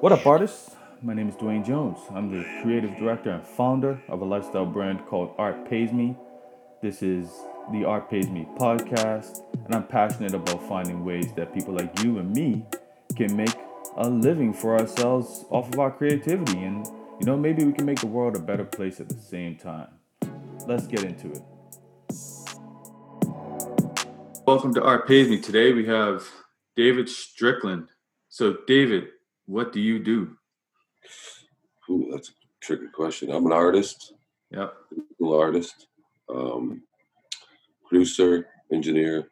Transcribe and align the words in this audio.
What 0.00 0.12
up, 0.12 0.24
artists? 0.24 0.76
My 1.02 1.14
name 1.14 1.28
is 1.28 1.34
Dwayne 1.34 1.66
Jones. 1.66 1.98
I'm 2.14 2.30
the 2.30 2.44
creative 2.62 2.96
director 2.96 3.30
and 3.30 3.44
founder 3.44 4.00
of 4.08 4.20
a 4.20 4.24
lifestyle 4.24 4.66
brand 4.66 5.04
called 5.06 5.34
Art 5.36 5.68
Pays 5.68 5.92
Me. 5.92 6.16
This 6.80 7.02
is 7.02 7.28
the 7.72 7.84
Art 7.84 8.08
Pays 8.08 8.28
Me 8.28 8.46
podcast, 8.56 9.40
and 9.64 9.74
I'm 9.74 9.86
passionate 9.88 10.34
about 10.34 10.62
finding 10.68 11.04
ways 11.04 11.32
that 11.34 11.52
people 11.52 11.74
like 11.74 12.04
you 12.04 12.18
and 12.18 12.32
me 12.32 12.64
can 13.16 13.36
make 13.36 13.54
a 13.96 14.08
living 14.08 14.52
for 14.52 14.78
ourselves 14.78 15.44
off 15.50 15.72
of 15.72 15.78
our 15.80 15.90
creativity. 15.90 16.62
And, 16.62 16.86
you 17.18 17.26
know, 17.26 17.36
maybe 17.36 17.64
we 17.64 17.72
can 17.72 17.84
make 17.84 18.00
the 18.00 18.06
world 18.06 18.36
a 18.36 18.40
better 18.40 18.64
place 18.64 19.00
at 19.00 19.08
the 19.08 19.20
same 19.20 19.56
time. 19.56 19.88
Let's 20.68 20.86
get 20.86 21.02
into 21.02 21.32
it. 21.32 21.42
Welcome 24.46 24.72
to 24.74 24.82
Art 24.82 25.08
Pays 25.08 25.28
Me. 25.28 25.40
Today 25.40 25.72
we 25.72 25.86
have 25.86 26.28
David 26.76 27.08
Strickland. 27.08 27.88
So, 28.28 28.56
David, 28.66 29.08
what 29.46 29.72
do 29.72 29.80
you 29.80 29.98
do? 29.98 30.36
Ooh, 31.90 32.08
that's 32.12 32.30
a 32.30 32.32
tricky 32.60 32.88
question. 32.94 33.30
I'm 33.30 33.46
an 33.46 33.52
artist. 33.52 34.14
Yep. 34.50 34.74
artist, 35.24 35.86
um, 36.28 36.82
producer, 37.88 38.48
engineer, 38.70 39.28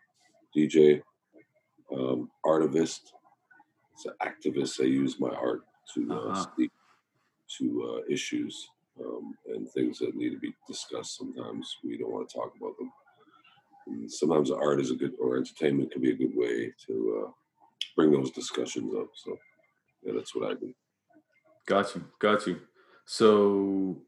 DJ, 0.56 1.02
um, 1.94 2.30
artivist. 2.44 3.12
It's 3.92 4.06
an 4.06 4.14
activist. 4.22 4.80
I 4.80 4.84
use 4.84 5.20
my 5.20 5.28
art 5.28 5.62
to 5.94 6.08
uh, 6.10 6.14
uh-huh. 6.14 6.42
speak 6.42 6.70
to 7.58 7.98
uh, 7.98 8.12
issues 8.12 8.68
um, 9.04 9.34
and 9.54 9.68
things 9.70 9.98
that 9.98 10.16
need 10.16 10.30
to 10.30 10.38
be 10.38 10.54
discussed. 10.66 11.18
Sometimes 11.18 11.76
we 11.84 11.98
don't 11.98 12.12
want 12.12 12.28
to 12.28 12.34
talk 12.34 12.52
about 12.58 12.76
them. 12.78 12.90
And 13.86 14.10
sometimes 14.10 14.50
art 14.50 14.80
is 14.80 14.90
a 14.90 14.94
good, 14.94 15.12
or 15.20 15.36
entertainment 15.36 15.92
can 15.92 16.00
be 16.00 16.12
a 16.12 16.16
good 16.16 16.34
way 16.34 16.72
to 16.86 17.26
uh, 17.26 17.30
bring 17.96 18.12
those 18.12 18.30
discussions 18.30 18.94
up. 18.94 19.08
So 19.14 19.36
yeah, 20.02 20.12
that's 20.14 20.34
what 20.34 20.50
I 20.50 20.54
do. 20.54 20.72
Got 21.66 21.94
you, 21.94 22.04
got 22.18 22.46
you. 22.46 22.60
So 23.06 24.02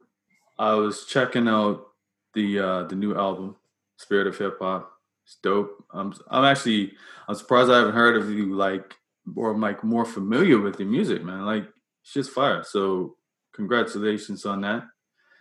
I 0.58 0.74
was 0.74 1.06
checking 1.06 1.48
out 1.48 1.86
the 2.34 2.58
uh 2.58 2.82
the 2.84 2.96
new 2.96 3.14
album, 3.14 3.56
Spirit 3.96 4.26
of 4.26 4.38
Hip 4.38 4.58
Hop. 4.60 4.90
It's 5.24 5.36
dope. 5.42 5.84
I'm 5.92 6.14
I'm 6.30 6.44
actually 6.44 6.92
I'm 7.28 7.34
surprised 7.34 7.70
I 7.70 7.78
haven't 7.78 7.94
heard 7.94 8.16
of 8.16 8.30
you 8.30 8.54
like 8.54 8.94
or 9.36 9.52
I'm 9.52 9.60
like 9.60 9.84
more 9.84 10.04
familiar 10.04 10.58
with 10.60 10.78
your 10.80 10.88
music, 10.88 11.22
man. 11.24 11.44
Like 11.44 11.68
it's 12.02 12.12
just 12.12 12.30
fire. 12.30 12.64
So 12.64 13.16
congratulations 13.54 14.44
on 14.46 14.62
that. 14.62 14.84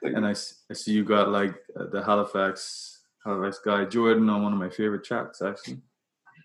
Thank 0.03 0.17
and 0.17 0.25
I, 0.25 0.31
I 0.31 0.73
see 0.73 0.91
you 0.91 1.03
got 1.03 1.29
like 1.29 1.55
uh, 1.79 1.85
the 1.91 2.03
Halifax 2.03 3.02
Halifax 3.25 3.59
guy 3.63 3.85
Jordan 3.85 4.29
on 4.29 4.44
one 4.44 4.53
of 4.53 4.59
my 4.59 4.69
favorite 4.69 5.03
tracks 5.03 5.41
actually. 5.41 5.81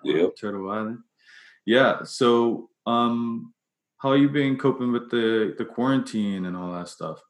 Yeah. 0.04 0.28
Turtle 0.38 0.70
Island. 0.70 0.98
Yeah. 1.64 2.02
So 2.04 2.70
um 2.86 3.52
how 4.06 4.12
you 4.12 4.28
been 4.28 4.56
coping 4.56 4.92
with 4.92 5.10
the 5.10 5.54
the 5.58 5.64
quarantine 5.64 6.46
and 6.46 6.56
all 6.56 6.72
that 6.72 6.88
stuff? 6.88 7.20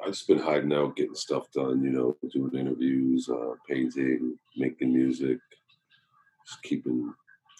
I've 0.00 0.12
just 0.12 0.28
been 0.28 0.38
hiding 0.38 0.72
out, 0.72 0.94
getting 0.94 1.14
stuff 1.16 1.50
done. 1.52 1.82
You 1.82 1.90
know, 1.90 2.16
doing 2.32 2.54
interviews, 2.56 3.28
uh, 3.28 3.54
painting, 3.68 4.38
making 4.56 4.92
music, 4.92 5.38
just 6.46 6.62
keeping 6.62 7.12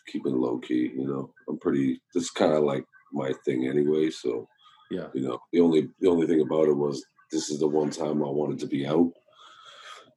keeping 0.07 0.37
low 0.37 0.59
key. 0.59 0.93
You 0.95 1.09
know, 1.09 1.35
I'm 1.49 1.59
pretty. 1.59 2.01
This 2.15 2.31
kind 2.31 2.53
of 2.53 2.63
like 2.63 2.85
my 3.13 3.33
thing 3.45 3.67
anyway. 3.67 4.11
So 4.11 4.47
yeah, 4.89 5.09
you 5.15 5.23
know, 5.23 5.41
the 5.53 5.61
only 5.61 5.89
the 6.01 6.09
only 6.09 6.29
thing 6.29 6.41
about 6.41 6.69
it 6.69 6.77
was 6.77 7.05
this 7.33 7.51
is 7.51 7.59
the 7.59 7.67
one 7.67 7.91
time 7.91 8.23
I 8.23 8.31
wanted 8.31 8.61
to 8.61 8.67
be 8.67 8.87
out. 8.87 9.11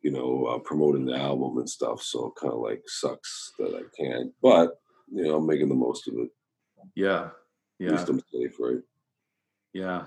You 0.03 0.11
know, 0.11 0.45
uh, 0.45 0.59
promoting 0.59 1.05
the 1.05 1.17
album 1.17 1.57
and 1.57 1.67
stuff. 1.69 2.03
So 2.03 2.33
kind 2.39 2.53
of 2.53 2.59
like 2.59 2.83
sucks 2.85 3.53
that 3.57 3.73
I 3.73 3.81
can't, 3.99 4.31
but 4.43 4.79
you 5.11 5.23
know, 5.23 5.37
I'm 5.37 5.47
making 5.47 5.69
the 5.69 5.75
most 5.75 6.07
of 6.07 6.13
it. 6.19 6.29
Yeah, 6.93 7.29
yeah. 7.79 7.91
Least 7.91 8.09
I'm 8.09 8.21
safe, 8.31 8.55
right? 8.59 8.81
Yeah. 9.73 10.05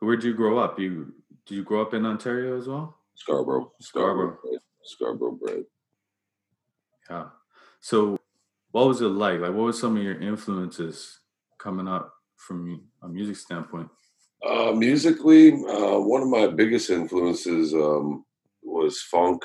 Where'd 0.00 0.24
you 0.24 0.34
grow 0.34 0.58
up? 0.58 0.78
You 0.78 1.12
did 1.46 1.54
you 1.54 1.64
grow 1.64 1.82
up 1.82 1.94
in 1.94 2.04
Ontario 2.04 2.56
as 2.58 2.68
well? 2.68 2.98
Scarborough. 3.14 3.72
Scarborough. 3.80 4.36
Scarborough, 4.36 4.60
Scarborough 4.84 5.32
bred. 5.32 5.64
Yeah. 7.10 7.24
So 7.80 8.18
what 8.72 8.88
was 8.88 9.00
it 9.00 9.06
like? 9.06 9.40
Like 9.40 9.52
what 9.52 9.64
were 9.64 9.72
some 9.72 9.96
of 9.96 10.02
your 10.02 10.20
influences 10.20 11.20
coming 11.58 11.88
up 11.88 12.12
from 12.36 12.82
a 13.02 13.08
music 13.08 13.36
standpoint? 13.36 13.88
Uh, 14.46 14.72
musically, 14.72 15.52
uh, 15.52 15.98
one 15.98 16.22
of 16.22 16.28
my 16.28 16.46
biggest 16.46 16.90
influences 16.90 17.72
um, 17.74 18.24
was 18.62 19.00
funk, 19.02 19.42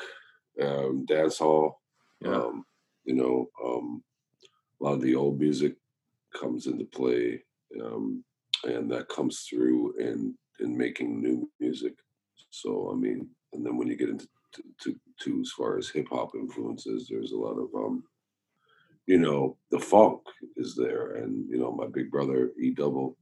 um, 0.60 1.06
dancehall. 1.08 1.72
Yeah. 2.20 2.36
Um, 2.36 2.64
you 3.04 3.14
know, 3.14 3.48
um, 3.64 4.02
a 4.80 4.84
lot 4.84 4.92
of 4.94 5.00
the 5.00 5.14
old 5.14 5.40
music 5.40 5.76
comes 6.32 6.66
into 6.66 6.84
play, 6.84 7.42
um, 7.82 8.24
and 8.64 8.90
that 8.90 9.08
comes 9.08 9.46
through 9.48 9.94
in 9.98 10.34
in 10.60 10.76
making 10.76 11.20
new 11.20 11.50
music. 11.60 11.94
So 12.50 12.90
I 12.92 12.96
mean, 12.96 13.28
and 13.52 13.64
then 13.64 13.76
when 13.76 13.88
you 13.88 13.96
get 13.96 14.10
into 14.10 14.28
to, 14.54 14.62
to, 14.82 14.96
to 15.20 15.40
as 15.40 15.50
far 15.50 15.78
as 15.78 15.88
hip 15.88 16.08
hop 16.10 16.32
influences, 16.34 17.08
there's 17.08 17.32
a 17.32 17.36
lot 17.36 17.58
of 17.58 17.68
um, 17.74 18.04
you 19.06 19.18
know, 19.18 19.56
the 19.70 19.80
funk 19.80 20.20
is 20.56 20.76
there, 20.76 21.16
and 21.16 21.48
you 21.50 21.58
know, 21.58 21.72
my 21.72 21.86
big 21.92 22.10
brother 22.10 22.52
E 22.60 22.70
Double, 22.70 23.16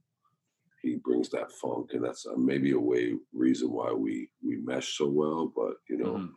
he 0.81 0.97
brings 1.03 1.29
that 1.29 1.51
funk, 1.51 1.91
and 1.93 2.03
that's 2.03 2.25
uh, 2.25 2.37
maybe 2.37 2.71
a 2.71 2.79
way 2.79 3.13
reason 3.33 3.71
why 3.71 3.91
we 3.91 4.29
we 4.45 4.57
mesh 4.57 4.97
so 4.97 5.07
well. 5.07 5.51
But 5.55 5.73
you 5.89 5.97
know, 5.97 6.13
mm-hmm. 6.13 6.23
um, 6.23 6.33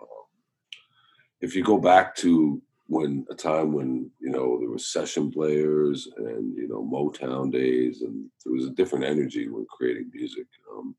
if 1.41 1.55
you 1.55 1.62
go 1.62 1.79
back 1.79 2.17
to 2.17 2.62
when 2.87 3.27
a 3.31 3.34
time 3.34 3.72
when 3.72 4.11
you 4.21 4.31
know 4.31 4.59
there 4.61 4.69
was 4.69 4.89
session 4.89 5.31
players 5.31 6.09
and 6.17 6.56
you 6.56 6.69
know 6.69 6.83
Motown 6.83 7.50
days, 7.50 8.03
and 8.03 8.27
there 8.45 8.53
was 8.53 8.67
a 8.67 8.71
different 8.71 9.05
energy 9.05 9.49
when 9.49 9.67
creating 9.71 10.11
music. 10.12 10.47
Um, 10.72 10.94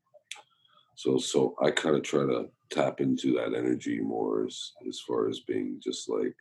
so 0.96 1.18
so 1.18 1.54
I 1.62 1.70
kind 1.70 1.96
of 1.96 2.02
try 2.02 2.24
to 2.24 2.48
tap 2.70 3.00
into 3.00 3.32
that 3.34 3.54
energy 3.54 4.00
more 4.00 4.46
as 4.46 4.72
as 4.88 5.00
far 5.00 5.28
as 5.28 5.40
being 5.40 5.80
just 5.82 6.08
like 6.08 6.34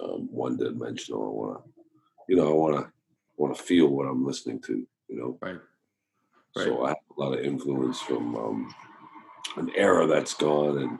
um, 0.00 0.28
one 0.30 0.56
dimensional. 0.56 1.22
I 1.22 1.30
want 1.30 1.64
to, 1.64 1.82
you 2.28 2.36
know, 2.36 2.48
I 2.48 2.52
want 2.52 2.76
to 2.76 2.92
want 3.36 3.56
to 3.56 3.62
feel 3.62 3.88
what 3.88 4.06
I'm 4.06 4.24
listening 4.24 4.60
to. 4.62 4.86
You 5.08 5.16
know, 5.16 5.38
right. 5.40 5.60
right. 6.56 6.64
So 6.64 6.84
I 6.84 6.88
have 6.88 6.96
a 7.16 7.20
lot 7.20 7.38
of 7.38 7.44
influence 7.44 8.00
from 8.00 8.34
um, 8.34 8.74
an 9.56 9.70
era 9.76 10.06
that's 10.06 10.34
gone, 10.34 10.78
and 10.78 10.98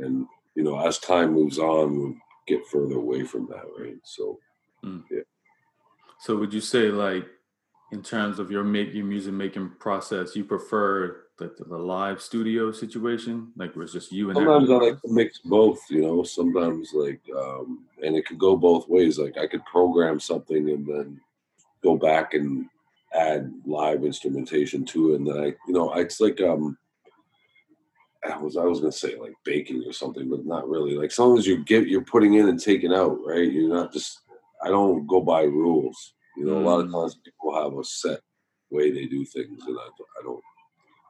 and 0.00 0.26
you 0.56 0.64
know, 0.64 0.84
as 0.84 0.98
time 0.98 1.32
moves 1.32 1.58
on, 1.58 2.20
get 2.50 2.66
further 2.66 2.96
away 2.96 3.24
from 3.24 3.46
that, 3.48 3.64
right? 3.78 3.98
So, 4.04 4.38
mm. 4.84 5.02
yeah. 5.10 5.20
So, 6.20 6.36
would 6.36 6.52
you 6.52 6.60
say, 6.60 6.88
like, 6.88 7.26
in 7.92 8.02
terms 8.02 8.38
of 8.38 8.50
your 8.50 8.62
make 8.62 8.94
your 8.94 9.04
music 9.04 9.32
making 9.32 9.70
process, 9.78 10.36
you 10.36 10.44
prefer 10.44 11.24
the, 11.38 11.52
the 11.66 11.76
live 11.76 12.20
studio 12.20 12.70
situation, 12.70 13.52
like 13.56 13.74
where 13.74 13.84
it's 13.84 13.92
just 13.92 14.12
you 14.12 14.28
and 14.28 14.36
sometimes 14.36 14.70
I 14.70 14.74
like 14.74 15.02
to 15.02 15.12
mix 15.12 15.38
both. 15.38 15.80
You 15.88 16.02
know, 16.02 16.22
sometimes 16.22 16.90
like, 16.92 17.20
um, 17.36 17.84
and 18.02 18.14
it 18.14 18.26
could 18.26 18.38
go 18.38 18.56
both 18.56 18.88
ways. 18.88 19.18
Like, 19.18 19.38
I 19.38 19.46
could 19.46 19.64
program 19.64 20.20
something 20.20 20.70
and 20.70 20.86
then 20.86 21.20
go 21.82 21.96
back 21.96 22.34
and 22.34 22.66
add 23.12 23.52
live 23.64 24.04
instrumentation 24.04 24.84
to 24.84 25.12
it, 25.12 25.16
and 25.16 25.26
then 25.26 25.38
I, 25.38 25.46
you 25.66 25.74
know, 25.74 25.92
it's 25.94 26.20
like 26.20 26.40
um 26.40 26.76
I 28.24 28.36
was 28.36 28.56
I 28.56 28.64
was 28.64 28.80
gonna 28.80 28.92
say 28.92 29.16
like 29.16 29.34
baking 29.44 29.82
or 29.86 29.92
something, 29.92 30.28
but 30.28 30.44
not 30.44 30.68
really. 30.68 30.94
Like 30.94 31.10
some 31.10 31.36
as 31.38 31.46
you 31.46 31.64
get 31.64 31.88
you're 31.88 32.04
putting 32.04 32.34
in 32.34 32.48
and 32.48 32.60
taking 32.60 32.92
out, 32.92 33.18
right? 33.24 33.50
You're 33.50 33.74
not 33.74 33.92
just 33.92 34.20
I 34.62 34.68
don't 34.68 35.06
go 35.06 35.20
by 35.20 35.42
rules. 35.42 36.14
You 36.36 36.46
know, 36.46 36.56
mm. 36.56 36.64
a 36.64 36.68
lot 36.68 36.80
of 36.80 36.86
mm. 36.86 36.92
times 36.92 37.18
people 37.24 37.54
have 37.54 37.76
a 37.76 37.84
set 37.84 38.20
way 38.70 38.90
they 38.90 39.06
do 39.06 39.24
things, 39.24 39.62
and 39.66 39.78
I, 39.78 39.86
I 40.20 40.22
don't. 40.22 40.42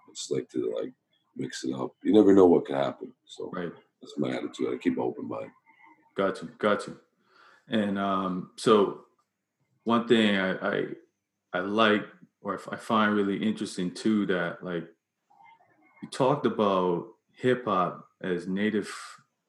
I 0.09 0.13
just 0.15 0.31
like 0.31 0.49
to 0.51 0.75
like 0.81 0.93
mix 1.37 1.65
it 1.65 1.75
up. 1.75 1.93
You 2.03 2.13
never 2.13 2.33
know 2.33 2.47
what 2.47 2.67
can 2.67 2.77
happen. 2.77 3.13
So 3.27 3.51
right. 3.53 3.73
that's 4.01 4.19
my 4.19 4.31
attitude. 4.31 4.73
I 4.73 4.77
keep 4.77 4.97
an 4.97 5.03
open 5.03 5.29
mind. 5.29 5.51
Got 6.17 6.43
you, 6.43 6.51
got 6.59 6.87
you. 6.87 6.97
And 7.69 7.99
um, 7.99 8.51
so 8.57 9.03
one 9.85 10.07
thing 10.07 10.37
I, 10.37 10.53
I 10.53 10.85
I 11.53 11.61
like 11.61 12.05
or 12.43 12.61
I 12.71 12.77
find 12.77 13.15
really 13.15 13.37
interesting 13.37 13.93
too 13.93 14.27
that 14.27 14.63
like 14.63 14.85
you 16.03 16.09
talked 16.09 16.47
about 16.47 17.07
hip 17.37 17.65
hop 17.65 18.07
as 18.23 18.47
native 18.47 18.91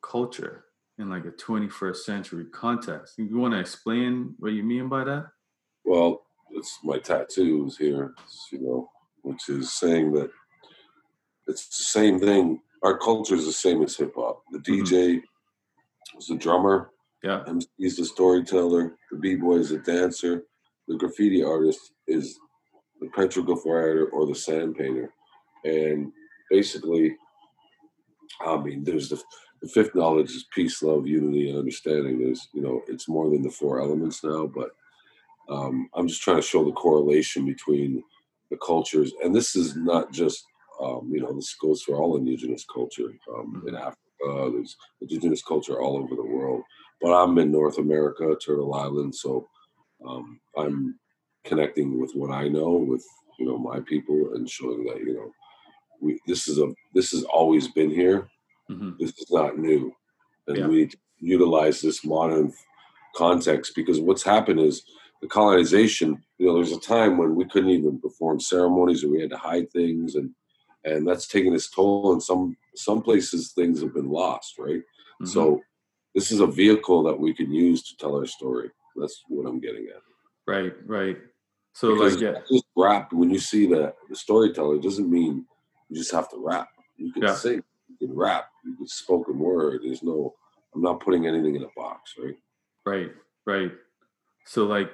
culture 0.01 0.65
in 0.97 1.09
like 1.09 1.25
a 1.25 1.31
21st 1.31 1.97
century 1.97 2.45
context. 2.51 3.15
You 3.17 3.37
want 3.37 3.53
to 3.53 3.59
explain 3.59 4.35
what 4.39 4.53
you 4.53 4.63
mean 4.63 4.87
by 4.87 5.03
that? 5.03 5.27
Well, 5.83 6.21
it's 6.51 6.79
my 6.83 6.99
tattoos 6.99 7.77
here, 7.77 8.13
you 8.51 8.61
know, 8.61 8.89
which 9.23 9.49
is 9.49 9.73
saying 9.73 10.13
that 10.13 10.29
it's 11.47 11.67
the 11.67 11.83
same 11.83 12.19
thing. 12.19 12.61
Our 12.83 12.97
culture 12.97 13.35
is 13.35 13.45
the 13.45 13.51
same 13.51 13.83
as 13.83 13.95
hip 13.95 14.13
hop. 14.15 14.43
The 14.51 14.59
DJ 14.59 14.91
mm-hmm. 14.91 16.17
is 16.17 16.27
the 16.27 16.35
drummer. 16.35 16.91
Yeah. 17.23 17.43
He's 17.77 17.97
the 17.97 18.05
storyteller. 18.05 18.95
The 19.11 19.17
b 19.17 19.35
boy 19.35 19.57
is 19.57 19.71
a 19.71 19.77
dancer. 19.77 20.43
The 20.87 20.97
graffiti 20.97 21.43
artist 21.43 21.79
is 22.07 22.37
the 22.99 23.07
petroglyph 23.07 23.65
writer 23.65 24.07
or 24.07 24.25
the 24.25 24.35
sand 24.35 24.75
painter. 24.75 25.13
And 25.63 26.11
basically, 26.51 27.15
I 28.45 28.57
mean, 28.57 28.83
there's 28.83 29.09
the, 29.09 29.21
the 29.61 29.69
fifth 29.69 29.95
knowledge 29.95 30.31
is 30.31 30.45
peace, 30.53 30.83
love, 30.83 31.07
unity, 31.07 31.49
and 31.49 31.57
understanding. 31.57 32.19
There's, 32.19 32.47
you 32.53 32.61
know, 32.61 32.81
it's 32.87 33.07
more 33.07 33.29
than 33.29 33.41
the 33.41 33.49
four 33.49 33.79
elements 33.79 34.23
now, 34.23 34.45
but 34.45 34.71
um, 35.49 35.89
I'm 35.95 36.07
just 36.07 36.21
trying 36.21 36.37
to 36.37 36.41
show 36.41 36.63
the 36.63 36.71
correlation 36.71 37.45
between 37.45 38.03
the 38.49 38.57
cultures, 38.57 39.13
and 39.23 39.35
this 39.35 39.55
is 39.55 39.75
not 39.75 40.11
just 40.11 40.45
um, 40.81 41.09
you 41.11 41.21
know 41.21 41.33
this 41.33 41.55
goes 41.55 41.81
for 41.81 41.95
all 41.95 42.17
indigenous 42.17 42.65
culture 42.71 43.13
um, 43.35 43.63
in 43.67 43.73
mm-hmm. 43.73 43.77
Africa. 43.77 44.51
There's 44.53 44.75
indigenous 45.01 45.41
culture 45.41 45.81
all 45.81 45.97
over 45.97 46.15
the 46.15 46.25
world, 46.25 46.61
but 47.01 47.11
I'm 47.11 47.37
in 47.37 47.51
North 47.51 47.79
America, 47.79 48.35
Turtle 48.43 48.73
Island, 48.73 49.15
so 49.15 49.47
um, 50.07 50.39
I'm 50.57 50.99
connecting 51.43 51.99
with 51.99 52.11
what 52.13 52.31
I 52.31 52.47
know 52.47 52.71
with 52.71 53.05
you 53.39 53.45
know 53.45 53.57
my 53.57 53.79
people 53.79 54.33
and 54.35 54.49
showing 54.49 54.85
that 54.85 54.99
you 54.99 55.15
know 55.15 55.31
we 56.01 56.19
this 56.27 56.47
is 56.47 56.59
a 56.59 56.67
this 56.93 57.11
has 57.11 57.23
always 57.23 57.67
been 57.69 57.89
here. 57.89 58.29
Mm-hmm. 58.69 58.91
This 58.99 59.11
is 59.17 59.31
not 59.31 59.57
new, 59.57 59.93
and 60.47 60.57
yeah. 60.57 60.67
we 60.67 60.89
utilize 61.19 61.81
this 61.81 62.03
modern 62.03 62.53
context 63.15 63.73
because 63.75 63.99
what's 63.99 64.23
happened 64.23 64.59
is 64.59 64.83
the 65.21 65.27
colonization. 65.27 66.21
You 66.37 66.47
know, 66.47 66.55
there's 66.55 66.71
a 66.71 66.79
time 66.79 67.17
when 67.17 67.35
we 67.35 67.45
couldn't 67.45 67.69
even 67.69 67.99
perform 67.99 68.39
ceremonies, 68.39 69.03
or 69.03 69.09
we 69.09 69.21
had 69.21 69.29
to 69.31 69.37
hide 69.37 69.71
things, 69.71 70.15
and 70.15 70.31
and 70.83 71.07
that's 71.07 71.27
taking 71.27 71.53
its 71.53 71.69
toll. 71.69 72.13
And 72.13 72.21
some 72.21 72.57
some 72.75 73.01
places 73.01 73.51
things 73.51 73.81
have 73.81 73.93
been 73.93 74.09
lost, 74.09 74.55
right? 74.57 74.79
Mm-hmm. 74.79 75.27
So 75.27 75.61
this 76.15 76.31
is 76.31 76.39
a 76.39 76.47
vehicle 76.47 77.03
that 77.03 77.19
we 77.19 77.33
can 77.33 77.51
use 77.51 77.83
to 77.83 77.97
tell 77.97 78.17
our 78.17 78.25
story. 78.25 78.69
That's 78.95 79.23
what 79.27 79.47
I'm 79.47 79.59
getting 79.59 79.87
at. 79.87 80.01
Right, 80.47 80.73
right. 80.85 81.17
So 81.73 81.93
because 81.93 82.15
like 82.15 82.23
yeah, 82.23 82.39
just 82.51 82.65
rap. 82.75 83.13
When 83.13 83.29
you 83.29 83.39
see 83.39 83.67
the 83.67 83.93
the 84.09 84.15
storyteller, 84.15 84.79
doesn't 84.79 85.09
mean 85.09 85.45
you 85.91 85.97
just 85.97 86.13
have 86.13 86.29
to 86.29 86.37
rap. 86.37 86.69
You 86.95 87.11
can 87.11 87.23
yeah. 87.23 87.35
sing, 87.35 87.61
you 87.89 88.07
can 88.07 88.15
rap, 88.15 88.45
you 88.63 88.77
can 88.77 88.87
spoken 88.87 89.37
word. 89.37 89.81
There's 89.83 90.01
no. 90.01 90.33
I'm 90.73 90.81
not 90.81 91.01
putting 91.01 91.27
anything 91.27 91.55
in 91.55 91.63
a 91.63 91.67
box, 91.75 92.15
right? 92.17 92.37
Right, 92.85 93.11
right. 93.45 93.73
So 94.45 94.65
like, 94.65 94.89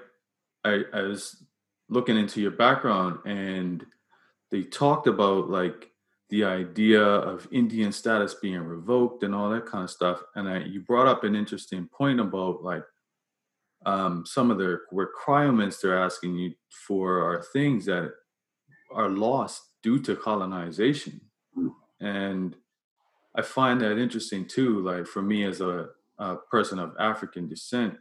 I, 0.65 0.81
I 0.91 1.01
was 1.03 1.43
looking 1.87 2.17
into 2.17 2.41
your 2.41 2.51
background, 2.51 3.19
and 3.27 3.85
they 4.49 4.63
talked 4.63 5.05
about 5.05 5.51
like 5.51 5.91
the 6.29 6.45
idea 6.45 7.03
of 7.03 7.47
Indian 7.51 7.91
status 7.91 8.33
being 8.33 8.59
revoked 8.59 9.21
and 9.21 9.35
all 9.35 9.51
that 9.51 9.67
kind 9.67 9.83
of 9.83 9.91
stuff. 9.91 10.23
And 10.33 10.49
I, 10.49 10.63
you 10.63 10.81
brought 10.81 11.07
up 11.07 11.23
an 11.23 11.35
interesting 11.35 11.87
point 11.95 12.19
about 12.19 12.63
like 12.63 12.83
um, 13.85 14.25
some 14.25 14.49
of 14.49 14.57
the 14.57 14.79
requirements 14.91 15.79
they're 15.79 16.03
asking 16.03 16.35
you 16.35 16.53
for 16.87 17.19
are 17.19 17.43
things 17.53 17.85
that 17.85 18.11
are 18.91 19.09
lost 19.09 19.61
due 19.83 19.99
to 19.99 20.15
colonization. 20.15 21.21
And 21.99 22.55
I 23.35 23.41
find 23.41 23.81
that 23.81 23.97
interesting 23.97 24.45
too. 24.45 24.81
Like 24.81 25.07
for 25.07 25.21
me 25.21 25.43
as 25.43 25.61
a, 25.61 25.89
a 26.19 26.35
person 26.51 26.79
of 26.79 26.95
African 26.99 27.47
descent, 27.47 27.95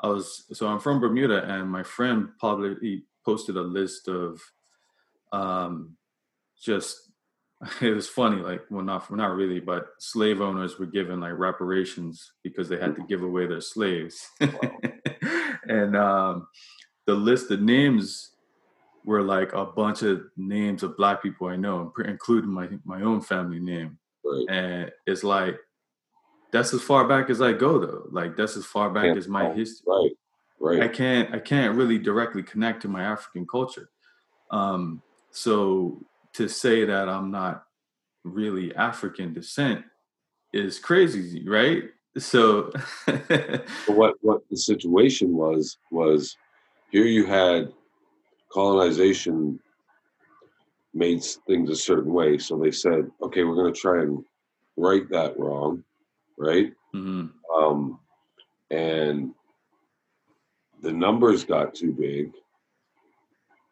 I 0.00 0.08
was 0.08 0.44
so 0.52 0.66
I'm 0.66 0.80
from 0.80 1.00
Bermuda, 1.00 1.44
and 1.44 1.70
my 1.70 1.82
friend 1.82 2.28
probably 2.38 3.04
posted 3.24 3.56
a 3.56 3.62
list 3.62 4.08
of 4.08 4.40
um, 5.32 5.96
just 6.60 7.10
it 7.80 7.94
was 7.94 8.08
funny 8.08 8.42
like 8.42 8.62
well 8.70 8.84
not 8.84 9.10
not 9.10 9.34
really 9.34 9.60
but 9.60 9.86
slave 9.98 10.40
owners 10.40 10.78
were 10.78 10.86
given 10.86 11.20
like 11.20 11.32
reparations 11.38 12.32
because 12.42 12.68
they 12.68 12.78
had 12.78 12.94
to 12.94 13.02
give 13.08 13.22
away 13.22 13.46
their 13.46 13.62
slaves 13.62 14.28
and 15.68 15.96
um, 15.96 16.46
the 17.06 17.14
list 17.14 17.50
of 17.50 17.62
names 17.62 18.32
were 19.06 19.22
like 19.22 19.52
a 19.54 19.64
bunch 19.64 20.02
of 20.02 20.22
names 20.36 20.82
of 20.82 20.96
black 20.96 21.22
people 21.22 21.46
i 21.46 21.56
know 21.56 21.92
including 22.04 22.50
my 22.50 22.68
my 22.84 23.00
own 23.02 23.20
family 23.20 23.60
name. 23.60 23.98
Right. 24.24 24.46
and 24.50 24.92
it's 25.06 25.24
like 25.24 25.56
that's 26.52 26.74
as 26.74 26.82
far 26.82 27.06
back 27.06 27.30
as 27.30 27.40
i 27.40 27.52
go 27.52 27.78
though. 27.78 28.08
Like 28.10 28.36
that's 28.36 28.56
as 28.56 28.66
far 28.66 28.90
back 28.90 29.16
as 29.16 29.28
my 29.28 29.52
history 29.52 29.84
right. 29.86 30.10
Right. 30.58 30.82
I 30.82 30.88
can't 30.88 31.34
i 31.34 31.38
can't 31.38 31.76
really 31.76 31.98
directly 31.98 32.42
connect 32.42 32.82
to 32.82 32.88
my 32.88 33.04
african 33.04 33.46
culture. 33.46 33.88
Um 34.50 35.02
so 35.30 36.00
to 36.36 36.48
say 36.48 36.84
that 36.84 37.08
I'm 37.08 37.30
not 37.30 37.64
really 38.24 38.74
African 38.74 39.32
descent 39.32 39.84
is 40.52 40.78
crazy, 40.78 41.48
right? 41.48 41.84
So 42.18 42.72
what 43.86 44.14
what 44.20 44.42
the 44.50 44.56
situation 44.56 45.34
was 45.34 45.78
was 45.90 46.36
here 46.90 47.04
you 47.04 47.26
had 47.26 47.72
colonization 48.56 49.60
made 50.94 51.22
things 51.46 51.70
a 51.70 51.76
certain 51.76 52.12
way. 52.12 52.38
So 52.38 52.58
they 52.58 52.70
said, 52.70 53.10
okay, 53.22 53.44
we're 53.44 53.54
going 53.54 53.72
to 53.72 53.80
try 53.80 54.02
and 54.02 54.24
right 54.76 55.08
that 55.10 55.38
wrong, 55.38 55.84
right? 56.38 56.72
Mm-hmm. 56.94 57.26
Um, 57.54 58.00
and 58.70 59.34
the 60.82 60.92
numbers 60.92 61.44
got 61.44 61.74
too 61.74 61.92
big. 61.92 62.32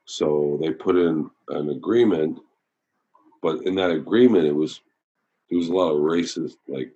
So 0.04 0.58
they 0.60 0.70
put 0.70 0.96
in 0.96 1.30
an 1.48 1.70
agreement 1.70 2.40
but 3.44 3.66
in 3.66 3.74
that 3.74 3.90
agreement, 3.90 4.46
it 4.46 4.54
was 4.54 4.80
there 5.50 5.58
was 5.58 5.68
a 5.68 5.74
lot 5.74 5.90
of 5.90 6.00
racist, 6.00 6.56
like 6.66 6.94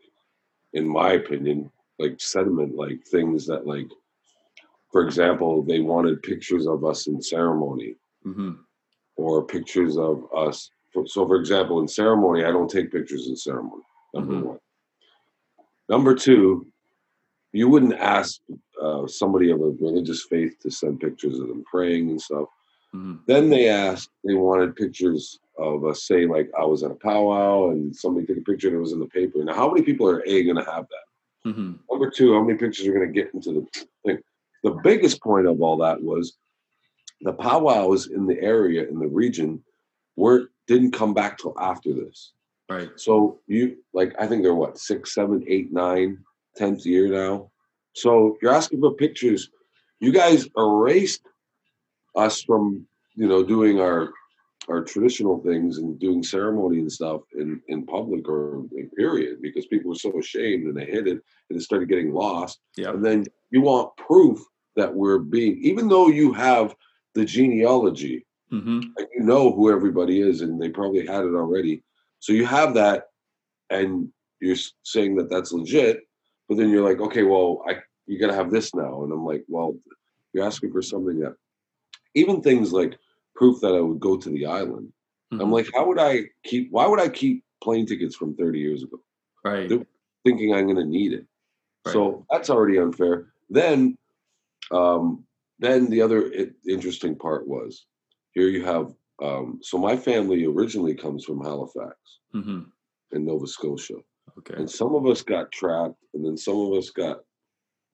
in 0.72 0.88
my 0.88 1.12
opinion, 1.12 1.70
like 1.98 2.18
sentiment, 2.18 2.74
like 2.74 3.04
things 3.04 3.46
that 3.48 3.66
like, 3.66 3.88
for 4.90 5.04
example, 5.04 5.62
they 5.62 5.80
wanted 5.80 6.22
pictures 6.22 6.66
of 6.66 6.84
us 6.84 7.06
in 7.06 7.20
ceremony, 7.20 7.96
mm-hmm. 8.26 8.52
or 9.16 9.44
pictures 9.44 9.98
of 9.98 10.24
us. 10.34 10.70
So, 11.06 11.26
for 11.26 11.36
example, 11.36 11.80
in 11.80 11.88
ceremony, 11.88 12.44
I 12.44 12.50
don't 12.50 12.70
take 12.70 12.90
pictures 12.90 13.28
in 13.28 13.36
ceremony. 13.36 13.82
Number 14.14 14.34
mm-hmm. 14.34 14.46
one. 14.46 14.58
Number 15.88 16.14
two, 16.14 16.66
you 17.52 17.68
wouldn't 17.68 17.94
ask 17.94 18.40
uh, 18.82 19.06
somebody 19.06 19.50
of 19.50 19.60
a 19.60 19.70
religious 19.70 20.24
faith 20.24 20.58
to 20.60 20.70
send 20.70 21.00
pictures 21.00 21.38
of 21.38 21.48
them 21.48 21.64
praying 21.70 22.10
and 22.10 22.20
stuff. 22.20 22.48
Mm-hmm. 22.94 23.16
Then 23.26 23.50
they 23.50 23.68
asked, 23.68 24.10
they 24.24 24.34
wanted 24.34 24.76
pictures 24.76 25.38
of 25.58 25.84
us 25.84 26.06
say 26.06 26.26
like 26.26 26.50
I 26.58 26.64
was 26.64 26.82
at 26.82 26.90
a 26.90 26.94
powwow 26.94 27.70
and 27.70 27.94
somebody 27.94 28.26
took 28.26 28.38
a 28.38 28.42
picture 28.42 28.68
and 28.68 28.76
it 28.76 28.80
was 28.80 28.92
in 28.92 29.00
the 29.00 29.06
paper. 29.06 29.42
Now, 29.44 29.54
how 29.54 29.68
many 29.68 29.82
people 29.82 30.08
are 30.08 30.22
a 30.26 30.44
going 30.44 30.56
to 30.56 30.70
have 30.70 30.86
that? 30.88 31.50
Mm-hmm. 31.50 31.72
Number 31.90 32.10
two, 32.10 32.34
how 32.34 32.42
many 32.42 32.58
pictures 32.58 32.86
are 32.86 32.92
going 32.92 33.06
to 33.06 33.12
get 33.12 33.32
into 33.34 33.52
the 33.52 33.86
thing? 34.04 34.18
The 34.68 34.80
biggest 34.82 35.22
point 35.22 35.46
of 35.46 35.60
all 35.60 35.78
that 35.78 36.02
was 36.02 36.36
the 37.22 37.32
powwows 37.32 38.08
in 38.08 38.26
the 38.26 38.40
area 38.40 38.86
in 38.88 38.98
the 38.98 39.08
region 39.08 39.62
were 40.16 40.50
didn't 40.66 40.92
come 40.92 41.14
back 41.14 41.38
till 41.38 41.54
after 41.58 41.92
this. 41.92 42.32
Right. 42.68 42.90
So 42.96 43.40
you 43.46 43.78
like 43.94 44.14
I 44.18 44.26
think 44.26 44.42
they're 44.42 44.54
what 44.54 44.78
six, 44.78 45.14
seven, 45.14 45.44
eight, 45.48 45.72
nine, 45.72 46.18
tenth 46.56 46.84
year 46.84 47.08
now. 47.08 47.50
So 47.94 48.36
you're 48.42 48.54
asking 48.54 48.80
for 48.80 48.92
pictures. 48.92 49.50
You 50.00 50.12
guys 50.12 50.46
erased 50.56 51.22
us 52.14 52.42
from 52.42 52.86
you 53.14 53.26
know 53.26 53.42
doing 53.42 53.80
our 53.80 54.12
our 54.68 54.84
traditional 54.84 55.42
things 55.42 55.78
and 55.78 55.98
doing 55.98 56.22
ceremony 56.22 56.80
and 56.80 56.92
stuff 56.92 57.22
in 57.34 57.62
in 57.68 57.86
public 57.86 58.28
or 58.28 58.66
in 58.76 58.90
period 58.90 59.40
because 59.40 59.66
people 59.66 59.88
were 59.88 59.94
so 59.94 60.18
ashamed 60.18 60.66
and 60.66 60.76
they 60.76 60.84
hid 60.84 61.06
it 61.08 61.22
and 61.48 61.58
it 61.58 61.62
started 61.62 61.88
getting 61.88 62.12
lost. 62.12 62.60
Yeah. 62.76 62.90
And 62.90 63.02
then 63.04 63.24
you 63.50 63.62
want 63.62 63.96
proof 63.96 64.44
that 64.78 64.94
we're 64.94 65.18
being, 65.18 65.58
even 65.62 65.88
though 65.88 66.08
you 66.08 66.32
have 66.32 66.74
the 67.14 67.24
genealogy, 67.24 68.26
mm-hmm. 68.52 68.80
and 68.96 69.06
you 69.14 69.20
know 69.20 69.52
who 69.52 69.70
everybody 69.70 70.20
is, 70.20 70.40
and 70.40 70.60
they 70.60 70.70
probably 70.70 71.06
had 71.06 71.24
it 71.24 71.34
already. 71.34 71.82
So 72.20 72.32
you 72.32 72.46
have 72.46 72.74
that, 72.74 73.08
and 73.70 74.08
you're 74.40 74.56
saying 74.82 75.16
that 75.16 75.28
that's 75.28 75.52
legit, 75.52 76.00
but 76.48 76.56
then 76.56 76.70
you're 76.70 76.88
like, 76.88 77.00
okay, 77.00 77.24
well, 77.24 77.62
I 77.68 77.78
you 78.06 78.18
got 78.18 78.28
to 78.28 78.34
have 78.34 78.50
this 78.50 78.74
now, 78.74 79.02
and 79.02 79.12
I'm 79.12 79.24
like, 79.24 79.44
well, 79.48 79.76
you're 80.32 80.46
asking 80.46 80.72
for 80.72 80.80
something 80.80 81.20
that 81.20 81.36
even 82.14 82.40
things 82.40 82.72
like 82.72 82.98
proof 83.34 83.60
that 83.60 83.74
I 83.74 83.80
would 83.80 84.00
go 84.00 84.16
to 84.16 84.30
the 84.30 84.46
island. 84.46 84.92
Mm-hmm. 85.32 85.42
I'm 85.42 85.52
like, 85.52 85.68
how 85.74 85.86
would 85.86 85.98
I 85.98 86.24
keep? 86.44 86.70
Why 86.70 86.86
would 86.86 87.00
I 87.00 87.08
keep 87.08 87.44
plane 87.62 87.86
tickets 87.86 88.16
from 88.16 88.34
30 88.34 88.58
years 88.58 88.82
ago? 88.82 88.98
Right. 89.44 89.68
They're 89.68 89.86
thinking 90.24 90.54
I'm 90.54 90.64
going 90.64 90.76
to 90.76 90.84
need 90.84 91.12
it. 91.12 91.26
Right. 91.84 91.92
So 91.92 92.26
that's 92.30 92.50
already 92.50 92.78
unfair. 92.78 93.26
Then, 93.50 93.96
um, 94.70 95.24
then 95.58 95.90
the 95.90 96.02
other 96.02 96.32
interesting 96.66 97.16
part 97.16 97.46
was 97.46 97.86
here 98.32 98.48
you 98.48 98.64
have. 98.64 98.94
Um, 99.22 99.58
so 99.62 99.78
my 99.78 99.96
family 99.96 100.44
originally 100.46 100.94
comes 100.94 101.24
from 101.24 101.42
Halifax 101.42 101.96
mm-hmm. 102.34 102.60
in 103.12 103.24
Nova 103.26 103.46
Scotia. 103.46 103.96
Okay. 104.38 104.54
And 104.54 104.70
some 104.70 104.94
of 104.94 105.06
us 105.06 105.22
got 105.22 105.50
trapped, 105.50 106.04
and 106.14 106.24
then 106.24 106.36
some 106.36 106.56
of 106.56 106.72
us 106.74 106.90
got 106.90 107.18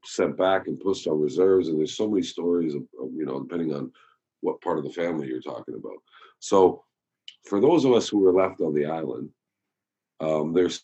sent 0.04 0.36
back 0.36 0.66
and 0.66 0.78
pushed 0.78 1.06
on 1.06 1.20
reserves. 1.20 1.68
And 1.68 1.78
there's 1.78 1.96
so 1.96 2.08
many 2.08 2.22
stories 2.22 2.74
of, 2.74 2.82
of 3.00 3.10
you 3.14 3.24
know, 3.24 3.40
depending 3.40 3.74
on 3.74 3.90
what 4.40 4.60
part 4.60 4.78
of 4.78 4.84
the 4.84 4.92
family 4.92 5.28
you're 5.28 5.40
talking 5.40 5.74
about. 5.74 5.96
So, 6.40 6.84
for 7.44 7.60
those 7.60 7.84
of 7.84 7.92
us 7.92 8.08
who 8.08 8.18
were 8.18 8.32
left 8.32 8.60
on 8.60 8.74
the 8.74 8.86
island, 8.86 9.30
um, 10.20 10.52
there's 10.52 10.82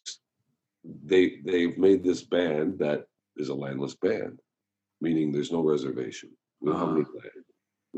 they 1.05 1.41
they've 1.45 1.77
made 1.77 2.03
this 2.03 2.23
band 2.23 2.79
that 2.79 3.07
is 3.37 3.51
a 3.51 3.55
landless 3.55 3.95
band, 3.95 4.41
meaning 5.01 5.33
there's 5.33 5.53
no 5.53 5.63
reservation. 5.63 6.31
We 6.61 6.71
don't 6.71 6.81
uh, 6.81 6.87
have 6.87 6.97
any 6.97 7.07
ah. 7.07 7.19
land. 7.19 7.45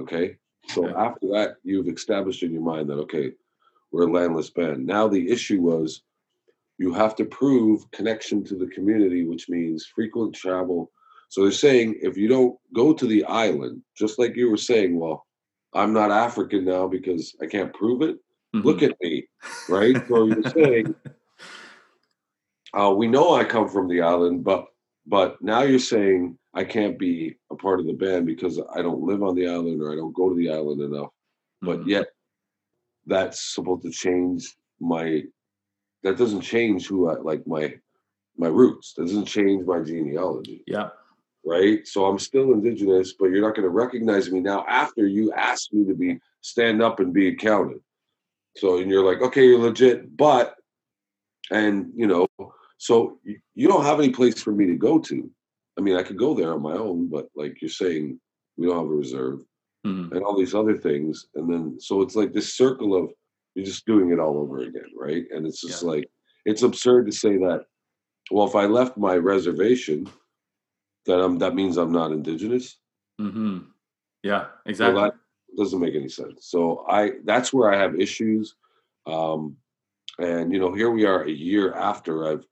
Okay, 0.00 0.36
so 0.68 0.86
okay. 0.86 0.94
after 0.96 1.26
that, 1.28 1.56
you've 1.64 1.88
established 1.88 2.42
in 2.42 2.52
your 2.52 2.62
mind 2.62 2.88
that 2.88 2.98
okay, 2.98 3.32
we're 3.90 4.08
a 4.08 4.12
landless 4.12 4.50
band. 4.50 4.86
Now 4.86 5.08
the 5.08 5.30
issue 5.30 5.60
was 5.60 6.02
you 6.78 6.92
have 6.92 7.14
to 7.16 7.24
prove 7.24 7.90
connection 7.92 8.42
to 8.44 8.56
the 8.56 8.66
community, 8.66 9.26
which 9.26 9.48
means 9.48 9.86
frequent 9.94 10.34
travel. 10.34 10.90
So 11.28 11.42
they're 11.42 11.52
saying 11.52 12.00
if 12.02 12.16
you 12.16 12.28
don't 12.28 12.56
go 12.74 12.92
to 12.92 13.06
the 13.06 13.24
island, 13.24 13.82
just 13.96 14.18
like 14.18 14.36
you 14.36 14.50
were 14.50 14.56
saying, 14.56 14.98
well, 14.98 15.26
I'm 15.74 15.92
not 15.92 16.10
African 16.10 16.64
now 16.64 16.88
because 16.88 17.34
I 17.40 17.46
can't 17.46 17.72
prove 17.72 18.02
it. 18.02 18.16
Mm-hmm. 18.54 18.66
Look 18.66 18.82
at 18.82 18.96
me, 19.00 19.26
right? 19.68 19.96
so 20.08 20.26
you're 20.26 20.42
saying, 20.50 20.94
uh, 22.74 22.92
we 22.94 23.06
know 23.06 23.34
I 23.34 23.44
come 23.44 23.68
from 23.68 23.88
the 23.88 24.02
island, 24.02 24.44
but 24.44 24.66
but 25.06 25.40
now 25.42 25.62
you're 25.62 25.78
saying 25.78 26.38
I 26.54 26.64
can't 26.64 26.98
be 26.98 27.36
a 27.50 27.56
part 27.56 27.80
of 27.80 27.86
the 27.86 27.94
band 27.94 28.26
because 28.26 28.60
I 28.74 28.82
don't 28.82 29.02
live 29.02 29.22
on 29.22 29.34
the 29.34 29.48
island 29.48 29.80
or 29.80 29.92
I 29.92 29.96
don't 29.96 30.14
go 30.14 30.28
to 30.28 30.34
the 30.34 30.50
island 30.50 30.80
enough. 30.80 31.10
Mm-hmm. 31.64 31.66
But 31.66 31.86
yet, 31.86 32.06
that's 33.06 33.54
supposed 33.54 33.82
to 33.82 33.90
change 33.90 34.54
my. 34.80 35.22
That 36.02 36.18
doesn't 36.18 36.42
change 36.42 36.86
who 36.88 37.08
I 37.08 37.14
like 37.14 37.46
my 37.46 37.74
my 38.36 38.48
roots. 38.48 38.94
That 38.94 39.06
doesn't 39.06 39.26
change 39.26 39.64
my 39.66 39.80
genealogy. 39.80 40.64
Yeah. 40.66 40.90
Right. 41.44 41.86
So 41.86 42.06
I'm 42.06 42.18
still 42.18 42.52
indigenous, 42.52 43.14
but 43.18 43.26
you're 43.26 43.40
not 43.42 43.56
going 43.56 43.64
to 43.64 43.70
recognize 43.70 44.30
me 44.30 44.40
now 44.40 44.64
after 44.68 45.06
you 45.06 45.32
asked 45.32 45.72
me 45.72 45.84
to 45.86 45.94
be 45.94 46.20
stand 46.40 46.82
up 46.82 47.00
and 47.00 47.12
be 47.12 47.28
accounted. 47.28 47.80
So 48.56 48.78
and 48.78 48.90
you're 48.90 49.04
like, 49.04 49.22
okay, 49.22 49.46
you're 49.46 49.58
legit, 49.58 50.16
but 50.16 50.56
and 51.50 51.90
you 51.94 52.06
know, 52.06 52.26
so 52.78 53.18
you, 53.24 53.38
you 53.54 53.68
don't 53.68 53.84
have 53.84 53.98
any 53.98 54.10
place 54.10 54.40
for 54.40 54.52
me 54.52 54.66
to 54.66 54.76
go 54.76 54.98
to. 54.98 55.30
I 55.78 55.80
mean, 55.80 55.96
I 55.96 56.02
could 56.02 56.18
go 56.18 56.34
there 56.34 56.52
on 56.52 56.62
my 56.62 56.74
own, 56.74 57.08
but 57.08 57.28
like 57.34 57.60
you're 57.62 57.70
saying, 57.70 58.20
we 58.56 58.66
don't 58.66 58.76
have 58.76 58.86
a 58.86 58.94
reserve 58.94 59.40
mm-hmm. 59.86 60.14
and 60.14 60.24
all 60.24 60.36
these 60.36 60.54
other 60.54 60.76
things. 60.76 61.26
And 61.34 61.52
then 61.52 61.80
so 61.80 62.02
it's 62.02 62.16
like 62.16 62.32
this 62.32 62.54
circle 62.54 62.94
of 62.94 63.10
you're 63.54 63.64
just 63.64 63.86
doing 63.86 64.10
it 64.12 64.18
all 64.18 64.38
over 64.38 64.58
again, 64.58 64.90
right? 64.96 65.24
And 65.30 65.46
it's 65.46 65.60
just 65.60 65.82
yeah. 65.82 65.88
like 65.88 66.10
it's 66.44 66.62
absurd 66.62 67.06
to 67.06 67.12
say 67.12 67.36
that 67.38 67.64
well, 68.30 68.46
if 68.46 68.54
I 68.54 68.66
left 68.66 68.96
my 68.96 69.16
reservation, 69.16 70.08
that 71.06 71.20
I'm 71.20 71.38
that 71.38 71.54
means 71.54 71.76
I'm 71.76 71.92
not 71.92 72.12
indigenous. 72.12 72.78
Mm-hmm. 73.20 73.58
Yeah, 74.22 74.46
exactly. 74.66 74.94
Well, 74.94 75.10
that 75.10 75.14
doesn't 75.56 75.80
make 75.80 75.94
any 75.94 76.08
sense. 76.08 76.46
So 76.46 76.84
I 76.88 77.12
that's 77.24 77.52
where 77.52 77.72
I 77.72 77.78
have 77.78 78.00
issues. 78.00 78.54
Um, 79.06 79.56
and 80.18 80.52
you 80.52 80.60
know, 80.60 80.72
here 80.72 80.90
we 80.90 81.04
are 81.04 81.24
a 81.24 81.30
year 81.30 81.74
after 81.74 82.30
I've 82.30 82.46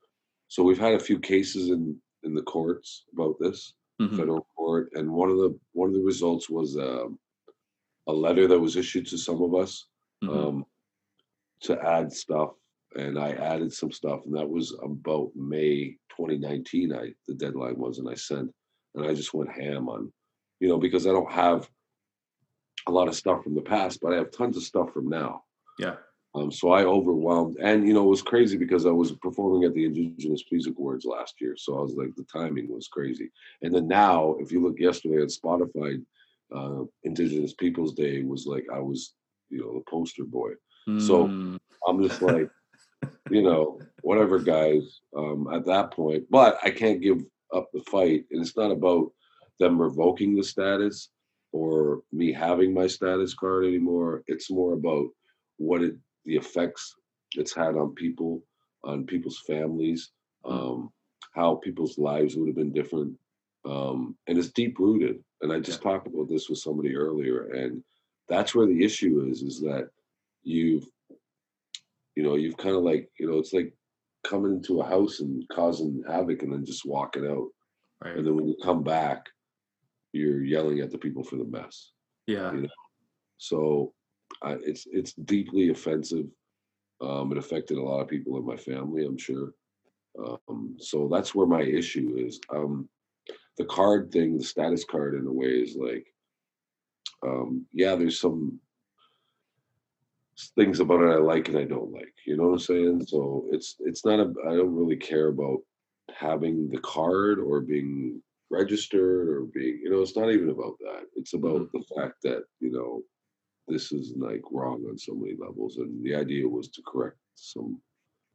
so 0.48 0.62
we've 0.64 0.80
had 0.80 0.94
a 0.94 1.00
few 1.00 1.18
cases 1.18 1.70
in 1.70 1.96
in 2.22 2.34
the 2.34 2.42
courts 2.42 3.04
about 3.12 3.36
this 3.40 3.74
mm-hmm. 4.00 4.16
federal 4.16 4.46
court, 4.56 4.90
and 4.94 5.10
one 5.10 5.30
of 5.30 5.36
the 5.36 5.58
one 5.72 5.88
of 5.88 5.94
the 5.94 6.02
results 6.02 6.48
was 6.48 6.76
um, 6.76 7.18
a 8.08 8.12
letter 8.12 8.46
that 8.46 8.58
was 8.58 8.76
issued 8.76 9.06
to 9.08 9.18
some 9.18 9.42
of 9.42 9.54
us 9.54 9.86
mm-hmm. 10.22 10.36
um, 10.36 10.64
to 11.62 11.80
add 11.82 12.12
stuff 12.12 12.50
and 12.96 13.18
I 13.18 13.32
added 13.32 13.72
some 13.72 13.92
stuff, 13.92 14.24
and 14.24 14.34
that 14.34 14.48
was 14.48 14.74
about 14.82 15.30
May 15.36 15.96
2019. 16.16 16.92
I 16.92 17.12
the 17.28 17.34
deadline 17.34 17.78
was, 17.78 17.98
and 17.98 18.08
I 18.08 18.14
sent, 18.14 18.50
and 18.94 19.06
I 19.06 19.14
just 19.14 19.32
went 19.32 19.52
ham 19.52 19.88
on, 19.88 20.12
you 20.58 20.68
know, 20.68 20.78
because 20.78 21.06
I 21.06 21.10
don't 21.10 21.30
have 21.30 21.68
a 22.88 22.90
lot 22.90 23.08
of 23.08 23.14
stuff 23.14 23.44
from 23.44 23.54
the 23.54 23.62
past, 23.62 24.00
but 24.02 24.12
I 24.12 24.16
have 24.16 24.32
tons 24.32 24.56
of 24.56 24.62
stuff 24.62 24.92
from 24.92 25.08
now. 25.08 25.44
Yeah. 25.78 25.96
Um, 26.34 26.52
so 26.52 26.70
I 26.70 26.84
overwhelmed, 26.84 27.56
and 27.60 27.86
you 27.86 27.92
know, 27.92 28.04
it 28.04 28.10
was 28.10 28.22
crazy 28.22 28.56
because 28.56 28.86
I 28.86 28.90
was 28.90 29.12
performing 29.12 29.64
at 29.64 29.74
the 29.74 29.84
Indigenous 29.84 30.44
Music 30.50 30.74
Awards 30.78 31.04
last 31.04 31.40
year, 31.40 31.56
so 31.56 31.76
I 31.76 31.82
was 31.82 31.94
like, 31.94 32.14
the 32.14 32.24
timing 32.32 32.72
was 32.72 32.86
crazy. 32.86 33.30
And 33.62 33.74
then 33.74 33.88
now, 33.88 34.36
if 34.38 34.52
you 34.52 34.62
look 34.62 34.78
yesterday 34.78 35.20
on 35.20 35.26
Spotify, 35.26 36.00
uh, 36.54 36.84
Indigenous 37.02 37.54
Peoples 37.54 37.94
Day 37.94 38.22
was 38.22 38.46
like 38.46 38.66
I 38.72 38.78
was, 38.78 39.14
you 39.48 39.60
know, 39.60 39.74
the 39.74 39.90
poster 39.90 40.24
boy. 40.24 40.50
Mm. 40.88 41.00
So 41.00 41.24
I'm 41.86 42.02
just 42.02 42.22
like, 42.22 42.48
you 43.30 43.42
know, 43.42 43.80
whatever, 44.02 44.38
guys, 44.38 45.00
um, 45.16 45.48
at 45.52 45.66
that 45.66 45.92
point. 45.92 46.24
But 46.30 46.58
I 46.62 46.70
can't 46.70 47.00
give 47.00 47.22
up 47.54 47.70
the 47.72 47.82
fight. 47.90 48.24
And 48.30 48.40
it's 48.40 48.56
not 48.56 48.70
about 48.70 49.12
them 49.58 49.80
revoking 49.80 50.34
the 50.36 50.44
status 50.44 51.10
or 51.52 52.00
me 52.12 52.32
having 52.32 52.72
my 52.72 52.86
status 52.86 53.34
card 53.34 53.64
anymore. 53.64 54.22
It's 54.26 54.50
more 54.50 54.74
about 54.74 55.08
what 55.58 55.82
it, 55.82 55.96
the 56.24 56.36
effects 56.36 56.94
it's 57.36 57.54
had 57.54 57.76
on 57.76 57.94
people, 57.94 58.42
on 58.84 59.06
people's 59.06 59.40
families, 59.46 60.10
um, 60.44 60.90
how 61.32 61.56
people's 61.56 61.98
lives 61.98 62.36
would 62.36 62.48
have 62.48 62.56
been 62.56 62.72
different. 62.72 63.16
Um, 63.64 64.16
and 64.26 64.38
it's 64.38 64.50
deep 64.50 64.78
rooted. 64.78 65.22
And 65.42 65.52
I 65.52 65.60
just 65.60 65.82
yeah. 65.84 65.90
talked 65.90 66.06
about 66.06 66.28
this 66.28 66.48
with 66.48 66.58
somebody 66.58 66.96
earlier. 66.96 67.50
And 67.50 67.82
that's 68.28 68.54
where 68.54 68.66
the 68.66 68.84
issue 68.84 69.26
is, 69.30 69.42
is 69.42 69.60
that 69.60 69.90
you've 70.42 70.86
you 72.16 72.22
know, 72.22 72.34
you've 72.34 72.56
kind 72.56 72.76
of 72.76 72.82
like, 72.82 73.08
you 73.18 73.30
know, 73.30 73.38
it's 73.38 73.52
like 73.54 73.72
coming 74.24 74.52
into 74.52 74.80
a 74.80 74.86
house 74.86 75.20
and 75.20 75.42
causing 75.48 76.02
havoc 76.06 76.42
and 76.42 76.52
then 76.52 76.64
just 76.64 76.84
walking 76.84 77.26
out. 77.26 77.48
Right. 78.04 78.16
And 78.16 78.26
then 78.26 78.36
when 78.36 78.48
you 78.48 78.56
come 78.62 78.82
back, 78.82 79.26
you're 80.12 80.44
yelling 80.44 80.80
at 80.80 80.90
the 80.90 80.98
people 80.98 81.22
for 81.22 81.36
the 81.36 81.44
mess. 81.44 81.92
Yeah. 82.26 82.52
You 82.52 82.62
know? 82.62 82.68
So 83.38 83.94
I, 84.42 84.56
it's 84.62 84.86
it's 84.90 85.12
deeply 85.12 85.70
offensive. 85.70 86.26
Um, 87.00 87.32
it 87.32 87.38
affected 87.38 87.78
a 87.78 87.82
lot 87.82 88.00
of 88.00 88.08
people 88.08 88.36
in 88.36 88.44
my 88.44 88.56
family, 88.56 89.04
I'm 89.04 89.18
sure. 89.18 89.52
Um, 90.18 90.76
so 90.78 91.08
that's 91.10 91.34
where 91.34 91.46
my 91.46 91.62
issue 91.62 92.14
is. 92.18 92.40
Um, 92.54 92.88
the 93.56 93.64
card 93.64 94.10
thing, 94.10 94.36
the 94.36 94.44
status 94.44 94.84
card, 94.84 95.14
in 95.14 95.26
a 95.26 95.32
way, 95.32 95.48
is 95.48 95.76
like, 95.76 96.06
um, 97.26 97.66
yeah, 97.72 97.94
there's 97.94 98.20
some 98.20 98.60
things 100.56 100.80
about 100.80 101.02
it 101.02 101.10
I 101.10 101.16
like 101.16 101.48
and 101.48 101.58
I 101.58 101.64
don't 101.64 101.92
like. 101.92 102.14
You 102.26 102.36
know 102.36 102.44
what 102.44 102.52
I'm 102.52 102.58
saying? 102.58 103.06
So 103.06 103.46
it's 103.50 103.76
it's 103.80 104.04
not 104.04 104.20
a 104.20 104.32
I 104.48 104.56
don't 104.56 104.74
really 104.74 104.96
care 104.96 105.28
about 105.28 105.58
having 106.14 106.70
the 106.70 106.78
card 106.78 107.38
or 107.38 107.60
being 107.60 108.22
registered 108.50 109.28
or 109.28 109.42
being 109.54 109.80
you 109.82 109.90
know 109.90 110.00
it's 110.00 110.16
not 110.16 110.30
even 110.30 110.50
about 110.50 110.78
that. 110.80 111.02
It's 111.14 111.34
about 111.34 111.62
mm-hmm. 111.62 111.78
the 111.78 111.84
fact 111.94 112.14
that 112.24 112.44
you 112.60 112.70
know 112.70 113.02
this 113.70 113.92
is 113.92 114.12
like 114.16 114.42
wrong 114.50 114.84
on 114.88 114.98
so 114.98 115.14
many 115.14 115.34
levels 115.38 115.78
and 115.78 116.04
the 116.04 116.14
idea 116.14 116.46
was 116.46 116.68
to 116.68 116.82
correct 116.86 117.16
some 117.34 117.80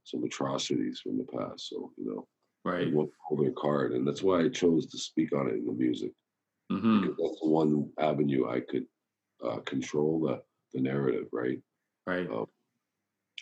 some 0.06 0.24
atrocities 0.24 1.01
from 1.04 1.18
the 1.18 1.25
past. 1.25 1.70
So 1.70 1.92
you 1.98 2.06
know, 2.06 2.27
right? 2.63 2.92
Hold 2.94 3.44
their 3.44 3.51
card, 3.51 3.92
and 3.94 4.08
that's 4.08 4.24
why 4.24 4.42
I 4.42 4.50
chose 4.50 4.86
to 4.88 4.98
speak 4.98 5.34
on 5.34 5.48
it 5.48 5.56
in 5.56 5.65
the 5.65 5.74
music. 5.74 6.12
Mm-hmm. 6.72 7.01
Because 7.01 7.18
that's 7.18 7.42
the 7.42 7.50
one 7.50 7.89
avenue 8.00 8.50
I 8.50 8.62
could 8.62 8.86
uh, 9.44 9.60
control 9.65 10.22
the 10.22 10.42
the 10.74 10.82
narrative, 10.82 11.27
right? 11.32 11.60
Right. 12.08 12.30
Um, 12.30 12.46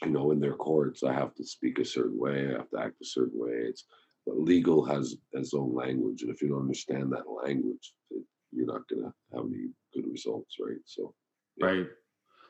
you 0.03 0.11
know, 0.11 0.31
in 0.31 0.39
their 0.39 0.55
courts, 0.55 1.03
I 1.03 1.13
have 1.13 1.33
to 1.35 1.45
speak 1.45 1.79
a 1.79 1.85
certain 1.85 2.17
way. 2.17 2.47
I 2.49 2.57
have 2.57 2.69
to 2.71 2.79
act 2.79 3.01
a 3.01 3.05
certain 3.05 3.39
way. 3.39 3.51
It's 3.51 3.85
legal 4.25 4.85
has 4.85 5.15
its 5.33 5.53
own 5.53 5.73
language, 5.75 6.21
and 6.21 6.31
if 6.31 6.41
you 6.41 6.49
don't 6.49 6.61
understand 6.61 7.11
that 7.11 7.29
language, 7.29 7.93
it, 8.09 8.23
you're 8.51 8.65
not 8.65 8.87
going 8.87 9.03
to 9.03 9.13
have 9.33 9.45
any 9.45 9.69
good 9.93 10.09
results, 10.09 10.55
right? 10.65 10.77
So, 10.85 11.13
yeah. 11.57 11.65
right. 11.65 11.87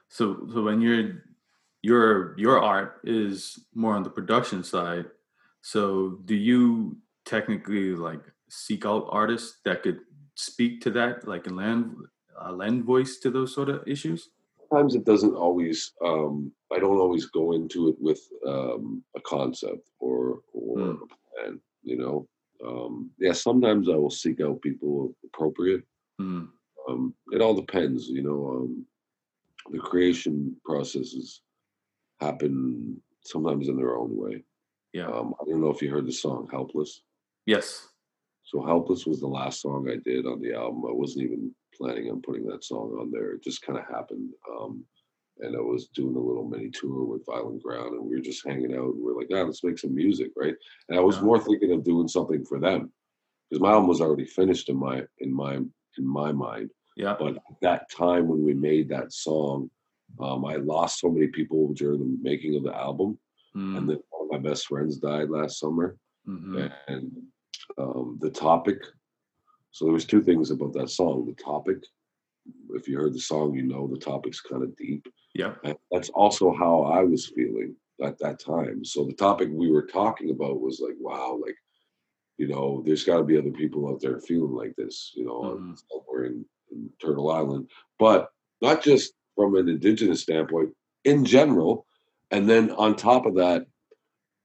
So, 0.09 0.47
so 0.53 0.63
when 0.63 0.81
you're 0.81 1.23
your 1.81 2.37
your 2.37 2.61
art 2.61 3.01
is 3.03 3.59
more 3.73 3.95
on 3.95 4.03
the 4.03 4.09
production 4.09 4.63
side. 4.63 5.05
So, 5.61 6.19
do 6.25 6.35
you 6.35 6.97
technically 7.25 7.95
like 7.95 8.21
seek 8.49 8.85
out 8.85 9.07
artists 9.09 9.59
that 9.65 9.83
could 9.83 9.99
speak 10.35 10.81
to 10.81 10.91
that, 10.91 11.27
like 11.27 11.47
and 11.47 11.57
lend 11.57 11.95
uh, 12.39 12.51
lend 12.51 12.85
voice 12.85 13.17
to 13.19 13.31
those 13.31 13.53
sort 13.53 13.69
of 13.69 13.87
issues? 13.87 14.29
sometimes 14.73 14.95
it 14.95 15.05
doesn't 15.05 15.35
always 15.35 15.93
um, 16.03 16.51
i 16.71 16.79
don't 16.79 16.97
always 16.97 17.25
go 17.25 17.53
into 17.53 17.89
it 17.89 17.95
with 17.99 18.21
um, 18.47 19.03
a 19.15 19.21
concept 19.21 19.89
or 19.99 20.39
or 20.53 20.77
mm. 20.77 20.97
a 21.01 21.07
plan 21.07 21.59
you 21.83 21.97
know 21.97 22.27
um, 22.65 23.09
yeah 23.19 23.33
sometimes 23.33 23.89
i 23.89 23.95
will 23.95 24.09
seek 24.09 24.41
out 24.41 24.61
people 24.61 25.13
appropriate 25.25 25.83
mm. 26.19 26.47
it 27.31 27.41
all 27.41 27.53
depends 27.53 28.07
you 28.07 28.23
know 28.23 28.39
um, 28.55 28.85
the 29.73 29.79
creation 29.79 30.55
processes 30.63 31.41
happen 32.21 32.95
sometimes 33.25 33.67
in 33.67 33.75
their 33.75 33.97
own 33.97 34.15
way 34.15 34.43
yeah 34.93 35.07
um, 35.07 35.33
i 35.41 35.45
don't 35.45 35.61
know 35.61 35.69
if 35.69 35.81
you 35.81 35.89
heard 35.89 36.07
the 36.07 36.11
song 36.11 36.47
helpless 36.49 37.01
yes 37.45 37.89
so 38.43 38.63
helpless 38.63 39.05
was 39.05 39.19
the 39.19 39.27
last 39.27 39.61
song 39.61 39.89
i 39.91 39.97
did 40.05 40.25
on 40.25 40.41
the 40.41 40.53
album 40.53 40.83
i 40.87 40.93
wasn't 40.93 41.21
even 41.21 41.53
planning 41.75 42.09
on 42.09 42.21
putting 42.21 42.45
that 42.45 42.63
song 42.63 42.95
on 42.99 43.11
there. 43.11 43.31
It 43.33 43.43
just 43.43 43.61
kind 43.61 43.77
of 43.77 43.85
happened. 43.85 44.29
Um, 44.49 44.83
and 45.39 45.55
I 45.55 45.59
was 45.59 45.87
doing 45.87 46.15
a 46.15 46.19
little 46.19 46.47
mini 46.47 46.69
tour 46.69 47.05
with 47.05 47.25
Violent 47.25 47.63
Ground, 47.63 47.93
and 47.93 48.05
we 48.05 48.15
were 48.15 48.21
just 48.21 48.45
hanging 48.45 48.75
out. 48.75 48.93
And 48.93 49.03
we 49.03 49.11
are 49.11 49.15
like, 49.15 49.29
"Ah, 49.33 49.43
let's 49.43 49.63
make 49.63 49.79
some 49.79 49.95
music, 49.95 50.31
right?" 50.35 50.55
And 50.89 50.97
I 50.97 51.01
was 51.01 51.17
yeah. 51.17 51.23
more 51.23 51.39
thinking 51.39 51.71
of 51.71 51.83
doing 51.83 52.07
something 52.07 52.45
for 52.45 52.59
them 52.59 52.91
because 53.49 53.61
my 53.61 53.71
album 53.71 53.87
was 53.87 54.01
already 54.01 54.25
finished 54.25 54.69
in 54.69 54.77
my 54.77 55.03
in 55.19 55.33
my 55.33 55.55
in 55.55 56.07
my 56.07 56.31
mind. 56.31 56.69
Yeah. 56.95 57.15
But 57.19 57.37
that 57.61 57.89
time 57.89 58.27
when 58.27 58.43
we 58.43 58.53
made 58.53 58.89
that 58.89 59.13
song, 59.13 59.69
um, 60.19 60.45
I 60.45 60.55
lost 60.57 60.99
so 60.99 61.09
many 61.09 61.27
people 61.27 61.73
during 61.73 61.99
the 61.99 62.17
making 62.21 62.55
of 62.55 62.63
the 62.63 62.75
album, 62.75 63.17
mm. 63.55 63.77
and 63.77 63.89
then 63.89 63.99
one 64.09 64.27
of 64.27 64.43
my 64.43 64.49
best 64.49 64.67
friends 64.67 64.97
died 64.97 65.29
last 65.29 65.59
summer, 65.59 65.97
mm-hmm. 66.27 66.67
and 66.87 67.11
um, 67.79 68.19
the 68.21 68.29
topic 68.29 68.77
so 69.73 69.85
there 69.85 69.93
was 69.93 70.05
two 70.05 70.21
things 70.21 70.51
about 70.51 70.71
that 70.73 70.91
song. 70.91 71.25
The 71.25 71.43
topic, 71.43 71.83
if 72.69 72.87
you 72.87 72.95
heard 72.97 73.13
the 73.13 73.19
song, 73.19 73.55
you 73.55 73.63
know 73.63 73.87
the 73.87 73.97
topic's 73.97 74.39
kind 74.39 74.61
of 74.63 74.77
deep. 74.77 75.07
Yeah. 75.33 75.55
And 75.63 75.75
that's 75.91 76.09
also 76.09 76.53
how 76.53 76.83
I 76.83 77.03
was 77.03 77.25
feeling 77.35 77.75
at 78.01 78.19
that 78.19 78.39
time. 78.39 78.85
So 78.85 79.03
the 79.03 79.13
topic 79.13 79.49
we 79.51 79.71
were 79.71 79.87
talking 79.87 80.29
about 80.29 80.61
was 80.61 80.79
like, 80.79 80.95
wow, 80.99 81.39
like 81.43 81.57
you 82.37 82.47
know, 82.47 82.83
there's 82.85 83.03
got 83.03 83.17
to 83.17 83.23
be 83.23 83.37
other 83.37 83.51
people 83.51 83.87
out 83.87 83.99
there 84.01 84.19
feeling 84.19 84.53
like 84.53 84.75
this, 84.75 85.11
you 85.15 85.23
know, 85.23 85.41
Mhm. 85.41 85.79
somewhere 85.89 86.25
in 86.25 86.45
Turtle 87.01 87.31
Island, 87.31 87.69
but 87.99 88.29
not 88.61 88.83
just 88.83 89.13
from 89.35 89.55
an 89.55 89.67
indigenous 89.69 90.21
standpoint, 90.21 90.69
in 91.03 91.25
general. 91.25 91.85
And 92.31 92.49
then 92.49 92.71
on 92.71 92.95
top 92.95 93.25
of 93.25 93.35
that, 93.35 93.65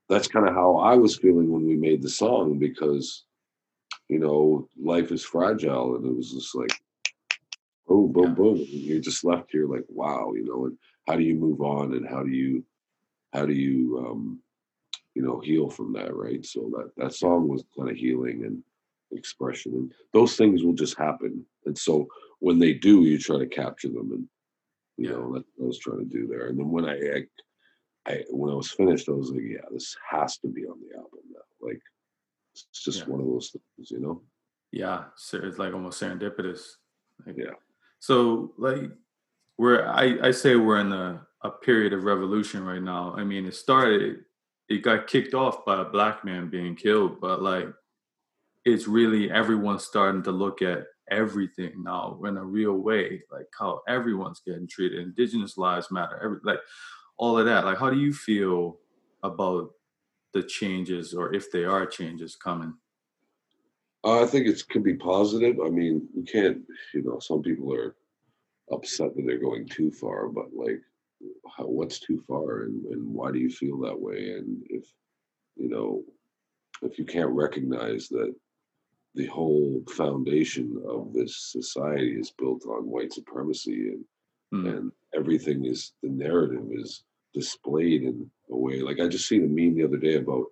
that's 0.08 0.28
kind 0.28 0.48
of 0.48 0.54
how 0.54 0.76
I 0.76 0.94
was 0.94 1.16
feeling 1.18 1.50
when 1.50 1.66
we 1.66 1.76
made 1.76 2.02
the 2.02 2.08
song 2.08 2.58
because, 2.58 3.24
you 4.08 4.18
know, 4.18 4.68
life 4.80 5.12
is 5.12 5.24
fragile, 5.24 5.96
and 5.96 6.06
it 6.06 6.16
was 6.16 6.32
just 6.32 6.54
like, 6.54 6.72
boom, 7.86 8.12
boom, 8.12 8.24
Yeah. 8.28 8.34
boom. 8.34 8.56
And 8.56 8.68
you're 8.68 9.00
just 9.00 9.24
left 9.24 9.50
here 9.52 9.66
like, 9.66 9.84
wow, 9.88 10.32
you 10.34 10.44
know, 10.44 10.66
and 10.66 10.78
how 11.06 11.16
do 11.16 11.22
you 11.22 11.34
move 11.34 11.60
on, 11.60 11.94
and 11.94 12.08
how 12.08 12.22
do 12.22 12.30
you, 12.30 12.64
how 13.32 13.44
do 13.46 13.52
you, 13.52 13.98
um, 14.06 14.40
you 15.14 15.22
know, 15.22 15.40
heal 15.40 15.68
from 15.68 15.92
that, 15.94 16.14
right? 16.14 16.44
So 16.44 16.70
that 16.76 16.90
that 16.96 17.14
song 17.14 17.48
was 17.48 17.64
kind 17.76 17.90
of 17.90 17.96
healing 17.96 18.44
and 18.44 18.62
expression, 19.10 19.72
and 19.74 19.92
those 20.12 20.36
things 20.36 20.62
will 20.62 20.74
just 20.74 20.96
happen. 20.98 21.44
And 21.68 21.78
so 21.78 22.08
when 22.40 22.58
they 22.58 22.72
do, 22.74 23.04
you 23.04 23.18
try 23.18 23.38
to 23.38 23.46
capture 23.46 23.88
them, 23.88 24.10
and 24.12 24.28
you 24.96 25.10
Yeah. 25.10 25.16
know 25.16 25.34
that's 25.34 25.46
what 25.54 25.64
I 25.64 25.66
was 25.68 25.78
trying 25.78 25.98
to 26.00 26.04
do 26.18 26.26
there. 26.26 26.48
And 26.48 26.58
then 26.58 26.70
when 26.70 26.86
I, 26.86 26.96
I, 27.16 27.20
I 28.12 28.24
when 28.30 28.50
I 28.50 28.56
was 28.56 28.70
finished, 28.72 29.08
I 29.08 29.12
was 29.12 29.30
like, 29.30 29.42
yeah, 29.44 29.66
this 29.70 29.96
has 30.10 30.38
to 30.38 30.48
be 30.48 30.66
on 30.66 30.78
the 30.80 30.96
album 30.96 31.20
now. 31.30 31.46
Like 31.60 31.82
it's 32.54 32.82
just 32.84 33.00
Yeah. 33.00 33.12
one 33.12 33.20
of 33.20 33.26
those 33.26 33.50
things, 33.50 33.90
you 33.90 34.00
know? 34.00 34.22
Yeah, 34.72 35.04
so 35.16 35.38
it's 35.42 35.58
like 35.58 35.72
almost 35.72 36.00
serendipitous. 36.02 36.62
Like, 37.24 37.36
Yeah. 37.38 37.54
So 38.00 38.54
like 38.58 38.90
we're 39.58 39.86
I, 39.86 40.28
I 40.28 40.30
say 40.32 40.56
we're 40.56 40.80
in 40.80 40.92
a, 40.92 41.26
a 41.42 41.50
period 41.50 41.92
of 41.92 42.04
revolution 42.04 42.64
right 42.64 42.82
now. 42.82 43.14
I 43.16 43.24
mean 43.24 43.44
it 43.46 43.54
started 43.54 44.24
it 44.68 44.82
got 44.82 45.06
kicked 45.06 45.34
off 45.34 45.64
by 45.64 45.80
a 45.80 45.84
black 45.96 46.24
man 46.24 46.50
being 46.50 46.74
killed, 46.76 47.20
but 47.20 47.42
like 47.42 47.68
it's 48.72 48.86
really 48.86 49.30
everyone's 49.30 49.84
starting 49.84 50.22
to 50.24 50.32
look 50.32 50.62
at 50.62 50.84
everything 51.10 51.82
now 51.82 52.20
in 52.26 52.36
a 52.36 52.44
real 52.44 52.74
way, 52.74 53.22
like 53.32 53.46
how 53.58 53.80
everyone's 53.88 54.42
getting 54.44 54.68
treated. 54.68 55.00
Indigenous 55.00 55.56
lives 55.56 55.90
matter. 55.90 56.20
Every 56.22 56.38
like 56.44 56.60
all 57.16 57.38
of 57.38 57.46
that. 57.46 57.64
Like 57.64 57.78
how 57.78 57.90
do 57.90 57.98
you 57.98 58.12
feel 58.12 58.78
about 59.22 59.70
the 60.34 60.42
changes 60.42 61.14
or 61.14 61.34
if 61.34 61.50
they 61.50 61.64
are 61.64 61.86
changes 61.86 62.36
coming? 62.36 62.74
I 64.04 64.26
think 64.26 64.46
it 64.46 64.62
could 64.68 64.84
be 64.84 64.94
positive. 64.94 65.56
I 65.64 65.70
mean, 65.70 66.08
we 66.14 66.22
can't, 66.22 66.58
you 66.94 67.02
know, 67.02 67.18
some 67.18 67.42
people 67.42 67.74
are 67.74 67.96
upset 68.70 69.16
that 69.16 69.26
they're 69.26 69.38
going 69.38 69.66
too 69.66 69.90
far, 69.90 70.28
but 70.28 70.46
like, 70.54 70.80
how, 71.56 71.64
what's 71.64 71.98
too 71.98 72.22
far 72.28 72.62
and, 72.62 72.84
and 72.86 73.12
why 73.12 73.32
do 73.32 73.38
you 73.38 73.50
feel 73.50 73.78
that 73.80 73.98
way? 73.98 74.34
And 74.34 74.62
if, 74.70 74.84
you 75.56 75.68
know, 75.68 76.04
if 76.82 76.98
you 76.98 77.04
can't 77.04 77.30
recognize 77.30 78.08
that 78.08 78.32
the 79.18 79.26
whole 79.26 79.82
foundation 79.90 80.80
of 80.88 81.12
this 81.12 81.32
society 81.50 82.12
is 82.12 82.30
built 82.38 82.62
on 82.66 82.88
white 82.94 83.12
supremacy 83.12 83.80
and, 83.92 84.04
Hmm. 84.52 84.66
and 84.66 84.92
everything 85.14 85.66
is, 85.66 85.92
the 86.02 86.08
narrative 86.08 86.66
is 86.72 87.02
displayed 87.34 88.02
in 88.04 88.30
a 88.50 88.56
way. 88.56 88.80
Like 88.80 88.98
I 89.00 89.06
just 89.08 89.28
seen 89.28 89.44
a 89.44 89.46
meme 89.48 89.74
the 89.76 89.84
other 89.84 89.98
day 90.08 90.14
about, 90.14 90.46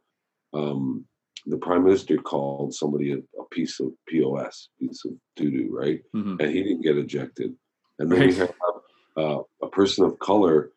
um, 0.52 1.06
the 1.46 1.56
prime 1.66 1.85
minister 1.85 2.16
called 2.18 2.75
somebody 2.75 3.12
a, 3.12 3.18
a 3.40 3.44
piece 3.52 3.78
of 3.80 3.88
POS, 4.08 4.68
piece 4.80 5.02
of 5.06 5.12
doo 5.37 5.50
doo, 5.50 5.68
right? 5.70 6.02
Mhm. 6.14 6.40
And 6.40 6.50
he 6.54 6.62
didn't 6.64 6.82
get 6.82 6.99
ejected. 6.99 7.54
And 8.00 8.11
then 8.11 8.20
we 8.26 8.35
have 8.35 8.54
uh, 9.16 9.40
a 9.62 9.68
person 9.68 10.04
of 10.04 10.18
color 10.18 10.73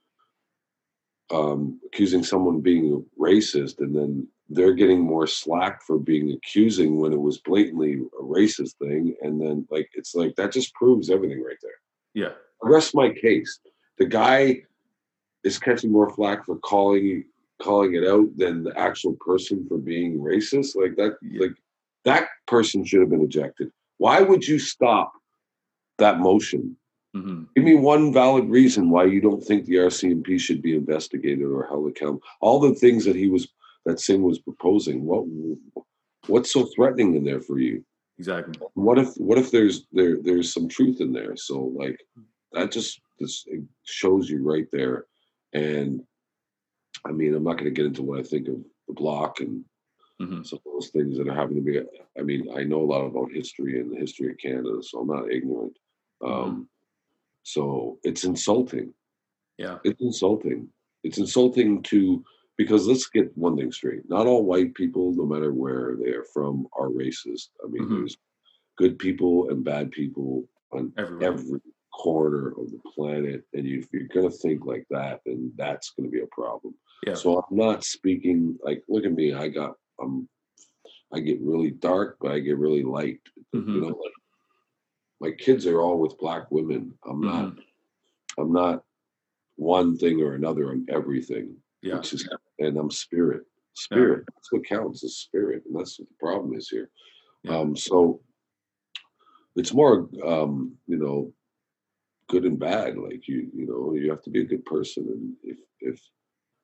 um, 1.31 1.79
accusing 1.87 2.23
someone 2.23 2.61
being 2.61 3.05
racist, 3.19 3.79
and 3.79 3.93
then 3.95 4.27
they're 4.49 4.73
getting 4.73 4.99
more 4.99 5.27
slack 5.27 5.83
for 5.83 5.99
being 5.99 6.31
accusing 6.31 6.99
when 6.99 7.13
it 7.13 7.21
was 7.21 7.37
blatantly 7.39 7.93
a 8.19 8.23
racist 8.23 8.75
thing. 8.81 9.15
And 9.21 9.39
then, 9.39 9.67
like, 9.69 9.89
it's 9.93 10.15
like 10.15 10.35
that 10.35 10.51
just 10.51 10.73
proves 10.73 11.09
everything 11.09 11.43
right 11.43 11.57
there. 11.61 11.71
Yeah. 12.13 12.31
Rest 12.63 12.95
my 12.95 13.09
case. 13.11 13.59
The 13.99 14.05
guy 14.05 14.63
is 15.43 15.59
catching 15.59 15.91
more 15.91 16.09
flack 16.09 16.45
for 16.45 16.57
calling 16.57 17.25
calling 17.61 17.93
it 17.93 18.07
out 18.07 18.29
than 18.37 18.63
the 18.63 18.77
actual 18.79 19.17
person 19.19 19.65
for 19.67 19.77
being 19.77 20.17
racist. 20.17 20.75
Like 20.75 20.95
that, 20.95 21.17
Yeah. 21.21 21.41
like 21.41 21.55
that 22.05 22.29
person 22.47 22.85
should 22.85 23.01
have 23.01 23.09
been 23.09 23.21
ejected. 23.21 23.69
Why 23.97 24.21
would 24.21 24.47
you 24.47 24.57
stop 24.59 25.11
that 25.97 26.19
motion? 26.19 26.75
hmm 27.13 27.43
Give 27.55 27.65
me 27.65 27.75
one 27.75 28.13
valid 28.13 28.49
reason 28.49 28.89
why 28.89 29.05
you 29.05 29.19
don't 29.19 29.43
think 29.43 29.65
the 29.65 29.75
RCMP 29.75 30.39
should 30.39 30.61
be 30.61 30.75
investigated 30.75 31.45
or 31.45 31.65
held 31.67 31.89
accountable. 31.89 32.21
All 32.39 32.59
the 32.61 32.73
things 32.73 33.03
that 33.05 33.15
he 33.17 33.27
was 33.27 33.49
that 33.85 33.99
Singh 33.99 34.21
was 34.21 34.39
proposing. 34.39 35.05
What 35.05 35.25
what's 36.27 36.53
so 36.53 36.67
threatening 36.75 37.15
in 37.15 37.23
there 37.23 37.41
for 37.41 37.59
you? 37.59 37.83
Exactly. 38.17 38.55
What 38.73 38.99
if 38.99 39.13
what 39.15 39.37
if 39.37 39.51
there's 39.51 39.87
there 39.91 40.17
there's 40.21 40.53
some 40.53 40.67
truth 40.67 41.01
in 41.01 41.13
there? 41.13 41.35
So 41.35 41.71
like 41.75 41.99
that 42.51 42.71
just 42.71 43.01
this 43.19 43.43
it 43.47 43.63
shows 43.85 44.29
you 44.29 44.43
right 44.43 44.67
there. 44.71 45.05
And 45.53 46.01
I 47.05 47.11
mean, 47.11 47.33
I'm 47.33 47.43
not 47.43 47.53
going 47.53 47.65
to 47.65 47.71
get 47.71 47.85
into 47.85 48.03
what 48.03 48.19
I 48.19 48.23
think 48.23 48.47
of 48.47 48.55
the 48.87 48.93
Bloc 48.93 49.39
and 49.39 49.63
hmm 50.19 50.43
some 50.43 50.59
of 50.65 50.73
those 50.73 50.89
things 50.89 51.17
that 51.17 51.29
are 51.29 51.33
happening 51.33 51.63
to 51.63 51.71
me. 51.71 51.81
I 52.17 52.21
mean, 52.23 52.49
I 52.55 52.63
know 52.63 52.81
a 52.81 52.91
lot 52.91 53.05
about 53.05 53.31
history 53.31 53.79
and 53.79 53.91
the 53.91 53.99
history 53.99 54.29
of 54.31 54.37
Canada, 54.37 54.79
so 54.81 54.99
I'm 54.99 55.07
not 55.07 55.31
ignorant. 55.31 55.77
Um, 56.25 56.67
so 57.43 57.99
it's 58.03 58.25
insulting. 58.25 58.93
Yeah. 59.57 59.77
It's 59.85 60.01
insulting. 60.01 60.67
It's 61.03 61.17
insulting 61.17 61.81
to 61.83 62.23
because 62.59 62.85
let's 62.85 63.07
get 63.07 63.35
one 63.37 63.55
thing 63.55 63.71
straight. 63.71 64.01
Not 64.09 64.27
all 64.27 64.43
white 64.43 64.73
people, 64.75 65.13
no 65.15 65.25
matter 65.25 65.53
where 65.53 65.95
they 65.95 66.09
are 66.11 66.25
from, 66.33 66.67
are 66.77 66.89
racist. 66.89 67.47
I 67.63 67.67
mean, 67.69 67.83
Mhm. 67.83 67.99
there's 67.99 68.17
good 68.77 68.99
people 68.99 69.49
and 69.49 69.63
bad 69.63 69.91
people 69.91 70.45
on 70.73 70.91
Everywhere. 70.97 71.27
every 71.31 71.61
corner 71.93 72.49
of 72.59 72.69
the 72.69 72.79
planet. 72.93 73.45
And 73.53 73.65
if 73.65 73.87
you're 73.93 74.07
going 74.13 74.29
to 74.29 74.37
think 74.37 74.65
like 74.65 74.85
that, 74.89 75.21
then 75.25 75.53
that's 75.55 75.91
going 75.91 76.07
to 76.09 76.11
be 76.11 76.19
a 76.19 76.27
problem. 76.27 76.75
Yeah. 77.07 77.13
So 77.13 77.39
I'm 77.39 77.55
not 77.55 77.85
speaking 77.85 78.59
like, 78.61 78.83
look 78.89 79.05
at 79.05 79.13
me. 79.13 79.33
I 79.33 79.47
got, 79.47 79.75
I'm, 80.01 80.27
I 81.13 81.21
get 81.21 81.39
really 81.41 81.71
dark, 81.71 82.17
but 82.19 82.31
I 82.33 82.39
get 82.39 82.57
really 82.57 82.83
light. 82.83 83.21
Mhm. 83.55 83.73
You 83.75 83.81
know, 83.81 83.87
like 84.05 84.13
my 85.21 85.31
kids 85.31 85.65
are 85.65 85.79
all 85.79 85.97
with 85.97 86.17
black 86.17 86.51
women. 86.51 86.93
I'm 87.05 87.21
not, 87.21 87.45
Mm-hmm. 87.53 88.41
I'm 88.41 88.51
not 88.51 88.83
one 89.55 89.97
thing 89.97 90.21
or 90.21 90.33
another. 90.35 90.71
I'm 90.71 90.85
everything. 90.89 91.55
Yeah. 91.81 91.97
Which 91.97 92.13
is, 92.13 92.27
and 92.59 92.77
I'm 92.77 92.91
spirit. 92.91 93.43
Spirit. 93.73 94.25
That's 94.33 94.51
what 94.51 94.65
counts 94.65 95.03
is 95.03 95.17
spirit. 95.17 95.63
And 95.65 95.79
that's 95.79 95.99
what 95.99 96.09
the 96.09 96.15
problem 96.19 96.53
is 96.55 96.69
here. 96.69 96.89
Yeah. 97.43 97.57
Um, 97.57 97.75
so 97.75 98.21
it's 99.55 99.73
more, 99.73 100.09
um, 100.25 100.75
you 100.87 100.97
know, 100.97 101.31
good 102.27 102.45
and 102.45 102.59
bad. 102.59 102.97
Like 102.97 103.27
you, 103.27 103.49
you 103.55 103.65
know, 103.65 103.93
you 103.93 104.09
have 104.09 104.21
to 104.23 104.29
be 104.29 104.41
a 104.41 104.45
good 104.45 104.65
person. 104.65 105.07
And 105.07 105.33
if, 105.43 105.57
if, 105.79 106.01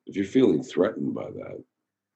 if 0.06 0.16
you're 0.16 0.24
feeling 0.24 0.62
threatened 0.62 1.14
by 1.14 1.30
that, 1.30 1.62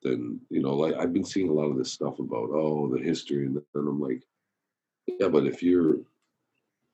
then, 0.03 0.41
you 0.51 0.63
know, 0.63 0.75
like 0.75 0.95
I've 0.95 1.13
been 1.13 1.25
seeing 1.25 1.49
a 1.49 1.53
lot 1.53 1.71
of 1.71 1.77
this 1.79 1.93
stuff 1.93 2.19
about, 2.19 2.51
oh, 2.53 2.89
the 2.95 3.03
history. 3.03 3.47
And 3.47 3.55
then 3.57 3.65
I'm 3.75 4.01
like, 4.01 4.23
yeah, 5.07 5.29
but 5.29 5.47
if 5.47 5.63
you're, 5.63 5.97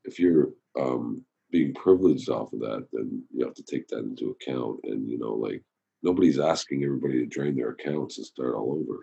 if 0.04 0.18
you're, 0.18 0.50
um, 0.80 1.22
being 1.52 1.72
privileged 1.74 2.28
off 2.28 2.52
of 2.52 2.58
that, 2.60 2.86
then 2.92 3.22
you 3.32 3.44
have 3.44 3.54
to 3.54 3.62
take 3.62 3.86
that 3.88 4.00
into 4.00 4.30
account. 4.30 4.80
And, 4.84 5.08
you 5.08 5.16
know, 5.16 5.32
like 5.32 5.62
nobody's 6.02 6.38
asking 6.38 6.84
everybody 6.84 7.18
to 7.20 7.26
drain 7.26 7.56
their 7.56 7.70
accounts 7.70 8.18
and 8.18 8.26
start 8.26 8.54
all 8.54 8.72
over. 8.72 9.00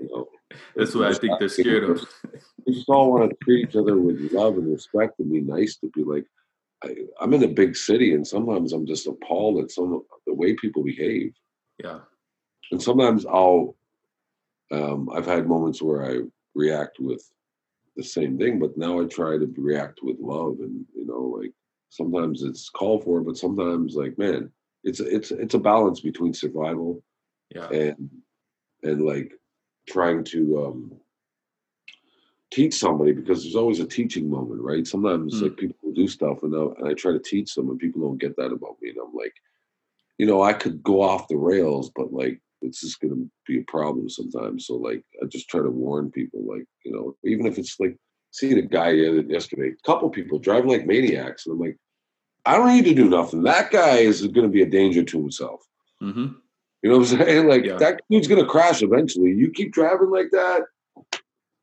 You 0.00 0.08
know, 0.10 0.28
That's 0.76 0.94
what 0.94 1.08
I 1.08 1.14
think 1.18 1.38
they're 1.38 1.48
scared 1.48 1.84
of. 1.84 2.04
we 2.66 2.74
just 2.74 2.88
all 2.88 3.10
want 3.12 3.30
to 3.30 3.36
treat 3.44 3.68
each 3.68 3.76
other 3.76 3.96
with 3.98 4.32
love 4.32 4.54
and 4.56 4.70
respect 4.72 5.18
and 5.18 5.30
be 5.30 5.40
nice 5.40 5.76
to 5.78 5.90
be 5.94 6.02
like 6.04 6.24
I, 6.84 6.94
i'm 7.20 7.32
in 7.32 7.42
a 7.42 7.48
big 7.48 7.74
city 7.74 8.12
and 8.14 8.26
sometimes 8.26 8.72
i'm 8.74 8.86
just 8.86 9.06
appalled 9.06 9.62
at 9.64 9.70
some 9.70 9.94
of 9.94 10.02
the 10.26 10.34
way 10.34 10.54
people 10.54 10.84
behave 10.84 11.32
Yeah. 11.82 12.00
and 12.70 12.82
sometimes 12.82 13.24
i'll 13.24 13.76
um, 14.70 15.08
i've 15.14 15.24
had 15.26 15.46
moments 15.48 15.80
where 15.80 16.04
i 16.04 16.20
react 16.54 16.98
with 17.00 17.22
the 17.96 18.02
same 18.04 18.36
thing 18.38 18.58
but 18.58 18.76
now 18.76 19.00
i 19.00 19.04
try 19.06 19.38
to 19.38 19.52
react 19.56 20.00
with 20.02 20.16
love 20.20 20.56
and 20.60 20.84
you 20.94 21.06
know 21.06 21.38
like 21.40 21.52
sometimes 21.88 22.42
it's 22.42 22.68
called 22.68 23.04
for 23.04 23.22
but 23.22 23.38
sometimes 23.38 23.94
like 23.94 24.16
man 24.18 24.50
it's 24.86 25.00
it's 25.00 25.30
it's 25.32 25.54
a 25.54 25.58
balance 25.58 26.00
between 26.00 26.32
survival 26.32 27.02
Yeah. 27.54 27.68
and 27.68 28.08
and 28.82 28.98
like 29.12 29.32
trying 29.88 30.24
to 30.32 30.40
um 30.64 30.78
teach 32.52 32.74
somebody 32.74 33.12
because 33.12 33.42
there's 33.42 33.56
always 33.56 33.80
a 33.80 33.86
teaching 33.86 34.30
moment 34.30 34.60
right 34.62 34.86
sometimes 34.86 35.34
Mm. 35.34 35.42
like 35.42 35.56
people 35.56 35.76
will 35.82 35.92
do 35.92 36.06
stuff 36.08 36.42
and, 36.44 36.54
I'll- 36.54 36.74
and 36.78 36.86
i 36.88 36.94
try 36.94 37.12
to 37.12 37.18
teach 37.18 37.54
them 37.54 37.68
and 37.70 37.78
people 37.78 38.00
don't 38.00 38.20
get 38.24 38.36
that 38.36 38.52
about 38.52 38.76
me 38.80 38.90
and 38.90 38.98
i'm 39.04 39.12
like 39.12 39.34
you 40.18 40.26
know 40.26 40.40
i 40.42 40.52
could 40.52 40.82
go 40.82 41.02
off 41.02 41.28
the 41.28 41.36
rails 41.36 41.90
but 41.96 42.12
like 42.12 42.40
it's 42.62 42.80
just 42.80 43.00
going 43.00 43.14
to 43.14 43.30
be 43.46 43.58
a 43.60 43.64
problem 43.64 44.08
sometimes 44.08 44.66
so 44.66 44.74
like 44.76 45.02
i 45.22 45.26
just 45.26 45.48
try 45.50 45.60
to 45.60 45.70
warn 45.70 46.10
people 46.10 46.40
like 46.46 46.64
you 46.84 46.92
know 46.92 47.16
even 47.24 47.46
if 47.46 47.58
it's 47.58 47.78
like 47.80 47.96
seeing 48.30 48.58
a 48.58 48.62
guy 48.62 48.90
yesterday 48.90 49.70
a 49.70 49.86
couple 49.86 50.08
people 50.08 50.38
driving 50.38 50.70
like 50.70 50.86
maniacs 50.86 51.46
and 51.46 51.52
i'm 51.54 51.58
like 51.66 51.76
i 52.46 52.56
don't 52.56 52.68
need 52.74 52.84
to 52.84 52.94
do 52.94 53.08
nothing 53.08 53.42
that 53.42 53.70
guy 53.70 53.98
is 53.98 54.22
going 54.28 54.46
to 54.46 54.52
be 54.52 54.62
a 54.62 54.66
danger 54.66 55.02
to 55.02 55.18
himself 55.18 55.66
hmm 56.00 56.26
you 56.82 56.90
know 56.92 56.98
what 56.98 57.10
I'm 57.12 57.18
saying? 57.18 57.48
Like 57.52 57.64
Yeah. 57.64 57.78
that 57.78 58.02
dude's 58.08 58.28
gonna 58.28 58.46
crash 58.46 58.80
eventually. 58.82 59.30
You 59.32 59.50
keep 59.50 59.72
driving 59.72 60.10
like 60.10 60.30
that, 60.30 60.62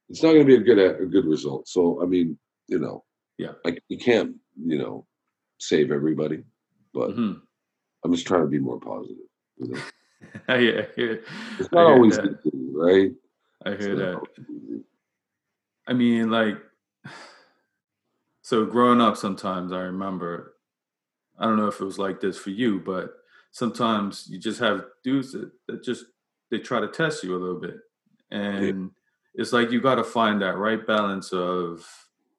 it's 0.09 0.21
not 0.21 0.33
going 0.33 0.45
to 0.45 0.45
be 0.45 0.55
a 0.55 0.59
good 0.59 0.79
a 0.79 1.05
good 1.05 1.25
result. 1.25 1.67
So 1.67 2.01
I 2.01 2.05
mean, 2.05 2.37
you 2.67 2.79
know, 2.79 3.05
Yeah. 3.37 3.53
like 3.63 3.81
you 3.87 3.97
can't, 3.97 4.35
you 4.65 4.77
know, 4.77 5.05
save 5.59 5.91
everybody, 5.91 6.43
but 6.93 7.11
Mhm. 7.11 7.41
I'm 8.03 8.13
just 8.13 8.27
trying 8.27 8.41
to 8.41 8.47
be 8.47 8.59
more 8.59 8.79
positive. 8.79 9.29
You 9.57 9.67
know, 9.69 9.81
yeah, 10.49 10.81
I 10.81 10.87
hear, 10.95 11.23
it's 11.59 11.71
not 11.71 11.85
always 11.85 12.19
easy, 12.19 12.51
right? 12.73 13.11
I 13.65 13.75
hear 13.75 13.95
not 13.95 14.27
that. 14.27 14.83
I 15.87 15.93
mean, 15.93 16.31
like, 16.31 16.57
so 18.41 18.65
growing 18.65 18.99
up, 18.99 19.15
sometimes 19.15 19.71
I 19.71 19.81
remember, 19.83 20.52
I 21.39 21.45
don't 21.45 21.57
know 21.57 21.67
if 21.67 21.79
it 21.81 21.85
was 21.85 21.99
like 21.99 22.19
this 22.21 22.37
for 22.37 22.51
you, 22.51 22.79
but 22.79 23.15
sometimes 23.51 24.27
you 24.29 24.37
just 24.39 24.59
have 24.59 24.85
dudes 25.03 25.31
that, 25.33 25.51
that 25.67 25.83
just, 25.83 26.05
they 26.51 26.59
try 26.59 26.79
to 26.79 26.87
test 26.87 27.23
you 27.23 27.35
a 27.35 27.39
little 27.39 27.59
bit. 27.59 27.77
And 28.31 28.91
it's 29.35 29.53
like 29.53 29.71
you 29.71 29.81
got 29.81 29.95
to 29.95 30.03
find 30.03 30.41
that 30.41 30.57
right 30.57 30.85
balance 30.85 31.33
of 31.33 31.85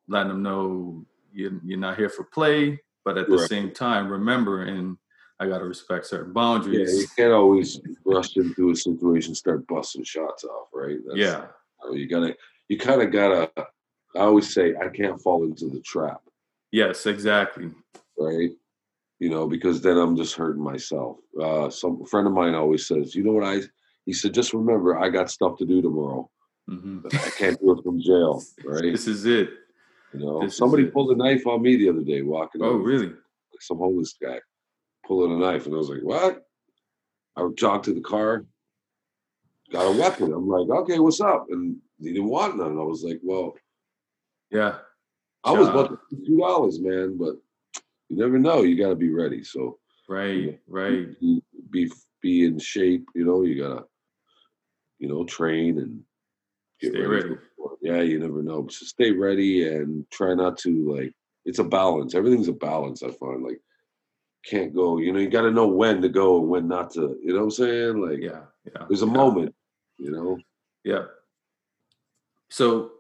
letting 0.09 0.29
them 0.29 0.43
know 0.43 1.05
you're, 1.33 1.61
you're 1.65 1.79
not 1.79 1.97
here 1.97 2.09
for 2.09 2.25
play, 2.25 2.81
but 3.05 3.19
at 3.19 3.29
the 3.29 3.37
Right. 3.37 3.49
same 3.49 3.71
time, 3.73 4.09
remembering 4.09 4.99
I 5.41 5.49
got 5.49 5.59
to 5.59 5.65
respect 5.65 6.07
certain 6.07 6.33
boundaries. 6.33 6.89
Yeah, 6.93 7.01
you 7.01 7.07
can't 7.17 7.33
always 7.33 7.81
rush 8.05 8.37
into 8.37 8.71
a 8.71 8.77
situation, 8.77 9.35
start 9.35 9.67
busting 9.67 10.05
shots 10.05 10.45
off, 10.45 10.69
right? 10.73 10.99
That's, 11.07 11.19
Yeah. 11.19 11.47
you, 11.91 11.97
you 11.97 12.09
gotta, 12.09 12.37
you 12.69 12.79
kind 12.79 13.03
of 13.03 13.11
gotta. 13.11 13.51
I 14.17 14.21
always 14.21 14.55
say 14.55 14.77
I 14.77 14.89
can't 14.89 15.21
fall 15.21 15.43
into 15.43 15.69
the 15.69 15.81
trap, 15.81 16.23
Yes, 16.71 17.07
exactly. 17.07 17.73
right? 18.17 18.51
You 19.25 19.31
know, 19.31 19.49
because 19.49 19.81
then 19.81 19.97
I'm 19.97 20.19
just 20.19 20.35
hurting 20.35 20.63
myself. 20.63 21.17
Uh, 21.41 21.71
some 21.71 22.03
a 22.03 22.05
friend 22.05 22.27
of 22.27 22.35
mine 22.35 22.55
always 22.55 22.87
says, 22.87 23.15
you 23.15 23.25
know 23.25 23.33
what 23.33 23.43
I? 23.43 23.61
He 24.05 24.13
said, 24.13 24.35
just 24.35 24.53
remember, 24.53 24.99
I 24.99 25.09
got 25.09 25.31
stuff 25.31 25.57
to 25.61 25.65
do 25.65 25.81
tomorrow. 25.81 26.29
hmm 26.69 26.99
I 27.11 27.31
can't 27.31 27.59
do 27.59 27.73
it 27.73 27.83
from 27.83 28.03
jail, 28.03 28.43
right? 28.67 28.93
This 28.93 29.09
is 29.09 29.25
it. 29.25 29.49
You 30.13 30.21
know, 30.21 30.43
this 30.43 30.59
somebody 30.59 30.85
pulled 30.85 31.11
a 31.13 31.17
knife 31.17 31.47
on 31.47 31.63
me 31.63 31.77
the 31.77 31.89
other 31.89 32.03
day 32.03 32.21
walking. 32.21 32.61
Oh, 32.63 32.67
over, 32.73 32.85
really? 32.85 33.07
like 33.07 33.63
some 33.63 33.79
homeless 33.79 34.15
guy 34.21 34.41
pulling 35.07 35.33
a 35.33 35.39
knife, 35.39 35.65
and 35.65 35.75
I 35.75 35.79
was 35.79 35.89
like, 35.89 36.03
"What?" 36.03 36.47
I 37.35 37.49
jogged 37.57 37.87
to 37.87 37.95
the 37.95 38.03
car, 38.03 38.45
got 39.73 39.87
a 39.87 39.99
weapon. 39.99 40.35
I'm 40.35 40.47
like, 40.47 40.69
"Okay, 40.69 40.99
what's 40.99 41.23
up?" 41.23 41.47
And 41.49 41.79
he 41.99 42.13
didn't 42.13 42.29
want 42.29 42.59
none. 42.59 42.79
I 42.79 42.83
was 42.83 43.03
like, 43.03 43.21
"Well, 43.23 43.55
Yeah. 44.51 44.81
I 45.45 45.53
was 45.53 45.69
about 45.69 45.89
to 46.11 46.17
two 46.27 46.37
dollars, 46.37 46.79
man, 46.79 47.17
but 47.17 47.37
you 48.15 48.23
never 48.23 48.39
know. 48.39 48.63
You 48.63 48.77
got 48.79 48.91
to 48.91 48.95
be 48.97 49.11
ready. 49.11 49.43
So 49.45 49.79
Right. 50.09 50.61
Right. 50.69 51.19
be 51.21 51.43
be 51.71 51.91
be 52.23 52.45
in 52.45 52.59
shape. 52.59 53.07
You 53.15 53.25
know, 53.25 53.43
you 53.43 53.63
gotta, 53.63 53.85
you 54.99 55.09
know, 55.09 55.25
train 55.25 55.79
and 55.79 56.03
get 56.81 56.93
Stay 56.93 57.01
ready. 57.03 57.29
ready. 57.31 57.41
Yeah, 57.81 58.03
you 58.03 58.19
never 58.19 58.43
know. 58.43 58.67
So 58.69 58.85
stay 58.87 59.11
ready 59.13 59.67
and 59.69 60.09
try 60.11 60.35
not 60.35 60.59
to 60.59 60.95
like. 60.95 61.13
It's 61.47 61.59
a 61.59 61.65
balance. 61.65 62.15
Everything's 62.15 62.49
a 62.49 62.53
balance. 62.53 63.03
I 63.03 63.11
find 63.11 63.43
like 63.43 63.61
can't 64.47 64.75
go. 64.75 64.99
You 64.99 65.13
know, 65.13 65.19
you 65.21 65.29
got 65.31 65.43
to 65.43 65.51
know 65.51 65.67
when 65.67 66.01
to 66.03 66.09
go 66.09 66.39
and 66.41 66.49
when 66.49 66.69
not 66.69 66.91
to. 66.93 67.19
You 67.23 67.33
know 67.33 67.39
what 67.39 67.45
I'm 67.45 67.51
saying? 67.51 67.97
Like, 68.01 68.21
Yeah. 68.21 68.43
Yeah. 68.67 68.85
there's 68.89 69.03
a 69.03 69.07
yeah, 69.07 69.13
moment. 69.13 69.55
You 69.99 70.11
know. 70.11 70.39
Yeah. 70.85 71.05
So 72.51 72.93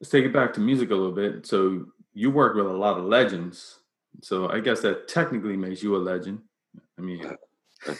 let's 0.00 0.10
take 0.10 0.24
it 0.24 0.32
back 0.32 0.52
to 0.54 0.60
music 0.60 0.90
a 0.90 0.94
little 0.94 1.12
bit. 1.14 1.46
So 1.46 1.86
you 2.14 2.30
work 2.30 2.54
with 2.56 2.66
a 2.66 2.72
lot 2.72 2.98
of 2.98 3.04
legends. 3.04 3.80
So 4.22 4.48
I 4.48 4.60
guess 4.60 4.80
that 4.80 5.08
technically 5.08 5.56
makes 5.56 5.82
you 5.82 5.96
a 5.96 5.98
legend. 5.98 6.40
I 6.98 7.02
mean, 7.02 7.18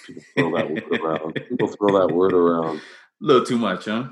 people 0.05 0.23
throw 0.37 0.57
that 0.57 0.71
word 0.71 1.01
around. 1.01 1.35
People 1.49 1.69
throw 1.69 1.99
that 2.01 2.15
word 2.15 2.35
around. 2.35 2.79
A 2.79 2.83
little 3.21 3.45
too 3.45 3.59
much, 3.59 3.85
huh? 3.87 4.09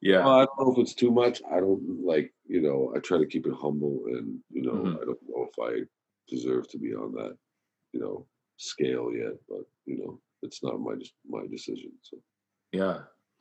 Yeah. 0.00 0.24
Well, 0.24 0.40
I 0.40 0.44
don't 0.46 0.58
know 0.60 0.72
if 0.72 0.78
it's 0.78 0.94
too 0.94 1.10
much. 1.10 1.42
I 1.50 1.60
don't 1.60 2.04
like. 2.04 2.32
You 2.46 2.62
know, 2.62 2.92
I 2.96 3.00
try 3.00 3.18
to 3.18 3.26
keep 3.26 3.46
it 3.46 3.52
humble, 3.52 4.04
and 4.06 4.38
you 4.50 4.62
know, 4.62 4.72
Mhm. 4.72 5.02
I 5.02 5.04
don't 5.04 5.18
know 5.28 5.48
if 5.50 5.58
I 5.60 5.86
deserve 6.28 6.68
to 6.70 6.78
be 6.78 6.94
on 6.94 7.12
that. 7.12 7.36
You 7.92 8.00
know, 8.00 8.26
scale 8.56 9.12
yet, 9.12 9.34
but 9.48 9.64
you 9.86 9.98
know, 9.98 10.20
it's 10.42 10.62
not 10.62 10.80
my 10.80 10.94
my 11.28 11.46
decision. 11.46 11.92
So. 12.02 12.18
Yeah. 12.72 13.00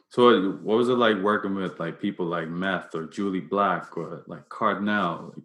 So 0.10 0.26
what 0.26 0.62
what 0.62 0.78
was 0.78 0.90
it 0.90 0.94
like 0.94 1.18
working 1.18 1.56
with 1.56 1.80
like 1.80 2.02
people 2.02 2.26
like 2.26 2.48
Meth 2.50 2.96
or 2.96 3.08
Jully 3.08 3.48
Black 3.48 3.98
or 3.98 4.24
like 4.28 4.48
Kardinal? 4.50 5.36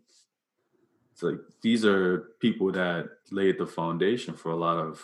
Like, 1.23 1.39
these 1.63 1.85
are 1.85 2.35
people 2.41 2.73
that 2.73 3.09
laid 3.31 3.59
the 3.59 3.67
foundation 3.67 4.35
for 4.35 4.51
a 4.53 4.57
lot 4.57 4.79
of 4.79 5.01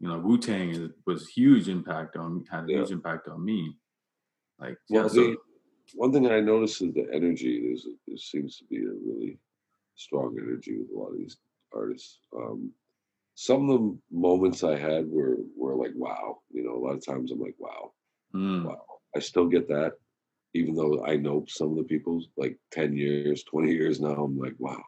you 0.00 0.08
know 0.08 0.18
Wu 0.18 0.36
Tang 0.38 0.92
was 1.06 1.28
huge 1.28 1.68
impact 1.68 2.16
on 2.16 2.44
had 2.50 2.64
a 2.64 2.72
Yeah. 2.72 2.78
huge 2.78 2.90
impact 2.90 3.28
on 3.28 3.44
me. 3.44 3.76
Like 4.58 4.76
yeah, 4.88 5.06
so 5.08 5.14
the, 5.14 5.36
one 5.94 6.12
thing 6.12 6.26
I 6.26 6.40
noticed 6.40 6.82
is 6.82 6.92
the 6.94 7.06
energy. 7.12 7.60
There's 7.62 7.86
a, 7.86 7.94
there 8.06 8.16
seems 8.16 8.58
to 8.58 8.64
be 8.64 8.78
a 8.78 8.90
really 9.08 9.38
strong 9.96 10.36
energy 10.40 10.78
with 10.78 10.90
a 10.90 10.98
lot 10.98 11.12
of 11.12 11.18
these 11.18 11.36
artists. 11.72 12.18
Um, 12.36 12.72
some 13.34 13.70
of 13.70 13.80
the 13.80 13.98
moments 14.10 14.62
I 14.64 14.76
had 14.76 15.08
were 15.08 15.36
were 15.56 15.76
like, 15.76 15.92
wow. 15.94 16.40
You 16.50 16.64
know, 16.64 16.74
a 16.76 16.82
lot 16.84 16.96
of 16.96 17.04
times 17.04 17.30
I'm 17.30 17.40
like, 17.40 17.56
wow, 17.58 17.92
mm, 18.34 18.64
wow. 18.64 18.84
I 19.16 19.20
still 19.20 19.46
get 19.46 19.68
that, 19.68 19.92
even 20.54 20.74
though 20.74 21.04
I 21.04 21.16
know 21.16 21.44
some 21.48 21.70
of 21.70 21.76
the 21.76 21.84
people 21.84 22.22
like 22.36 22.58
ten 22.70 22.96
years, 22.96 23.44
twenty 23.44 23.72
years 23.72 24.00
now. 24.00 24.24
I'm 24.24 24.38
like, 24.38 24.56
wow. 24.58 24.82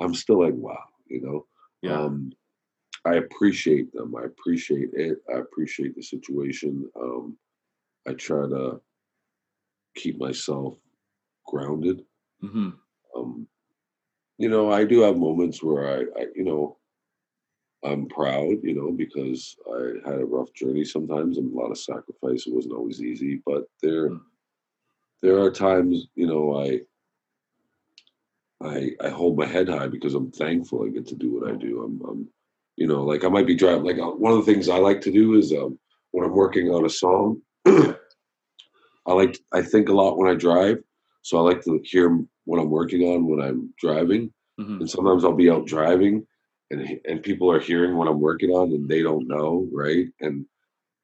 I'm 0.00 0.14
still 0.14 0.42
like, 0.42 0.54
wow. 0.54 0.84
You 1.08 1.20
know. 1.22 1.46
yeah, 1.82 2.04
Um, 2.04 2.32
I 3.04 3.14
appreciate 3.16 3.92
them. 3.92 4.14
I 4.16 4.24
appreciate 4.24 4.90
it. 4.94 5.18
I 5.32 5.38
appreciate 5.38 5.94
the 5.94 6.02
situation. 6.02 6.90
Um, 7.00 7.36
I 8.08 8.14
try 8.14 8.48
to 8.48 8.80
keep 9.94 10.18
myself 10.18 10.76
grounded. 11.46 12.04
hmm 12.40 12.70
Um, 13.16 13.46
you 14.38 14.48
know, 14.48 14.70
I 14.70 14.84
do 14.84 15.00
have 15.00 15.16
moments 15.16 15.62
where 15.62 15.86
I, 15.88 16.00
I, 16.20 16.26
you 16.34 16.44
know, 16.44 16.76
I'm 17.84 18.06
proud, 18.08 18.56
you 18.62 18.74
know, 18.74 18.90
because 18.92 19.56
I 19.72 20.08
had 20.10 20.20
a 20.20 20.24
rough 20.26 20.52
journey 20.54 20.84
sometimes 20.84 21.38
and 21.38 21.52
a 21.52 21.56
lot 21.56 21.70
of 21.70 21.78
sacrifice. 21.78 22.46
It 22.46 22.54
wasn't 22.54 22.74
always 22.74 23.02
easy, 23.02 23.40
but 23.46 23.64
there, 23.82 24.10
Mm. 24.10 24.20
there 25.22 25.38
are 25.40 25.50
times, 25.50 26.08
you 26.14 26.26
know, 26.26 26.56
I, 26.60 26.80
I, 28.62 28.92
I 29.00 29.10
hold 29.10 29.36
my 29.36 29.46
head 29.46 29.68
high 29.68 29.88
because 29.88 30.14
I'm 30.14 30.30
thankful 30.30 30.84
I 30.84 30.88
get 30.88 31.06
to 31.08 31.14
do 31.14 31.34
what 31.34 31.50
I 31.50 31.56
do. 31.56 31.82
I'm, 31.82 32.00
I'm 32.08 32.28
you 32.76 32.86
know, 32.86 33.04
like 33.04 33.24
I 33.24 33.28
might 33.28 33.46
be 33.46 33.54
driving. 33.54 33.84
Like 33.84 33.98
uh, 33.98 34.10
one 34.10 34.32
of 34.32 34.44
the 34.44 34.52
things 34.52 34.68
I 34.68 34.78
like 34.78 35.00
to 35.02 35.12
do 35.12 35.34
is 35.34 35.52
um, 35.52 35.78
when 36.12 36.24
I'm 36.24 36.34
working 36.34 36.70
on 36.70 36.84
a 36.84 36.90
song, 36.90 37.40
I 37.66 39.12
like 39.12 39.38
I 39.52 39.62
think 39.62 39.88
a 39.88 39.94
lot 39.94 40.18
when 40.18 40.30
I 40.30 40.34
drive. 40.34 40.78
So 41.22 41.38
I 41.38 41.40
like 41.40 41.62
to 41.64 41.80
hear 41.84 42.24
what 42.44 42.60
I'm 42.60 42.70
working 42.70 43.02
on 43.02 43.26
when 43.26 43.40
I'm 43.40 43.72
driving. 43.78 44.32
hmm 44.58 44.78
And 44.80 44.90
sometimes 44.90 45.24
I'll 45.24 45.32
be 45.34 45.50
out 45.50 45.66
driving, 45.66 46.26
and 46.70 47.00
and 47.04 47.22
people 47.22 47.50
are 47.50 47.60
hearing 47.60 47.96
what 47.96 48.08
I'm 48.08 48.20
working 48.20 48.50
on, 48.50 48.72
and 48.72 48.88
they 48.88 49.02
don't 49.02 49.28
know, 49.28 49.68
right? 49.72 50.06
And 50.20 50.46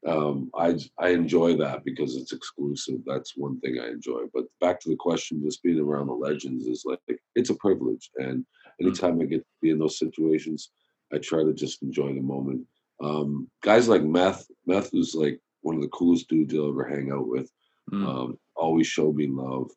um, 0.07 0.51
I 0.55 0.79
I 0.99 1.11
enjoy 1.11 1.57
that 1.59 1.85
because 1.85 2.17
it's 2.17 2.33
exclusive. 2.33 3.01
That's 3.07 3.37
one 3.37 3.61
thing 3.61 3.79
I 3.81 3.89
enjoy. 3.89 4.23
But 4.35 4.47
back 4.61 4.81
to 4.81 4.89
the 4.89 4.97
question, 4.97 5.43
just 5.45 5.63
being 5.63 5.79
around 5.79 6.09
the 6.09 6.13
legends 6.13 6.67
is 6.67 6.85
like 6.85 6.99
it's 7.37 7.51
a 7.51 7.55
privilege, 7.55 8.11
and 8.17 8.45
anytime 8.81 9.21
I 9.21 9.25
get 9.25 9.39
to 9.41 9.47
be 9.61 9.71
in 9.71 9.79
those 9.79 9.99
situations, 9.99 10.71
I 11.13 11.19
try 11.19 11.45
to 11.45 11.53
just 11.53 11.83
enjoy 11.83 12.15
the 12.15 12.21
moment. 12.23 12.67
Um, 13.03 13.49
guys 13.63 13.89
like 13.89 14.03
Meth, 14.03 14.47
Meth 14.67 14.93
is 14.95 15.15
like 15.15 15.41
one 15.63 15.77
of 15.77 15.83
the 15.83 15.89
coolest 15.89 16.29
dudes 16.29 16.53
you'll 16.53 16.71
ever 16.71 16.85
hang 16.85 17.13
out 17.13 17.29
with. 17.29 17.51
mm, 17.93 18.07
Um, 18.07 18.39
always 18.57 18.87
show 18.87 19.13
me 19.13 19.29
love. 19.29 19.71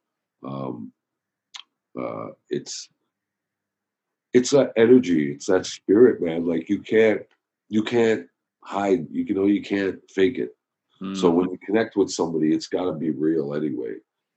Um, 0.43 0.91
uh, 1.99 2.29
it's 2.49 2.89
it's 4.33 4.49
that 4.51 4.73
energy, 4.75 5.31
it's 5.31 5.45
that 5.45 5.65
spirit, 5.65 6.21
man. 6.21 6.45
Like 6.45 6.67
you 6.69 6.79
can't 6.79 7.21
you 7.69 7.83
can't 7.83 8.27
hide. 8.65 9.07
You 9.11 9.33
know 9.33 9.45
you 9.45 9.61
can't 9.61 9.99
fake 10.09 10.37
it. 10.37 10.49
So 11.13 11.29
mm, 11.29 11.35
when 11.35 11.49
you 11.51 11.57
connect 11.65 11.97
with 11.97 12.09
somebody, 12.09 12.53
it's 12.53 12.67
got 12.67 12.85
to 12.85 12.93
be 12.93 13.11
real 13.11 13.53
anyway. 13.53 13.95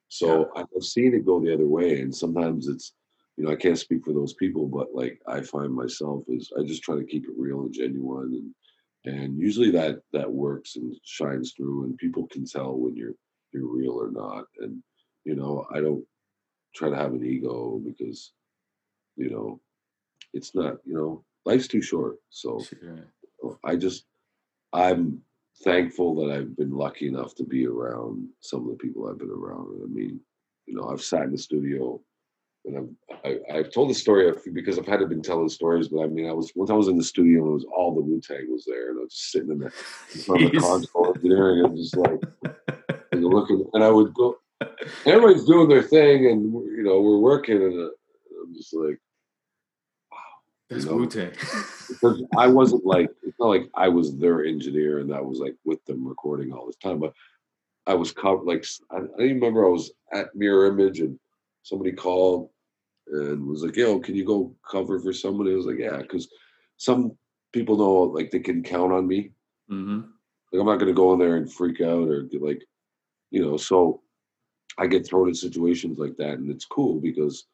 So 0.09 0.51
I've 0.57 0.67
seen 0.83 1.15
it 1.15 1.25
go 1.25 1.41
the 1.41 1.55
other 1.55 1.69
way, 1.69 2.01
and 2.01 2.15
sometimes 2.15 2.67
it's 2.67 2.93
you 3.37 3.45
know 3.45 3.53
I 3.53 3.57
can't 3.57 3.79
speak 3.79 4.05
for 4.05 4.13
those 4.13 4.35
people, 4.35 4.67
but 4.67 4.89
like 4.95 5.21
I 5.27 5.41
find 5.41 5.73
myself 5.73 6.25
is 6.29 6.51
I 6.59 6.63
just 6.65 6.83
try 6.83 6.97
to 6.97 7.05
keep 7.05 7.25
it 7.25 7.35
real 7.39 7.61
and 7.61 7.73
genuine, 7.73 8.53
and 9.05 9.15
and 9.15 9.39
usually 9.39 9.71
that 9.73 10.01
that 10.13 10.31
works 10.31 10.77
and 10.77 10.95
shines 11.05 11.53
through, 11.53 11.85
and 11.85 11.97
people 11.99 12.27
can 12.27 12.45
tell 12.45 12.77
when 12.77 12.97
you're 12.97 13.15
you're 13.53 13.67
real 13.67 13.93
or 13.93 14.11
not. 14.11 14.45
And 14.59 14.83
you 15.25 15.37
know 15.37 15.67
I 15.73 15.81
don't 15.81 16.05
try 16.75 16.91
to 16.91 16.97
have 16.97 17.13
an 17.13 17.25
ego 17.25 17.81
because 17.85 18.33
you 19.17 19.31
know 19.31 19.61
it's 20.33 20.55
not 20.55 20.79
you 20.85 20.95
know 20.95 21.25
life's 21.45 21.69
too 21.69 21.83
short. 21.83 22.17
So 22.31 22.61
sure. 22.61 23.59
I 23.65 23.77
just 23.77 24.05
I'm 24.73 25.23
thankful 25.65 26.15
that 26.17 26.33
I've 26.33 26.57
been 26.57 26.73
lucky 26.73 27.09
enough 27.09 27.35
to 27.37 27.45
be 27.45 27.67
around 27.67 28.29
some 28.41 28.65
of 28.65 28.71
the 28.71 28.77
people 28.77 29.09
I've 29.09 29.19
been 29.19 29.31
around. 29.31 29.81
I 29.83 29.87
mean, 29.87 30.21
you 30.67 30.75
know, 30.75 30.89
I've 30.89 31.03
sat 31.03 31.25
in 31.25 31.33
the 31.33 31.39
studio 31.39 32.01
and 32.65 32.77
I've 32.77 33.19
I, 33.25 33.59
I've 33.59 33.73
told 33.73 33.91
the 33.91 33.95
story 33.95 34.33
because 34.53 34.79
I've 34.79 34.87
had 34.87 35.01
to 35.01 35.07
been 35.07 35.23
telling 35.23 35.49
stories, 35.49 35.89
but 35.89 36.03
I 36.03 36.07
mean, 36.07 36.29
I 36.29 36.33
was 36.33 36.53
once 36.55 36.71
I 36.71 36.75
was 36.75 36.89
in 36.89 36.97
the 36.97 37.05
studio 37.05 37.41
and 37.41 37.51
it 37.51 37.55
was 37.55 37.67
all 37.75 37.95
the 37.95 38.01
Wu 38.01 38.21
Tang 38.21 38.51
was 38.51 38.65
there, 38.67 38.91
and 38.91 38.99
I 38.99 39.03
was 39.03 39.13
just 39.13 39.33
sitting 39.33 39.51
in 39.51 39.59
the 39.59 39.73
in 40.15 40.21
front 40.21 40.45
of 40.45 40.53
the 40.53 40.59
console 40.61 41.15
engineering 41.15 41.65
and 41.65 41.77
just 41.77 41.97
like 41.97 42.21
and 43.13 43.25
looking, 43.25 43.69
and 43.73 43.83
I 43.83 43.91
would 43.91 44.13
go. 44.15 44.37
everybody's 45.07 45.45
doing 45.45 45.69
their 45.69 45.83
thing, 45.83 46.27
and 46.27 46.53
you 46.53 46.83
know 46.83 47.01
we're 47.01 47.19
working, 47.19 47.57
and 47.57 47.81
uh, 47.81 47.91
I'm 48.43 48.55
just 48.55 48.75
like, 48.75 49.01
That's 50.69 50.85
you 50.85 50.91
know? 50.91 50.97
Wu 50.97 51.07
Tang. 51.07 51.33
because 51.89 52.23
I 52.37 52.47
wasn't 52.47 52.85
like 52.85 53.11
it's 53.23 53.39
not 53.39 53.49
like 53.49 53.69
I 53.75 53.89
was 53.89 54.17
their 54.17 54.45
engineer 54.45 54.99
and 54.99 55.15
I 55.15 55.21
was 55.21 55.39
like 55.39 55.57
with 55.65 55.85
them 55.87 56.07
recording 56.07 56.53
all 56.53 56.67
this 56.67 56.77
time, 56.77 56.99
but 56.99 57.15
I 57.87 57.95
was 57.95 58.13
covered 58.13 58.45
like 58.45 58.67
I, 58.91 58.97
I 58.97 59.23
remember 59.23 59.67
I 59.67 59.71
was 59.71 59.91
at 60.13 60.35
Mirror 60.35 60.67
Image 60.69 61.01
and 61.01 61.19
somebody 61.63 61.93
called 61.93 62.51
and 63.11 63.47
was 63.47 63.63
like, 63.63 63.77
"Yo, 63.77 63.99
can 63.99 64.15
you 64.15 64.25
go 64.25 64.55
cover 64.71 65.01
for 65.01 65.13
somebody?" 65.13 65.53
I 65.53 65.57
was 65.57 65.67
like, 65.67 65.79
"Yeah," 65.79 65.99
because 65.99 66.29
some 66.77 67.17
people 67.53 67.79
know 67.79 68.03
like 68.03 68.31
they 68.31 68.41
can 68.41 68.63
count 68.63 68.93
on 68.93 69.07
me. 69.07 69.31
hmm 69.69 70.01
Like 70.53 70.61
I'm 70.61 70.67
not 70.67 70.77
going 70.77 70.89
to 70.89 70.93
go 70.93 71.13
in 71.15 71.19
there 71.19 71.37
and 71.37 71.51
freak 71.53 71.81
out 71.81 72.09
or 72.09 72.23
get 72.23 72.43
like, 72.43 72.63
you 73.31 73.43
know. 73.43 73.57
So 73.57 74.03
I 74.77 74.87
get 74.87 75.07
thrown 75.07 75.29
in 75.29 75.35
situations 75.35 75.99
like 75.99 76.17
that, 76.19 76.39
and 76.39 76.51
it's 76.51 76.67
cool 76.67 77.01
because 77.01 77.47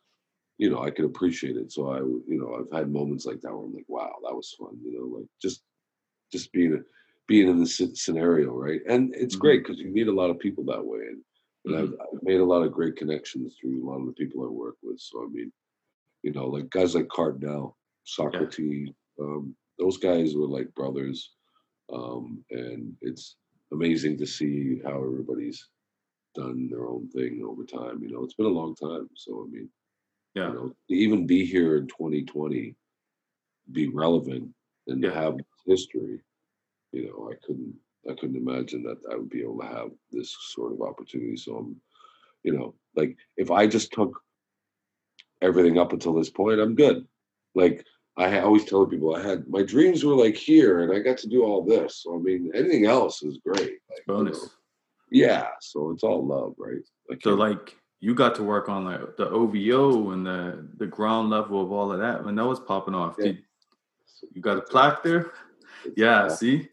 you 0.59 0.71
know 0.71 0.83
I 0.83 0.91
could 0.91 1.05
appreciate 1.05 1.57
it. 1.57 1.73
So 1.73 1.91
I, 1.91 1.99
you 1.99 2.39
know, 2.41 2.57
I've 2.57 2.77
had 2.79 2.91
moments 2.93 3.27
like 3.27 3.41
that 3.43 3.55
where 3.55 3.65
I'm 3.67 3.75
like, 3.75 3.87
wow, 3.89 4.13
that 4.25 4.35
was 4.35 4.55
fun. 4.59 4.79
You 4.85 4.99
know, 4.99 5.19
like 5.19 5.29
just 5.43 5.63
just 6.33 6.53
being 6.53 6.83
being 7.27 7.49
in 7.49 7.61
this 7.61 7.81
scenario, 7.95 8.53
right? 8.53 8.81
And 8.89 9.15
it's 9.15 9.37
Mhm. 9.37 9.41
great 9.41 9.65
because 9.65 9.79
you 9.79 9.91
meet 9.91 10.09
a 10.09 10.13
lot 10.15 10.31
of 10.31 10.39
people 10.39 10.65
that 10.65 10.85
way, 10.85 11.01
and, 11.09 11.23
and 11.67 11.77
I've, 11.77 11.93
I've 12.01 12.23
made 12.23 12.41
a 12.41 12.45
lot 12.45 12.63
of 12.63 12.73
great 12.73 12.97
connections 12.97 13.57
through 13.61 13.83
a 13.83 13.87
lot 13.89 14.01
of 14.01 14.07
the 14.07 14.13
people 14.13 14.45
I 14.45 14.51
work 14.51 14.77
with. 14.83 15.01
So 15.01 15.25
I 15.25 15.29
mean, 15.29 15.53
you 16.23 16.33
know, 16.33 16.47
like 16.49 16.71
guys 16.71 16.95
like 16.95 17.09
Kardinal, 17.09 17.77
Saukrates, 18.07 18.95
um, 19.21 19.57
those 19.79 19.99
guys 19.99 20.35
were 20.35 20.49
like 20.49 20.75
brothers, 20.75 21.33
um, 21.93 22.45
and 22.51 22.97
it's 23.03 23.37
amazing 23.73 24.19
to 24.19 24.27
see 24.27 24.81
how 24.85 25.03
everybody's 25.05 25.69
done 26.35 26.69
their 26.71 26.87
own 26.87 27.09
thing 27.11 27.43
over 27.47 27.65
time. 27.65 28.03
You 28.03 28.11
know, 28.13 28.25
it's 28.25 28.35
been 28.35 28.47
a 28.47 28.51
long 28.51 28.75
time, 28.77 29.09
so 29.17 29.47
I 29.47 29.51
mean, 29.51 29.71
Yeah. 30.35 30.49
you 30.49 30.55
know, 30.55 30.69
to 30.89 30.95
even 30.95 31.27
be 31.27 31.45
here 31.45 31.77
in 31.77 31.87
2020, 31.87 32.75
be 33.73 33.89
relevant, 33.89 34.53
and 34.87 35.03
Yeah. 35.03 35.13
have 35.13 35.39
history, 35.67 36.21
you 36.93 37.07
know, 37.07 37.31
I 37.31 37.35
couldn't, 37.47 37.75
I 38.11 38.15
couldn't 38.15 38.37
imagine 38.37 38.83
that 38.85 38.99
I 39.11 39.17
would 39.17 39.31
be 39.31 39.43
able 39.43 39.61
to 39.61 39.67
have 39.67 39.91
this 40.11 40.37
sort 40.53 40.73
of 40.73 40.83
opportunity. 40.83 41.37
So 41.37 41.57
I'm, 41.57 41.81
you 42.43 42.53
know, 42.53 42.75
like 42.95 43.17
if 43.37 43.51
I 43.51 43.67
just 43.67 43.93
took 43.93 44.21
everything 45.41 45.79
up 45.79 45.93
until 45.93 46.15
this 46.15 46.31
point, 46.31 46.61
I'm 46.61 46.75
good. 46.75 47.07
Like 47.55 47.87
I 48.17 48.41
always 48.41 48.65
tell 48.65 48.87
people, 48.87 49.15
I 49.17 49.23
had 49.23 49.49
my 49.49 49.63
dreams 49.63 50.05
were 50.05 50.15
like 50.15 50.37
here, 50.37 50.81
and 50.81 50.93
I 50.93 50.99
got 51.01 51.19
to 51.19 51.29
do 51.29 51.45
all 51.45 51.65
this. 51.65 52.03
So 52.03 52.15
I 52.15 52.19
mean, 52.19 52.51
anything 52.55 52.87
else 52.87 53.23
is 53.23 53.39
great. 53.39 53.79
Like, 53.91 54.05
you 54.07 54.25
know, 54.25 54.49
yeah. 55.11 55.49
So 55.61 55.91
it's 55.91 56.03
all 56.05 56.27
love, 56.27 56.55
right? 56.59 56.83
Like, 57.09 57.23
So 57.23 57.35
like 57.35 57.77
you 58.05 58.15
got 58.15 58.35
to 58.35 58.43
work 58.43 58.69
on 58.69 58.85
like 58.85 59.17
the 59.17 59.31
OVO 59.31 60.11
and 60.11 60.27
the 60.27 60.69
the 60.77 60.87
ground 60.87 61.31
level 61.31 61.63
of 61.63 61.73
all 61.73 61.91
of 61.91 62.01
that 62.01 62.23
when 62.23 62.35
that 62.35 62.45
was 62.45 62.61
popping 62.61 62.95
off. 62.95 63.17
Yeah. 63.19 63.33
You 64.35 64.43
got 64.43 64.59
a 64.59 64.61
plaque 64.61 65.03
there? 65.03 65.33
Yeah, 65.97 66.29
see? 66.29 66.69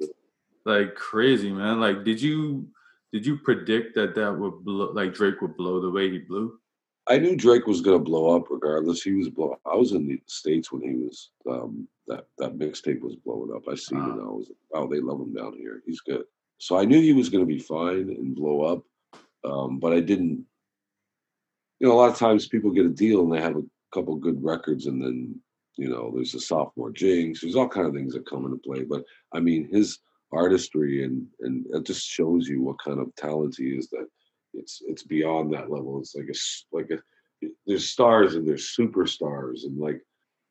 Like 0.65 0.93
crazy, 0.95 1.49
man. 1.49 1.79
Like 1.79 2.03
did 2.03 2.21
you 2.21 2.67
did 3.13 3.25
you 3.25 3.37
predict 3.37 3.95
that 3.95 4.13
that 4.15 4.37
would 4.37 4.65
blow 4.65 4.91
like 4.91 5.13
Drake 5.13 5.41
would 5.41 5.55
blow 5.55 5.79
the 5.79 5.89
way 5.89 6.11
he 6.11 6.17
blew? 6.17 6.59
I 7.07 7.17
knew 7.17 7.37
Drake 7.37 7.65
was 7.65 7.79
gonna 7.79 7.99
blow 7.99 8.35
up 8.35 8.47
regardless. 8.49 9.01
He 9.01 9.13
was 9.13 9.29
blow. 9.29 9.57
I 9.65 9.75
was 9.75 9.93
in 9.93 10.05
the 10.07 10.21
states 10.25 10.69
when 10.69 10.81
he 10.81 10.95
was 10.95 11.31
um, 11.49 11.87
that 12.07 12.25
that 12.39 12.57
mixtape 12.57 12.99
was 12.99 13.15
blowing 13.15 13.55
up. 13.55 13.69
I 13.69 13.75
seen 13.75 13.99
it. 13.99 14.01
Wow. 14.01 14.11
and 14.11 14.21
I 14.21 14.25
was 14.25 14.49
like, 14.49 14.81
wow, 14.81 14.87
they 14.87 14.99
love 14.99 15.21
him 15.21 15.33
down 15.33 15.53
here. 15.53 15.81
He's 15.85 16.01
good. 16.01 16.25
So 16.57 16.77
I 16.77 16.83
knew 16.83 17.01
he 17.01 17.13
was 17.13 17.29
gonna 17.29 17.45
be 17.45 17.59
fine 17.59 18.09
and 18.09 18.35
blow 18.35 18.63
up, 18.63 18.83
um, 19.49 19.79
but 19.79 19.93
I 19.93 20.01
didn't. 20.01 20.45
You 21.81 21.87
know, 21.87 21.95
a 21.95 21.97
lot 21.99 22.11
of 22.11 22.17
times 22.17 22.47
people 22.47 22.69
get 22.69 22.85
a 22.85 22.89
deal 22.89 23.23
and 23.23 23.33
they 23.33 23.41
have 23.41 23.57
a 23.57 23.63
couple 23.91 24.15
good 24.15 24.41
records, 24.43 24.85
and 24.85 25.01
then 25.01 25.35
you 25.77 25.89
know 25.89 26.11
there's 26.13 26.35
a 26.35 26.39
sophomore 26.39 26.91
jinx. 26.91 27.41
There's 27.41 27.55
all 27.55 27.67
kind 27.67 27.87
of 27.87 27.93
things 27.93 28.13
that 28.13 28.29
come 28.29 28.45
into 28.45 28.57
play. 28.57 28.83
But 28.83 29.03
I 29.33 29.39
mean, 29.39 29.67
his 29.71 29.97
artistry 30.31 31.03
and 31.03 31.25
and 31.39 31.65
it 31.71 31.83
just 31.83 32.05
shows 32.05 32.47
you 32.47 32.61
what 32.61 32.77
kind 32.85 32.99
of 32.99 33.13
talent 33.15 33.55
he 33.57 33.69
is. 33.69 33.89
That 33.89 34.05
it's 34.53 34.83
it's 34.85 35.01
beyond 35.01 35.51
that 35.53 35.71
level. 35.71 35.99
It's 35.99 36.13
like 36.13 36.29
a 36.29 36.37
like 36.71 36.91
a 36.91 37.47
there's 37.65 37.89
stars 37.89 38.35
and 38.35 38.47
there's 38.47 38.75
superstars 38.79 39.63
and 39.63 39.79
like 39.79 40.01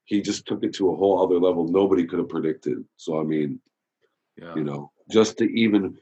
he 0.07 0.21
just 0.21 0.47
took 0.47 0.65
it 0.65 0.75
to 0.75 0.91
a 0.91 0.97
whole 0.97 1.23
other 1.23 1.39
level 1.39 1.69
nobody 1.69 2.05
could 2.07 2.19
have 2.19 2.29
predicted. 2.29 2.85
So 2.97 3.21
I 3.21 3.23
mean, 3.23 3.61
Yeah. 4.37 4.57
you 4.57 4.65
know, 4.65 4.91
just 5.09 5.39
to 5.39 5.45
even 5.45 5.97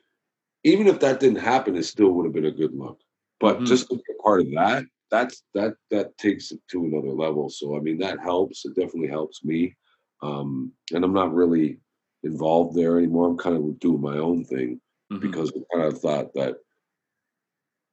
even 0.64 0.86
if 0.86 1.00
that 1.00 1.20
didn't 1.20 1.40
happen, 1.40 1.76
it 1.76 1.84
still 1.84 2.12
would 2.12 2.24
have 2.24 2.32
been 2.32 2.46
a 2.46 2.50
good 2.50 2.72
look. 2.72 2.98
But 3.40 3.58
Mhm. 3.58 3.66
just 3.66 3.90
to 3.90 3.96
be 3.96 4.02
a 4.18 4.22
part 4.22 4.40
of 4.40 4.50
that, 4.52 4.86
that's 5.11 5.42
that 5.55 5.75
that 5.90 6.16
takes 6.18 6.53
it 6.53 6.61
to 6.71 6.85
another 6.85 7.11
level. 7.12 7.49
So 7.51 7.77
I 7.77 7.81
mean, 7.81 7.99
that 7.99 8.21
helps. 8.21 8.64
It 8.64 8.75
definitely 8.75 9.09
helps 9.09 9.44
me. 9.44 9.77
Um, 10.23 10.73
and 10.92 11.05
I'm 11.05 11.12
not 11.12 11.33
really 11.35 11.79
involved 12.25 12.77
there 12.77 12.99
anymore. 12.99 13.29
I'm 13.29 13.38
kind 13.38 13.57
of 13.57 13.79
doing 13.81 14.01
my 14.01 14.18
own 14.18 14.44
thing 14.44 14.81
Mhm. 15.12 15.21
because 15.21 15.53
I 15.53 15.61
kind 15.77 15.87
of 15.92 16.01
thought 16.01 16.33
that 16.35 16.57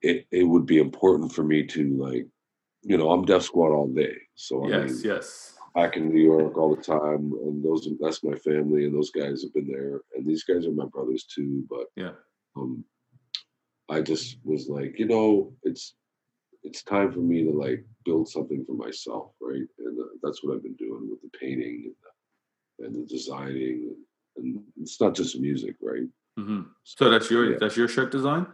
it 0.02 0.28
it 0.32 0.44
would 0.44 0.66
be 0.66 0.80
important 0.80 1.32
for 1.32 1.44
me 1.44 1.66
to 1.68 1.96
like, 1.98 2.28
you 2.84 2.98
know, 2.98 3.12
I'm 3.12 3.26
Def 3.26 3.44
Squad 3.44 3.74
all 3.74 3.88
day. 3.88 4.16
So 4.36 4.66
I 4.66 4.70
yes, 4.70 4.92
mean, 4.92 5.02
yes. 5.04 5.58
back 5.74 5.98
in 5.98 6.10
New 6.10 6.22
York 6.22 6.58
all 6.58 6.76
the 6.76 6.82
time, 6.82 7.32
and 7.44 7.64
those 7.64 7.88
that's 8.00 8.24
my 8.24 8.36
family, 8.36 8.86
and 8.86 8.94
those 8.96 9.12
guys 9.12 9.44
have 9.44 9.54
been 9.54 9.68
there, 9.68 10.02
and 10.16 10.26
these 10.26 10.44
guys 10.44 10.66
are 10.66 10.72
my 10.72 10.86
brothers 10.86 11.26
too. 11.26 11.66
But 11.70 11.88
Yeah. 11.96 12.14
um, 12.56 12.84
I 13.90 14.02
just 14.02 14.40
was 14.44 14.68
like, 14.68 14.98
you 14.98 15.06
know, 15.06 15.54
it's 15.64 15.96
it's 16.66 16.84
time 16.84 17.12
for 17.12 17.20
me 17.20 17.44
to 17.44 17.52
like 17.52 17.86
build 18.04 18.28
something 18.28 18.66
for 18.66 18.74
myself, 18.74 19.32
right? 19.40 19.68
And 19.80 20.00
uh, 20.00 20.06
that's 20.24 20.44
what 20.44 20.56
I've 20.56 20.64
been 20.64 20.76
doing 20.76 21.08
with 21.10 21.22
the 21.22 21.30
painting 21.38 21.78
and 21.86 21.96
the, 22.80 22.86
and 22.86 22.96
the 22.96 23.08
designing, 23.08 23.96
and, 24.38 24.62
it's 24.82 25.00
not 25.00 25.14
just 25.16 25.40
music, 25.40 25.76
right? 25.82 26.08
hmm 26.38 26.62
So 26.84 27.10
that's 27.10 27.30
your 27.32 27.52
Yeah. 27.52 27.58
that's 27.60 27.78
your 27.78 27.88
shirt 27.88 28.12
design? 28.12 28.48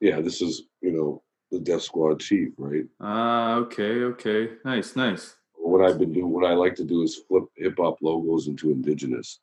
Yeah, 0.00 0.20
this 0.20 0.42
is 0.42 0.62
you 0.82 0.92
know 0.92 1.22
the 1.50 1.60
Def 1.60 1.82
Squad 1.82 2.20
chief, 2.20 2.50
right? 2.58 2.86
Ah, 3.00 3.54
okay, 3.64 4.02
okay. 4.12 4.50
Nice, 4.64 4.96
nice. 4.96 5.36
What 5.54 5.80
I've 5.86 5.98
been 5.98 6.12
doing, 6.12 6.30
what 6.30 6.44
I 6.44 6.54
like 6.54 6.74
to 6.76 6.84
do 6.84 7.02
is 7.02 7.16
flip 7.28 7.44
hip 7.56 7.76
hop 7.78 7.96
logos 8.02 8.48
into 8.48 8.70
indigenous. 8.70 9.40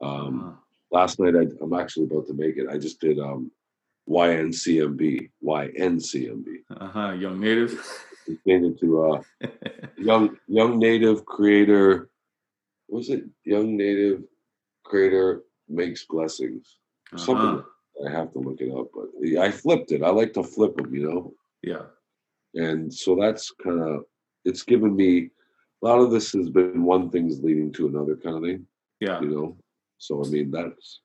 Um, 0.00 0.34
Uh, 0.38 0.52
last 0.98 1.18
night 1.20 1.34
I, 1.36 1.44
I'm 1.62 1.74
actually 1.74 2.06
about 2.06 2.26
to 2.28 2.34
make 2.34 2.56
it. 2.56 2.68
I 2.74 2.78
just 2.78 3.00
did 3.00 3.18
um, 3.18 3.50
YNCMB, 4.08 5.30
YNCMB. 5.44 6.46
uh-huh. 6.80 7.12
Young 7.12 7.40
native. 7.40 7.72
It's 8.26 8.40
named 8.46 8.78
to 8.80 8.88
uh, 9.04 9.22
young 9.96 10.36
young 10.46 10.78
native 10.78 11.24
creator. 11.24 12.08
Was 12.88 13.08
it 13.10 13.24
young 13.44 13.76
native 13.76 14.22
creator 14.84 15.42
makes 15.68 16.04
blessings? 16.04 16.78
Something 17.16 17.60
Uh-huh. 17.60 18.06
I 18.06 18.10
have 18.12 18.32
to 18.32 18.38
look 18.38 18.60
it 18.60 18.70
up, 18.72 18.88
but 18.94 19.08
I 19.40 19.50
flipped 19.50 19.90
it. 19.92 20.02
I 20.04 20.10
like 20.10 20.32
to 20.34 20.42
flip 20.44 20.76
them, 20.76 20.94
you 20.94 21.08
know. 21.10 21.34
Yeah. 21.62 21.86
and 22.54 22.92
so 23.02 23.16
that's 23.20 23.50
kind 23.64 23.80
of 23.82 24.04
it's 24.44 24.62
given 24.62 24.94
me 24.96 25.10
a 25.82 25.86
lot 25.86 25.98
of 26.00 26.10
this 26.12 26.32
has 26.32 26.48
been 26.50 26.84
one 26.84 27.10
thing's 27.10 27.42
leading 27.42 27.70
to 27.72 27.88
another 27.88 28.16
kind 28.16 28.36
of 28.36 28.42
thing 28.46 28.64
Yeah. 29.00 29.20
you 29.20 29.28
know 29.34 29.48
so 29.98 30.24
i 30.24 30.28
mean 30.28 30.48
that's 30.56 31.00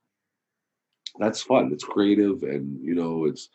that's 1.19 1.41
fun. 1.41 1.71
It's 1.71 1.83
creative 1.83 2.43
and 2.43 2.81
you 2.83 2.95
know 2.95 3.25
it's 3.25 3.49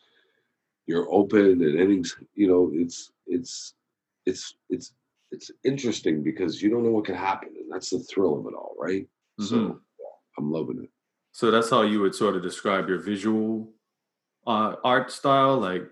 you're 0.87 1.11
open 1.11 1.61
and 1.63 1.79
anything's 1.79 2.15
you 2.35 2.47
know 2.47 2.71
it's 2.73 3.11
it's 3.27 3.73
it's 4.25 4.55
it's 4.69 4.93
it's 5.31 5.51
interesting 5.63 6.23
because 6.23 6.61
you 6.61 6.69
don't 6.69 6.83
know 6.83 6.91
what 6.91 7.05
can 7.05 7.15
happen 7.15 7.49
and 7.59 7.71
that's 7.71 7.91
the 7.91 7.99
thrill 7.99 8.39
of 8.39 8.45
it 8.47 8.55
all 8.55 8.75
right? 8.79 9.07
Mhm. 9.39 9.45
so 9.47 9.57
yeah, 9.99 10.05
i'm 10.37 10.51
loving 10.51 10.83
it. 10.83 10.89
So 11.31 11.51
that's 11.51 11.69
how 11.69 11.83
you 11.83 12.01
would 12.01 12.15
sort 12.15 12.35
of 12.35 12.41
describe 12.41 12.89
your 12.89 12.97
visual 12.99 13.71
uh, 14.47 14.75
art 14.83 15.11
style, 15.11 15.57
like 15.57 15.83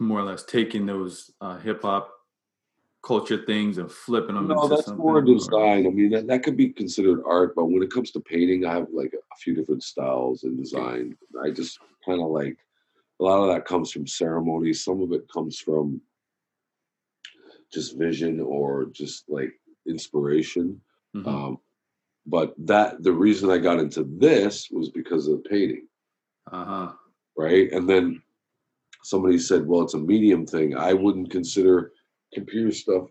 more 0.00 0.18
or 0.18 0.24
less 0.24 0.42
taking 0.42 0.86
those 0.86 1.30
uh, 1.40 1.58
hip 1.58 1.82
hop 1.82 2.10
culture 3.02 3.44
things 3.44 3.78
and 3.78 3.90
flipping 3.90 4.36
them 4.36 4.46
no 4.48 4.68
that's 4.68 4.88
more 4.88 5.18
or- 5.18 5.22
design. 5.22 5.86
I 5.86 5.90
mean 5.90 6.10
that, 6.10 6.26
that 6.28 6.42
could 6.44 6.56
be 6.56 6.68
considered 6.68 7.20
art 7.26 7.54
but 7.56 7.64
when 7.66 7.82
it 7.82 7.90
comes 7.90 8.10
to 8.12 8.20
painting 8.20 8.64
i 8.64 8.74
have 8.74 8.86
like 8.92 9.12
a 9.14 9.36
few 9.36 9.54
different 9.54 9.82
styles 9.82 10.44
and 10.44 10.56
design. 10.56 11.16
I 11.42 11.50
just 11.50 11.80
kind 12.06 12.20
of 12.20 12.28
like 12.28 12.58
a 13.20 13.24
lot 13.24 13.42
of 13.42 13.52
that 13.52 13.64
comes 13.64 13.90
from 13.90 14.06
ceremony 14.06 14.72
some 14.72 15.02
of 15.02 15.12
it 15.12 15.24
comes 15.32 15.58
from 15.58 16.00
just 17.72 17.96
vision 17.98 18.38
or 18.40 18.86
just 18.92 19.24
like 19.28 19.52
inspiration. 19.88 20.80
Mhm. 21.16 21.26
um, 21.26 21.58
but 22.26 22.54
that 22.58 23.02
the 23.02 23.12
reason 23.12 23.50
i 23.50 23.58
got 23.58 23.80
into 23.80 24.04
this 24.04 24.68
was 24.70 24.90
because 24.90 25.26
of 25.26 25.42
the 25.42 25.48
painting. 25.48 25.88
Uh-huh. 26.52 26.92
right? 27.36 27.70
And 27.72 27.88
then 27.88 28.22
somebody 29.02 29.38
said 29.38 29.66
well 29.66 29.82
it's 29.82 29.94
a 29.94 29.98
medium 29.98 30.46
thing. 30.46 30.76
I 30.76 30.92
wouldn't 30.92 31.30
consider 31.32 31.92
computer 32.32 32.72
stuff 32.72 33.08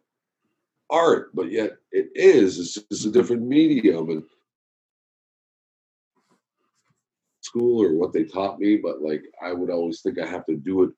art 0.89 1.29
but 1.33 1.51
yet 1.51 1.77
it 1.91 2.09
is 2.15 2.59
it's 2.59 2.73
just 2.89 3.05
a 3.05 3.11
different 3.11 3.41
medium 3.41 4.09
and 4.09 4.23
school 7.41 7.81
or 7.81 7.95
what 7.95 8.13
they 8.13 8.23
taught 8.23 8.59
me 8.59 8.75
but 8.77 9.01
like 9.01 9.23
i 9.41 9.53
would 9.53 9.69
always 9.69 10.01
think 10.01 10.19
i 10.19 10.25
have 10.25 10.45
to 10.45 10.55
do 10.55 10.83
it 10.83 10.91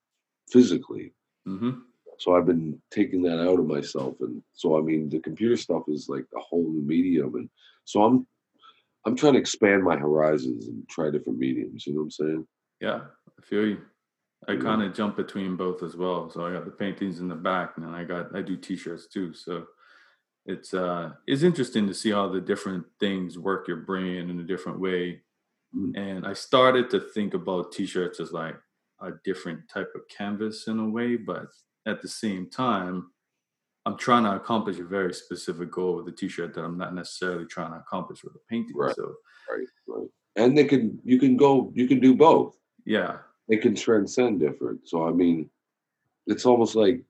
physically 0.50 1.12
Mm-hmm. 1.46 1.70
So 2.18 2.36
I've 2.36 2.46
been 2.46 2.80
taking 2.90 3.22
that 3.22 3.40
out 3.40 3.58
of 3.58 3.66
myself, 3.66 4.16
and 4.20 4.42
so 4.52 4.78
I 4.78 4.80
mean, 4.80 5.08
the 5.08 5.18
computer 5.18 5.56
stuff 5.56 5.82
is 5.88 6.08
like 6.08 6.24
a 6.36 6.40
whole 6.40 6.62
new 6.70 6.82
medium, 6.82 7.34
and 7.34 7.50
so 7.84 8.04
I'm 8.04 8.26
I'm 9.04 9.16
trying 9.16 9.34
to 9.34 9.40
expand 9.40 9.82
my 9.82 9.96
horizons 9.96 10.68
and 10.68 10.88
try 10.88 11.10
different 11.10 11.38
mediums. 11.38 11.86
You 11.86 11.94
know 11.94 12.00
what 12.00 12.04
I'm 12.04 12.10
saying? 12.10 12.46
Yeah, 12.80 13.00
I 13.38 13.42
feel 13.42 13.66
you. 13.66 13.80
I 14.48 14.56
kind 14.56 14.82
of 14.82 14.94
jump 14.94 15.16
between 15.16 15.56
both 15.56 15.82
as 15.82 15.96
well. 15.96 16.30
So 16.30 16.44
I 16.46 16.52
got 16.52 16.64
the 16.64 16.70
paintings 16.70 17.20
in 17.20 17.28
the 17.28 17.34
back, 17.34 17.72
and 17.76 17.84
then 17.84 17.94
I 17.94 18.04
got 18.04 18.34
I 18.34 18.42
do 18.42 18.56
t-shirts 18.56 19.08
too. 19.08 19.32
So 19.32 19.66
it's 20.46 20.74
uh 20.74 21.12
it's 21.26 21.42
interesting 21.42 21.86
to 21.86 21.94
see 21.94 22.10
how 22.10 22.28
the 22.28 22.40
different 22.40 22.84
things 23.00 23.38
work 23.38 23.66
your 23.66 23.78
brain 23.78 24.30
in 24.30 24.40
a 24.40 24.44
different 24.44 24.80
way. 24.80 25.22
Mm. 25.74 25.96
And 25.96 26.26
I 26.26 26.32
started 26.32 26.90
to 26.90 27.00
think 27.00 27.34
about 27.34 27.72
t-shirts 27.72 28.20
as 28.20 28.32
like 28.32 28.56
a 29.00 29.12
different 29.24 29.60
type 29.72 29.90
of 29.94 30.02
canvas 30.08 30.66
in 30.68 30.78
a 30.78 30.88
way, 30.88 31.16
but 31.16 31.46
at 31.86 32.00
the 32.00 32.08
same 32.08 32.48
time, 32.48 33.10
I'm 33.86 33.98
trying 33.98 34.24
to 34.24 34.36
accomplish 34.36 34.78
a 34.78 34.84
very 34.84 35.12
specific 35.12 35.70
goal 35.70 35.96
with 35.96 36.08
a 36.08 36.16
t-shirt 36.16 36.54
that 36.54 36.64
I'm 36.64 36.78
not 36.78 36.94
necessarily 36.94 37.46
trying 37.46 37.72
to 37.72 37.78
accomplish 37.78 38.24
with 38.24 38.34
a 38.34 38.40
painting. 38.48 38.76
Right. 38.76 38.94
So 38.94 39.14
Right, 39.50 39.66
right. 39.86 40.08
And 40.36 40.56
they 40.56 40.64
can 40.64 40.98
you 41.04 41.18
can 41.18 41.36
go 41.36 41.72
you 41.74 41.86
can 41.86 42.00
do 42.00 42.14
both. 42.14 42.56
yeah, 42.84 43.18
They 43.48 43.56
can 43.56 43.74
transcend 43.74 44.40
different. 44.40 44.88
So 44.88 45.06
I 45.06 45.12
mean, 45.12 45.50
it's 46.26 46.46
almost 46.46 46.74
like 46.74 47.02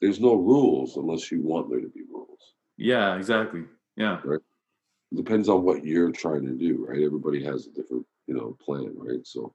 there's 0.00 0.20
no 0.20 0.34
rules 0.34 0.96
unless 0.96 1.30
you 1.30 1.42
want 1.42 1.70
there 1.70 1.80
to 1.80 1.88
be 1.88 2.02
rules. 2.10 2.54
yeah, 2.76 3.16
exactly. 3.16 3.64
Yeah. 3.96 4.20
It 4.24 4.42
depends 5.14 5.48
on 5.48 5.62
what 5.62 5.84
you're 5.84 6.10
trying 6.10 6.46
to 6.46 6.52
do, 6.52 6.84
right? 6.88 7.02
Everybody 7.02 7.44
has 7.44 7.66
a 7.66 7.70
different, 7.70 8.06
you 8.26 8.34
know, 8.34 8.56
plan, 8.64 8.94
right? 8.96 9.24
So, 9.26 9.54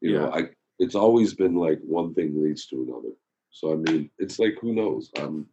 you 0.00 0.12
know, 0.12 0.32
I 0.32 0.50
it's 0.78 0.94
always 0.94 1.34
been 1.34 1.54
like 1.54 1.80
one 1.82 2.14
thing 2.14 2.40
leads 2.42 2.66
to 2.66 2.82
another. 2.82 3.14
So 3.50 3.72
I 3.72 3.76
mean, 3.76 4.10
it's 4.18 4.38
like 4.38 4.56
who 4.60 4.74
knows? 4.74 5.10
Um, 5.18 5.46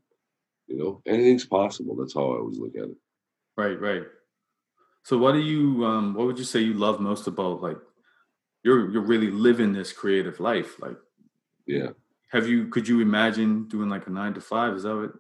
you 0.68 0.78
know, 0.78 1.02
anything's 1.06 1.46
possible. 1.46 1.96
That's 1.96 2.14
how 2.14 2.22
I 2.22 2.38
always 2.38 2.58
look 2.60 2.76
at 2.76 2.84
it. 2.84 2.98
Right, 3.58 3.80
right. 3.80 4.04
So 5.04 5.18
what 5.18 5.34
do 5.34 5.40
you 5.40 5.84
um 5.86 6.14
what 6.14 6.28
would 6.28 6.38
you 6.38 6.46
say 6.46 6.60
you 6.60 6.74
love 6.74 7.00
most 7.00 7.28
about 7.28 7.62
like 7.62 7.78
you're 8.64 8.92
you're 8.92 9.02
really 9.02 9.32
living 9.32 9.74
this 9.74 9.92
creative 9.94 10.40
life? 10.40 10.80
Like 10.80 10.98
Yeah. 11.66 11.92
have 12.32 12.48
you 12.48 12.68
could 12.68 12.88
you 12.88 13.02
imagine 13.02 13.68
doing 13.68 13.90
like 13.90 14.08
a 14.08 14.12
nine 14.12 14.34
to 14.36 14.42
five? 14.42 14.74
Is 14.76 14.84
that 14.84 14.96
what 14.96 15.14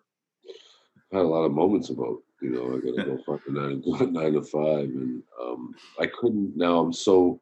I 1.13 1.17
had 1.17 1.25
a 1.25 1.27
lot 1.27 1.43
of 1.45 1.51
moments 1.51 1.89
about, 1.89 2.21
you 2.41 2.49
know, 2.51 2.75
I 2.75 2.79
gotta 2.79 3.03
go 3.05 3.17
fuck 3.25 3.41
a 3.47 3.51
nine 3.51 3.81
to 3.83 4.05
nine 4.11 4.33
to 4.33 4.41
five. 4.43 4.89
And 4.89 5.23
um 5.41 5.75
I 5.99 6.07
couldn't 6.07 6.55
now 6.55 6.79
I'm 6.79 6.93
so 6.93 7.41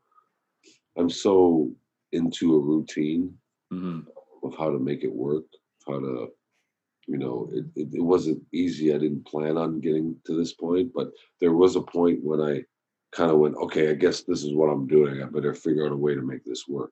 I'm 0.97 1.09
so 1.09 1.71
into 2.12 2.55
a 2.55 2.59
routine 2.59 3.38
hmm 3.71 3.99
of 4.43 4.55
how 4.57 4.71
to 4.71 4.79
make 4.79 5.03
it 5.03 5.13
work, 5.13 5.43
how 5.85 5.99
to, 5.99 6.29
you 7.07 7.17
know, 7.17 7.49
it, 7.53 7.65
it, 7.75 7.89
it 7.95 8.01
wasn't 8.01 8.43
easy. 8.53 8.93
I 8.93 8.97
didn't 8.97 9.25
plan 9.27 9.57
on 9.57 9.81
getting 9.81 10.15
to 10.25 10.38
this 10.38 10.53
point, 10.53 10.91
but 10.93 11.12
there 11.41 11.53
was 11.53 11.75
a 11.75 11.81
point 11.81 12.23
when 12.23 12.41
I 12.41 12.63
kind 13.12 13.32
of 13.32 13.38
went, 13.39 13.56
okay, 13.56 13.89
I 13.89 13.93
guess 13.93 14.22
this 14.22 14.43
is 14.43 14.54
what 14.54 14.67
I'm 14.67 14.88
doing. 14.88 15.22
I 15.22 15.26
better 15.26 15.54
figure 15.54 15.86
out 15.86 15.91
a 15.91 15.95
way 15.98 16.15
to 16.15 16.22
make 16.22 16.43
this 16.45 16.67
work 16.67 16.91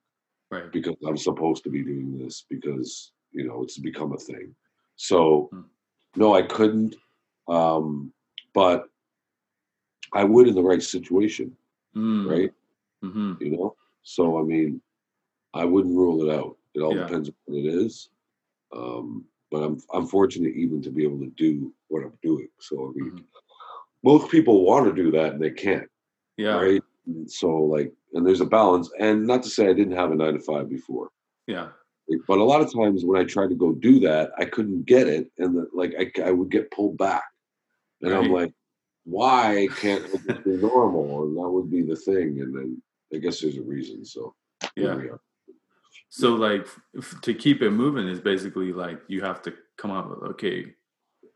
right. 0.51 0.71
because 0.71 0.95
I'm 1.05 1.17
supposed 1.17 1.63
to 1.65 1.69
be 1.69 1.83
doing 1.83 2.17
this 2.17 2.45
because, 2.49 3.11
you 3.31 3.47
know, 3.47 3.63
it's 3.63 3.77
become 3.77 4.13
a 4.13 4.17
thing. 4.17 4.55
So, 4.95 5.49
Hmm. 5.51 5.61
no, 6.15 6.33
I 6.33 6.41
couldn't. 6.41 6.95
Um, 7.47 8.11
but 8.53 8.89
I 10.13 10.23
would 10.23 10.47
in 10.47 10.55
the 10.55 10.63
right 10.63 10.81
situation, 10.81 11.55
Mm, 11.95 12.29
right? 12.29 12.51
hmm 13.01 13.33
you 13.39 13.51
know 13.51 13.75
so 14.01 14.39
i 14.39 14.41
mean 14.43 14.81
i 15.53 15.63
wouldn't 15.63 15.95
rule 15.95 16.27
it 16.27 16.33
out 16.35 16.57
it 16.73 16.81
all 16.81 16.95
Yeah. 16.95 17.05
depends 17.05 17.29
on 17.29 17.35
what 17.45 17.59
it 17.59 17.67
is 17.67 18.09
um 18.75 19.23
but 19.51 19.61
i'm 19.63 19.79
i'm 19.93 20.07
fortunate 20.07 20.55
even 20.55 20.81
to 20.81 20.89
be 20.89 21.03
able 21.03 21.19
to 21.19 21.31
do 21.37 21.71
what 21.89 22.03
i'm 22.03 22.17
doing 22.23 22.49
so 22.59 22.75
i 22.89 22.99
mean 22.99 23.11
Mhm. 23.11 23.23
most 24.03 24.31
people 24.31 24.65
want 24.65 24.85
to 24.87 24.93
do 25.03 25.11
that 25.11 25.33
and 25.33 25.41
they 25.41 25.51
can't 25.51 25.87
Yeah. 26.37 26.55
right 26.55 26.83
And 27.05 27.29
so 27.29 27.49
like 27.75 27.91
and 28.13 28.25
there's 28.25 28.41
a 28.41 28.45
balance 28.45 28.89
and 28.99 29.25
not 29.27 29.43
to 29.43 29.49
say 29.49 29.67
i 29.69 29.73
didn't 29.73 29.95
have 29.97 30.11
a 30.11 30.15
nine 30.15 30.33
to 30.33 30.39
five 30.39 30.69
before 30.69 31.09
Yeah. 31.47 31.69
but 32.27 32.37
a 32.37 32.43
lot 32.43 32.61
of 32.61 32.71
times 32.73 33.03
when 33.05 33.19
i 33.19 33.25
tried 33.25 33.49
to 33.49 33.55
go 33.55 33.71
do 33.73 33.99
that 34.01 34.31
i 34.37 34.45
couldn't 34.45 34.85
get 34.85 35.07
it 35.07 35.29
and 35.37 35.55
the, 35.55 35.67
like 35.73 35.93
I, 35.99 36.05
I 36.29 36.31
would 36.31 36.49
get 36.51 36.71
pulled 36.71 36.97
back 36.97 37.23
and 38.01 38.13
i'm 38.13 38.31
like 38.31 38.53
why 39.05 39.67
can't 39.81 40.05
it 40.13 40.43
be 40.43 40.57
normal 40.57 41.23
and 41.23 41.37
that 41.37 41.49
would 41.49 41.69
be 41.71 41.81
the 41.81 41.95
thing 41.95 42.41
and 42.41 42.53
then 42.55 42.81
i 43.13 43.17
guess 43.17 43.39
there's 43.41 43.57
a 43.57 43.61
reason 43.61 44.03
so 44.05 44.33
Yeah. 44.75 44.97
So 46.09 46.35
like 46.35 46.67
f- 46.97 47.15
to 47.21 47.33
keep 47.33 47.61
it 47.61 47.71
moving 47.71 48.07
is 48.07 48.19
basically 48.19 48.71
like 48.71 48.99
you 49.07 49.21
have 49.21 49.41
to 49.43 49.53
come 49.77 49.91
up 49.91 50.09
with 50.09 50.21
okay, 50.31 50.73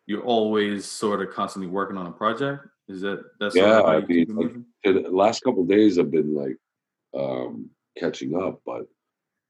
you're 0.05 0.23
always 0.23 0.85
sort 0.85 1.21
of 1.21 1.33
constantly 1.33 1.69
working 1.69 1.97
on 1.97 2.07
a 2.07 2.11
project. 2.11 2.65
Is 2.91 3.01
that 3.01 3.23
that's 3.39 3.56
Yeah, 3.56 3.80
I 3.80 3.97
you 3.97 4.08
keep 4.08 4.30
it 4.30 4.36
mean, 4.36 4.65
like, 4.86 5.04
the 5.04 5.10
last 5.10 5.43
couple 5.43 5.63
of 5.63 5.69
days 5.69 5.97
I've 5.97 6.12
been 6.12 6.36
like 6.36 6.58
um 7.17 7.69
catching 7.97 8.36
up, 8.36 8.62
but 8.65 8.86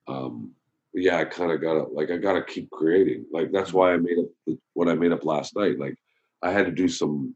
um 0.08 0.54
yeah, 0.94 1.18
I 1.18 1.26
kind 1.26 1.52
of 1.52 1.62
gotta 1.62 1.84
like 1.84 2.12
I 2.12 2.18
gotta 2.18 2.44
keep 2.44 2.70
creating. 2.70 3.26
Like 3.32 3.52
that's 3.52 3.74
why 3.74 3.94
I 3.94 3.98
made 3.98 4.20
up 4.20 4.58
what 4.74 4.90
I 4.90 4.94
made 4.94 5.12
up 5.12 5.26
last 5.26 5.56
night. 5.56 5.80
Like 5.80 5.96
I 6.44 6.52
had 6.52 6.66
to 6.66 6.72
do 6.72 6.88
some 6.88 7.36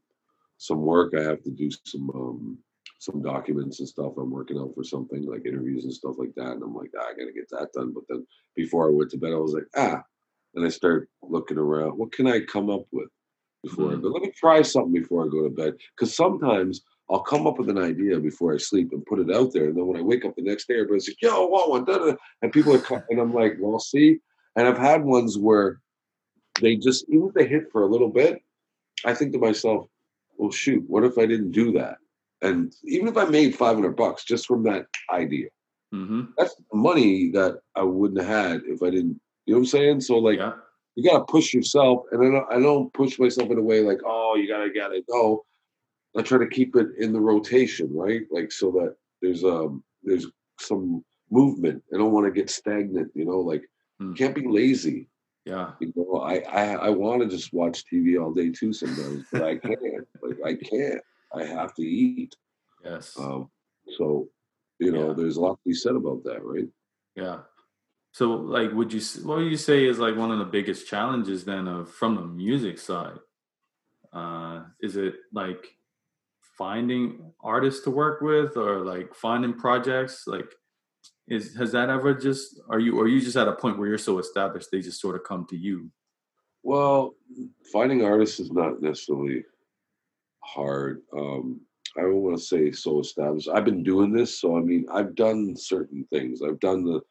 some 0.58 0.82
work. 0.82 1.14
I 1.18 1.22
have 1.24 1.42
to 1.44 1.52
do 1.52 1.70
some 1.86 2.10
um 2.12 2.58
some 3.00 3.22
documents 3.22 3.80
and 3.80 3.88
stuff. 3.88 4.14
I'm 4.18 4.32
working 4.32 4.58
out 4.58 4.74
for 4.76 4.84
something 4.84 5.26
like 5.26 5.46
interviews 5.46 5.84
and 5.84 5.94
stuff 5.94 6.16
like 6.18 6.34
that. 6.36 6.52
And 6.52 6.64
I'm 6.64 6.76
like, 6.76 6.92
ah, 7.00 7.08
I 7.08 7.14
gotta 7.14 7.34
get 7.34 7.50
that 7.52 7.70
done. 7.74 7.94
But 7.94 8.04
then 8.10 8.26
before 8.56 8.88
I 8.88 8.92
went 8.92 9.12
to 9.12 9.18
bed, 9.18 9.34
I 9.34 9.38
was 9.38 9.54
like, 9.54 9.68
ah, 9.76 10.02
and 10.56 10.66
I 10.66 10.70
started 10.70 11.08
looking 11.22 11.58
around. 11.58 11.98
What 11.98 12.12
can 12.12 12.28
I 12.28 12.42
come 12.42 12.70
up 12.70 12.86
with 12.92 13.10
before 13.66 13.92
I 13.92 13.96
Mhm. 13.96 14.02
go? 14.04 14.08
Let 14.10 14.22
me 14.24 14.32
try 14.32 14.62
something 14.62 14.94
before 14.94 15.26
I 15.26 15.28
go 15.30 15.44
to 15.44 15.50
bed. 15.50 15.74
Because 15.96 16.16
sometimes 16.16 16.82
I'll 17.10 17.24
come 17.32 17.46
up 17.48 17.58
with 17.60 17.70
an 17.70 17.78
idea 17.78 18.20
before 18.20 18.54
I 18.54 18.58
sleep 18.58 18.92
and 18.92 19.06
put 19.06 19.20
it 19.20 19.32
out 19.32 19.54
there. 19.54 19.68
And 19.68 19.78
then 19.78 19.88
when 19.88 19.98
I 19.98 20.02
wake 20.02 20.26
up 20.26 20.36
the 20.36 20.42
next 20.42 20.68
day, 20.68 20.76
everybody's 20.76 21.08
like, 21.10 21.22
yo, 21.22 21.46
what 21.48 21.70
one? 21.70 21.84
Da, 21.86 21.98
da, 21.98 22.06
da." 22.12 22.16
And 22.42 22.52
people 22.52 22.74
are, 22.76 23.06
and 23.10 23.20
I'm 23.20 23.34
like, 23.34 23.58
well, 23.60 23.80
see. 23.80 24.20
And 24.56 24.68
I've 24.68 24.78
had 24.78 25.04
ones 25.04 25.38
where 25.38 25.82
they 26.62 26.76
just, 26.76 27.06
even 27.10 27.28
if 27.28 27.34
they 27.34 27.48
hit 27.48 27.72
for 27.72 27.84
a 27.84 27.88
little 27.88 28.10
bit, 28.10 28.42
I 29.04 29.14
think 29.14 29.34
to 29.34 29.40
myself, 29.40 29.88
well, 30.38 30.52
shoot, 30.52 30.84
what 30.88 31.04
if 31.04 31.18
I 31.18 31.26
didn't 31.26 31.52
do 31.52 31.72
that? 31.74 31.98
And 32.42 32.74
even 32.86 33.08
if 33.08 33.18
I 33.18 33.26
made 33.26 33.56
500 33.56 33.96
bucks 33.96 34.24
just 34.24 34.46
from 34.46 34.64
that 34.64 34.86
idea, 35.12 35.50
Mm-hmm. 35.94 36.24
that's 36.38 36.56
money 36.74 37.32
that 37.32 37.60
I 37.76 37.84
wouldn't 37.84 38.20
have 38.20 38.28
had 38.52 38.62
if 38.66 38.84
I 38.84 38.90
didn't, 38.90 39.22
you 39.46 39.54
know 39.54 39.60
what 39.60 39.60
I'm 39.60 39.66
saying? 39.68 40.02
So, 40.02 40.18
like, 40.18 40.40
yeah. 40.40 40.54
You 40.96 41.04
got 41.10 41.20
to 41.20 41.26
push 41.26 41.54
yourself 41.54 42.04
and 42.12 42.22
I 42.26 42.32
don't, 42.32 42.54
I 42.54 42.60
don't 42.60 42.94
push 42.94 43.20
myself 43.20 43.50
in 43.52 43.58
a 43.58 43.62
way 43.62 43.82
like 43.82 44.00
oh 44.06 44.36
you 44.36 44.48
gotta 44.48 44.70
gotta 44.70 45.02
go 45.10 45.46
i 46.18 46.22
try 46.22 46.38
to 46.38 46.48
keep 46.48 46.76
it 46.76 46.88
in 46.98 47.12
the 47.14 47.20
rotation 47.20 47.90
right 47.94 48.22
like 48.32 48.52
so 48.52 48.72
that 48.72 48.96
there's 49.22 49.44
um 49.44 49.84
there's 50.04 50.28
some 50.60 51.04
movement 51.32 51.84
i 51.94 51.98
don't 51.98 52.12
want 52.14 52.26
to 52.26 52.32
get 52.32 52.50
stagnant 52.50 53.12
you 53.14 53.26
know 53.26 53.40
like 53.40 53.62
you 54.00 54.08
Mm. 54.08 54.18
can't 54.18 54.36
be 54.36 54.46
lazy 54.48 55.08
Yeah. 55.46 55.72
you 55.80 55.92
know 55.96 56.20
i 56.20 56.36
i, 56.62 56.64
I 56.88 56.90
want 56.90 57.22
to 57.22 57.28
just 57.30 57.54
watch 57.54 57.84
tv 57.86 58.22
all 58.22 58.34
day 58.34 58.50
too 58.50 58.74
sometimes 58.74 59.24
but 59.32 59.42
i 59.42 59.56
can't 59.56 60.08
like 60.22 60.38
i 60.46 60.54
can't 60.54 61.02
i 61.34 61.44
have 61.46 61.74
to 61.76 61.82
eat 61.84 62.36
Yes. 62.84 63.16
um 63.18 63.50
so 63.98 64.28
you 64.80 64.92
know 64.92 65.08
Yeah. 65.10 65.14
there's 65.14 65.38
a 65.38 65.42
lot 65.42 65.54
to 65.56 65.60
be 65.66 65.74
said 65.74 65.96
about 65.96 66.24
that 66.26 66.44
right 66.44 66.68
Yeah. 67.16 67.40
So, 68.16 68.32
like, 68.32 68.72
would 68.72 68.94
you 68.94 69.02
what 69.26 69.40
would 69.40 69.52
you 69.52 69.58
say 69.58 69.84
is 69.84 70.00
like 70.00 70.16
one 70.16 70.32
of 70.32 70.40
the 70.40 70.46
biggest 70.46 70.88
challenges 70.88 71.44
then 71.44 71.68
of 71.68 71.92
from 71.92 72.16
the 72.16 72.22
music 72.22 72.80
side? 72.80 73.20
Uh, 74.14 74.62
is 74.80 74.96
it 74.96 75.16
like 75.34 75.76
finding 76.58 77.34
artists 77.44 77.84
to 77.84 77.92
work 77.92 78.22
with, 78.22 78.56
or 78.56 78.86
like 78.86 79.14
finding 79.14 79.54
projects? 79.54 80.24
Like, 80.28 80.50
is 81.28 81.58
has 81.58 81.74
that 81.74 81.90
ever 81.90 82.14
just 82.14 82.62
are 82.70 82.80
you 82.80 82.98
are 83.02 83.10
you 83.10 83.20
just 83.20 83.36
at 83.36 83.50
a 83.50 83.52
point 83.52 83.78
where 83.78 83.90
you're 83.90 83.98
so 83.98 84.18
established 84.20 84.70
they 84.72 84.80
just 84.80 85.02
sort 85.02 85.18
of 85.18 85.26
come 85.26 85.46
to 85.50 85.58
you? 85.58 85.92
Well, 86.64 87.16
finding 87.74 88.06
artists 88.06 88.40
is 88.40 88.50
not 88.50 88.82
necessarily 88.82 89.44
hard. 90.40 91.02
Um, 91.12 91.60
I 91.98 92.04
don't 92.04 92.22
want 92.22 92.38
to 92.38 92.42
say 92.42 92.72
so 92.72 93.02
established. 93.02 93.50
I've 93.50 93.66
been 93.66 93.84
doing 93.84 94.14
this, 94.14 94.40
so 94.40 94.56
I 94.56 94.62
mean, 94.62 94.86
I've 94.90 95.16
done 95.16 95.54
certain 95.58 96.08
things. 96.10 96.42
I've 96.42 96.62
done 96.62 96.86
the 96.86 97.02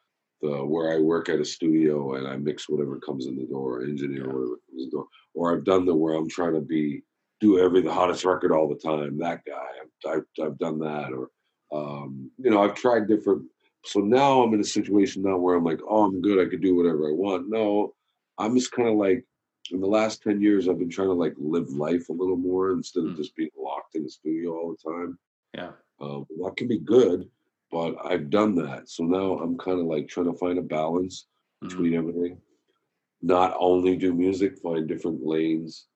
the 0.41 0.65
where 0.65 0.93
I 0.93 0.99
work 0.99 1.29
at 1.29 1.39
a 1.39 1.45
studio 1.45 2.15
and 2.15 2.27
I 2.27 2.35
mix 2.37 2.67
whatever 2.69 2.99
comes 2.99 3.25
in 3.27 3.35
the 3.35 3.45
door, 3.45 3.83
engineer 3.83 4.25
Yeah. 4.27 4.33
whatever 4.33 4.47
comes 4.57 4.77
in 4.77 4.85
the 4.85 4.91
door, 4.91 5.07
or 5.33 5.53
I've 5.53 5.63
done 5.63 5.85
the 5.85 5.95
where 5.95 6.13
I'm 6.15 6.29
trying 6.29 6.53
to 6.53 6.61
be 6.61 7.03
do 7.41 7.59
every 7.59 7.81
the 7.81 7.91
hottest 7.93 8.23
record 8.25 8.51
all 8.51 8.67
the 8.67 8.75
time. 8.75 9.17
That 9.17 9.43
guy, 9.45 9.53
I've 9.81 10.11
I've, 10.39 10.45
I've 10.45 10.57
done 10.57 10.79
that, 10.79 11.11
or 11.13 11.29
um, 11.71 12.29
you 12.37 12.49
know, 12.49 12.61
I've 12.63 12.75
tried 12.75 13.07
different. 13.07 13.43
So 13.85 13.99
now 13.99 14.41
I'm 14.41 14.53
in 14.53 14.61
a 14.61 14.63
situation 14.63 15.21
now 15.23 15.37
where 15.37 15.55
I'm 15.55 15.63
like, 15.63 15.79
oh, 15.87 16.05
I'm 16.05 16.21
good. 16.21 16.39
I 16.45 16.49
could 16.49 16.61
do 16.61 16.75
whatever 16.75 17.07
I 17.07 17.11
want. 17.11 17.49
No, 17.49 17.93
I'm 18.39 18.55
just 18.55 18.71
kind 18.71 18.89
of 18.89 18.95
like 18.95 19.25
in 19.71 19.79
the 19.81 19.87
last 19.87 20.21
10 20.21 20.41
years 20.41 20.69
i've 20.69 20.77
been 20.77 20.91
trying 20.91 21.07
to 21.07 21.13
like 21.15 21.33
live 21.39 21.67
life 21.71 22.09
a 22.09 22.13
little 22.13 22.37
more 22.37 22.69
instead 22.71 23.03
of 23.03 23.13
Mm. 23.13 23.17
just 23.17 23.35
being 23.35 23.49
locked 23.57 23.95
in 23.95 24.03
the 24.03 24.09
studio 24.11 24.51
all 24.51 24.75
the 24.75 24.91
time 24.91 25.17
Yeah. 25.55 25.71
um, 25.99 26.27
that 26.37 26.55
can 26.55 26.67
be 26.67 26.77
good 26.77 27.27
but 27.71 27.95
i've 28.05 28.29
done 28.29 28.55
that 28.55 28.87
so 28.89 29.03
now 29.03 29.37
i'm 29.39 29.57
kind 29.57 29.79
of 29.79 29.85
like 29.85 30.07
trying 30.07 30.31
to 30.31 30.37
find 30.37 30.57
a 30.57 30.61
balance 30.61 31.27
Mhm. 31.63 31.69
between 31.69 31.93
everything 31.95 32.37
not 33.21 33.55
only 33.57 33.95
do 33.95 34.13
music, 34.13 34.59
find 34.59 34.87
different 34.87 35.25
lanes. 35.25 35.87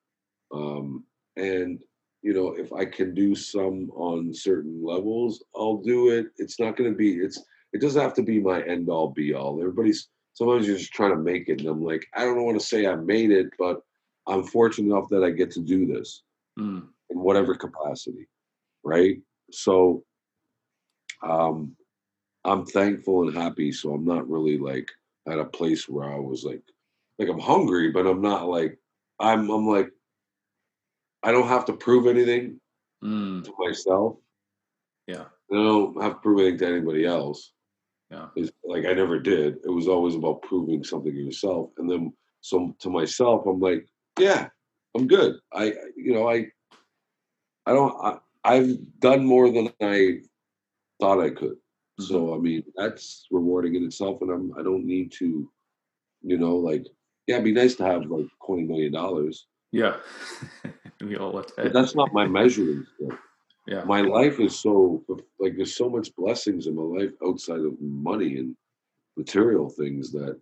Um, 0.52 1.04
and 1.36 1.80
you 2.22 2.32
know, 2.32 2.54
if 2.54 2.72
I 2.72 2.84
can 2.86 3.14
do 3.14 3.34
some 3.36 3.90
on 3.94 4.34
certain 4.34 4.82
levels, 4.82 5.44
I'll 5.54 5.76
do 5.76 6.08
it. 6.10 6.26
It's 6.38 6.58
not 6.58 6.76
going 6.76 6.90
to 6.90 6.96
be. 6.96 7.18
It's. 7.18 7.40
It 7.72 7.80
doesn't 7.80 8.02
have 8.02 8.14
to 8.14 8.22
be 8.22 8.40
my 8.40 8.62
end 8.64 8.88
all 8.88 9.10
be 9.10 9.32
all. 9.32 9.60
Everybody's 9.60 10.08
sometimes 10.32 10.66
you're 10.66 10.76
just 10.76 10.92
trying 10.92 11.12
to 11.12 11.18
make 11.22 11.48
it, 11.48 11.60
and 11.60 11.68
I'm 11.68 11.84
like, 11.84 12.04
I 12.14 12.24
don't 12.24 12.44
want 12.44 12.58
to 12.58 12.66
say 12.66 12.86
I 12.86 12.96
made 12.96 13.30
it, 13.30 13.50
but 13.58 13.82
I'm 14.26 14.42
fortunate 14.42 14.92
enough 14.92 15.08
that 15.10 15.22
I 15.22 15.30
get 15.30 15.52
to 15.52 15.60
do 15.60 15.86
this 15.86 16.22
Mm. 16.58 16.88
in 17.10 17.20
whatever 17.20 17.54
capacity, 17.54 18.26
right? 18.82 19.20
So, 19.52 20.04
um, 21.22 21.76
I'm 22.44 22.64
thankful 22.66 23.28
and 23.28 23.36
happy. 23.36 23.72
So 23.72 23.92
I'm 23.94 24.04
not 24.04 24.28
really 24.28 24.58
like 24.58 24.90
at 25.28 25.38
a 25.38 25.44
place 25.44 25.88
where 25.88 26.10
I 26.10 26.18
was 26.18 26.44
like, 26.44 26.62
like 27.18 27.28
I'm 27.28 27.38
hungry, 27.38 27.90
but 27.90 28.06
I'm 28.06 28.22
not 28.22 28.48
like 28.48 28.78
I'm. 29.18 29.50
I'm 29.50 29.66
like 29.66 29.90
I 31.22 31.32
don't 31.32 31.48
have 31.48 31.66
to 31.66 31.72
prove 31.74 32.06
anything 32.06 32.60
Mm. 33.02 33.42
to 33.44 33.54
myself. 33.58 34.16
Yeah. 35.06 35.24
I 35.50 35.54
don't 35.54 36.02
have 36.02 36.14
to 36.14 36.18
prove 36.20 36.40
anything 36.40 36.58
to 36.58 36.66
anybody 36.66 37.06
else. 37.06 37.52
Yeah. 38.10 38.26
It's 38.36 38.50
like 38.64 38.84
I 38.86 38.92
never 38.92 39.18
did. 39.18 39.56
It 39.64 39.70
was 39.70 39.88
always 39.88 40.14
about 40.14 40.42
proving 40.42 40.84
something 40.84 41.12
to 41.12 41.18
yourself. 41.18 41.70
And 41.78 41.90
then 41.90 42.12
so 42.40 42.74
to 42.80 42.90
myself, 42.90 43.46
I'm 43.46 43.60
like, 43.60 43.86
yeah, 44.18 44.48
I'm 44.94 45.06
good. 45.06 45.36
I 45.52 45.74
you 45.96 46.14
know, 46.14 46.28
I 46.28 46.46
I 47.66 47.72
don't 47.72 47.94
I, 48.04 48.18
I've 48.44 48.76
done 48.98 49.24
more 49.24 49.50
than 49.50 49.72
I 49.82 50.20
thought 51.00 51.20
I 51.20 51.30
could. 51.30 51.56
Mm-hmm. 52.00 52.04
So 52.04 52.34
I 52.34 52.38
mean 52.38 52.62
that's 52.76 53.26
rewarding 53.30 53.74
in 53.76 53.84
itself 53.84 54.22
and 54.22 54.30
I'm 54.30 54.52
I 54.58 54.62
don't 54.62 54.86
need 54.86 55.12
to, 55.18 55.50
you 56.22 56.38
know, 56.38 56.56
like 56.56 56.84
yeah, 57.26 57.36
it'd 57.36 57.44
be 57.44 57.52
nice 57.52 57.74
to 57.76 57.84
have 57.84 58.06
like 58.06 58.26
twenty 58.44 58.62
million 58.64 58.92
dollars. 58.92 59.46
Yeah. 59.72 59.96
we 61.00 61.16
all 61.16 61.32
But 61.56 61.72
that's 61.72 61.94
not 61.94 62.12
my 62.12 62.26
measuring 62.38 62.84
stick. 62.94 63.18
Yeah. 63.66 63.84
my 63.84 64.00
life 64.00 64.40
is 64.40 64.58
so 64.58 65.04
like 65.38 65.54
there's 65.56 65.76
so 65.76 65.88
much 65.88 66.14
blessings 66.16 66.66
in 66.66 66.74
my 66.74 66.82
life 66.82 67.12
outside 67.24 67.60
of 67.60 67.80
money 67.80 68.38
and 68.38 68.56
material 69.16 69.68
things 69.68 70.10
that 70.12 70.38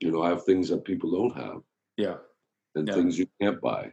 you 0.00 0.10
know 0.10 0.22
I 0.22 0.28
have 0.30 0.44
things 0.44 0.68
that 0.68 0.84
people 0.84 1.10
don't 1.10 1.36
have 1.36 1.62
Yeah. 1.96 2.16
and 2.74 2.86
Yeah. 2.88 2.94
things 2.94 3.18
you 3.18 3.26
can't 3.40 3.60
buy. 3.60 3.92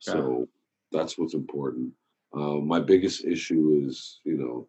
So 0.00 0.46
that's 0.92 1.18
what's 1.18 1.34
important. 1.34 1.92
Uh, 2.36 2.58
my 2.74 2.80
biggest 2.80 3.24
issue 3.24 3.82
is 3.86 4.20
you 4.24 4.36
know 4.36 4.68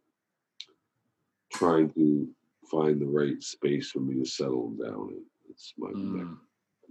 trying 1.58 1.90
to 1.94 2.28
find 2.70 3.02
the 3.02 3.06
right 3.06 3.42
space 3.42 3.92
for 3.92 4.00
me 4.00 4.16
to 4.20 4.26
settle 4.26 4.72
down 4.72 5.10
in. 5.12 5.24
It's 5.50 5.74
my 5.78 5.90
Mm. 5.90 6.38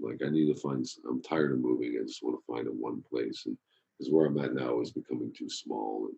like 0.01 0.23
I 0.25 0.29
need 0.29 0.53
to 0.53 0.61
find. 0.61 0.87
I'm 1.09 1.23
tired 1.23 1.53
of 1.53 1.59
moving. 1.61 1.99
I 2.01 2.05
just 2.05 2.23
want 2.23 2.39
to 2.39 2.53
find 2.53 2.67
a 2.67 2.73
one 2.73 3.01
place, 3.03 3.47
and 3.47 3.57
because 3.99 4.13
where 4.13 4.27
I'm 4.27 4.39
at 4.39 4.55
now 4.55 4.81
is 4.81 4.91
becoming 4.91 5.33
too 5.33 5.49
small, 5.49 6.09
and 6.09 6.17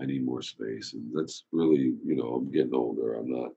I 0.00 0.06
need 0.06 0.24
more 0.24 0.42
space. 0.42 0.94
And 0.94 1.12
that's 1.14 1.44
really, 1.52 1.94
you 2.04 2.16
know, 2.16 2.34
I'm 2.34 2.50
getting 2.50 2.74
older. 2.74 3.14
I'm 3.14 3.30
not. 3.30 3.50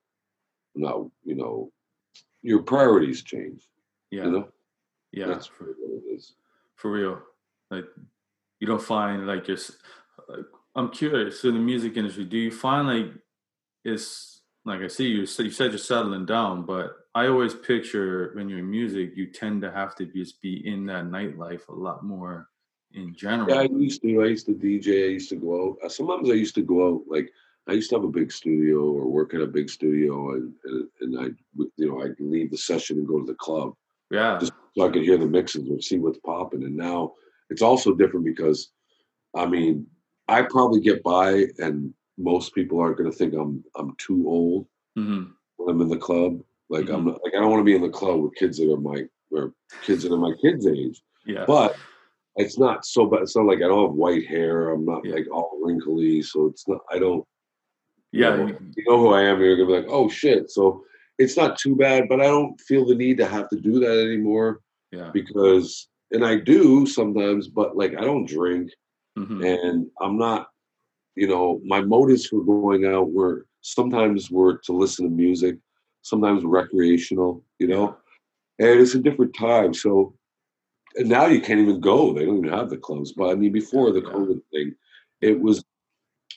I'm 0.76 0.82
not. 0.82 1.08
You 1.24 1.36
know, 1.36 1.72
your 2.42 2.62
priorities 2.64 3.24
change. 3.24 3.68
Yeah. 4.12 4.26
You 4.26 4.32
know, 4.32 4.48
yeah. 5.12 5.28
that's 5.28 5.48
for, 5.48 5.66
what 5.66 6.04
it 6.04 6.16
is. 6.16 6.34
for 6.76 6.92
real. 6.92 7.22
Like 7.72 7.86
you 8.60 8.68
don't 8.68 8.82
find 8.82 9.26
like 9.26 9.48
your 9.48 9.58
s- 9.58 9.78
like 10.28 10.46
I'm 10.76 10.90
curious 10.90 11.44
in 11.46 11.54
the 11.54 11.60
music 11.60 11.96
industry, 11.98 12.26
do 12.26 12.38
you 12.38 12.52
find 12.52 12.88
like 12.88 13.14
it's 13.84 14.42
like 14.66 14.82
I 14.82 14.88
see 14.88 15.08
you 15.08 15.26
said 15.26 15.46
you 15.46 15.52
said 15.52 15.72
you're 15.72 15.78
settling 15.80 16.26
down, 16.26 16.66
but 16.66 16.96
I 17.16 17.28
always 17.28 17.54
picture 17.54 18.32
when 18.36 18.48
you're 18.48 18.60
in 18.60 18.70
music, 18.70 19.12
you 19.16 19.28
tend 19.28 19.62
to 19.64 19.72
have 19.72 19.96
to 19.96 20.06
just 20.06 20.42
be 20.42 20.66
in 20.68 20.86
that 20.88 21.06
nightlife 21.06 21.68
a 21.68 21.74
lot 21.74 22.04
more 22.06 22.48
in 22.94 23.14
general. 23.16 23.50
Yeah, 23.50 23.62
I 23.62 23.64
used 23.64 24.02
to. 24.04 24.22
I 24.22 24.28
used 24.28 24.46
to 24.48 24.54
DJ. 24.54 25.06
I 25.06 25.14
used 25.14 25.30
to 25.30 25.36
go 25.36 25.70
out. 25.70 25.86
uh, 25.86 25.90
Sometimes 25.90 26.30
I 26.30 26.34
used 26.34 26.56
to 26.56 26.62
go 26.62 26.88
out. 26.96 27.02
Like 27.08 27.30
I 27.68 27.74
used 27.74 27.90
to 27.90 27.96
have 27.96 28.04
a 28.06 28.10
big 28.10 28.32
studio 28.32 28.80
or 28.80 29.08
work 29.08 29.34
in 29.34 29.42
a 29.42 29.48
big 29.48 29.70
studio, 29.70 30.34
and 30.34 30.54
and, 30.66 30.88
and 31.02 31.20
I, 31.20 31.24
you 31.78 31.90
know, 31.90 32.02
I'd 32.02 32.20
leave 32.20 32.52
the 32.52 32.58
session 32.58 32.98
and 32.98 33.08
go 33.08 33.20
to 33.20 33.26
the 33.26 33.36
club. 33.36 33.74
yeah. 34.10 34.38
just 34.40 34.54
so 34.78 34.88
I 34.88 34.90
could 34.90 35.04
hear 35.04 35.18
the 35.18 35.28
mixes 35.28 35.70
or 35.70 35.82
see 35.82 35.98
what's 36.00 36.20
popping. 36.20 36.64
And 36.64 36.78
now 36.78 37.14
it's 37.50 37.62
also 37.62 37.94
different 37.94 38.26
because, 38.26 38.72
I 39.36 39.46
mean, 39.46 39.86
I 40.30 40.44
probably 40.44 40.80
get 40.80 41.04
by, 41.04 41.48
and 41.58 41.94
most 42.22 42.54
people 42.54 42.80
aren't 42.80 42.98
going 42.98 43.10
to 43.12 43.16
think 43.18 43.34
I'm 43.34 43.64
I'm 43.76 43.96
too 43.98 44.24
old 44.28 44.68
hmm 44.96 45.24
when 45.58 45.70
I'm 45.76 45.82
in 45.82 45.90
the 45.90 45.98
club. 45.98 46.42
Like 46.70 46.90
I'm 46.90 47.02
Mhm. 47.04 47.06
not, 47.08 47.24
like 47.24 47.34
I 47.36 47.40
don't 47.40 47.50
want 47.52 47.62
to 47.62 47.66
be 47.66 47.76
in 47.76 47.82
the 47.82 47.90
club 47.90 48.20
with 48.22 48.36
kids 48.36 48.58
that 48.58 48.72
are 48.72 48.78
my 48.80 49.06
or 49.32 49.54
kids 49.82 50.04
that 50.04 50.14
are 50.14 50.18
my 50.18 50.34
kids' 50.42 50.68
age. 50.68 51.02
Yeah. 51.26 51.46
But 51.46 51.78
it's 52.38 52.58
not 52.58 52.86
so 52.86 53.06
bad. 53.06 53.22
It's 53.24 53.36
not 53.36 53.46
like 53.46 53.58
I 53.60 53.68
don't 53.68 53.88
have 53.90 53.96
white 53.96 54.26
hair. 54.28 54.70
I'm 54.72 54.86
not 54.86 55.04
Yeah. 55.06 55.16
like 55.16 55.28
all 55.32 55.60
wrinkly, 55.62 56.22
so 56.22 56.48
it's 56.48 56.68
not. 56.68 56.82
I 56.92 56.98
don't. 57.00 57.26
yeah. 58.14 58.36
know, 58.36 58.48
you- 58.48 58.58
you 58.78 58.84
know 58.88 59.00
who 59.00 59.10
I 59.10 59.22
am. 59.24 59.40
You're 59.42 59.56
gonna 59.58 59.68
be 59.68 59.74
like, 59.82 59.90
oh 59.90 60.10
shit. 60.10 60.50
So 60.52 60.84
it's 61.18 61.38
not 61.38 61.58
too 61.58 61.76
bad, 61.76 62.08
but 62.10 62.20
I 62.22 62.26
don't 62.26 62.60
feel 62.62 62.86
the 62.86 62.96
need 62.96 63.18
to 63.18 63.26
have 63.28 63.48
to 63.50 63.60
do 63.60 63.80
that 63.80 64.00
anymore 64.06 64.62
yeah. 64.92 65.12
because 65.14 65.88
and 66.12 66.26
I 66.26 66.36
do 66.38 66.86
sometimes, 66.86 67.48
but 67.48 67.78
like 67.78 67.94
I 67.98 68.02
don't 68.02 68.26
drink 68.26 68.72
hmm 69.18 69.42
and 69.44 69.88
I'm 70.02 70.18
not, 70.18 70.50
you 71.16 71.28
know, 71.28 71.62
my 71.66 71.82
motives 71.82 72.28
for 72.28 72.44
going 72.44 72.86
out 72.86 73.12
were 73.12 73.46
sometimes 73.62 74.32
were 74.32 74.58
to 74.58 74.74
listen 74.74 75.06
to 75.06 75.12
music, 75.12 75.58
sometimes 76.02 76.44
recreational, 76.44 77.44
you 77.60 77.68
know, 77.68 77.98
and 78.60 78.80
it's 78.80 78.96
a 78.96 79.00
different 79.00 79.36
time. 79.36 79.74
So 79.74 80.16
and 80.96 81.10
now 81.10 81.28
you 81.28 81.42
can't 81.42 81.60
even 81.60 81.80
go. 81.80 82.14
They 82.14 82.26
don't 82.26 82.40
even 82.40 82.52
have 82.52 82.70
the 82.70 82.78
clubs. 82.78 83.14
But 83.14 83.30
I 83.30 83.36
mean, 83.36 83.52
before 83.52 83.92
the. 83.92 84.02
COVID 84.02 84.42
thing, 84.52 84.76
it 85.22 85.40
was, 85.40 85.64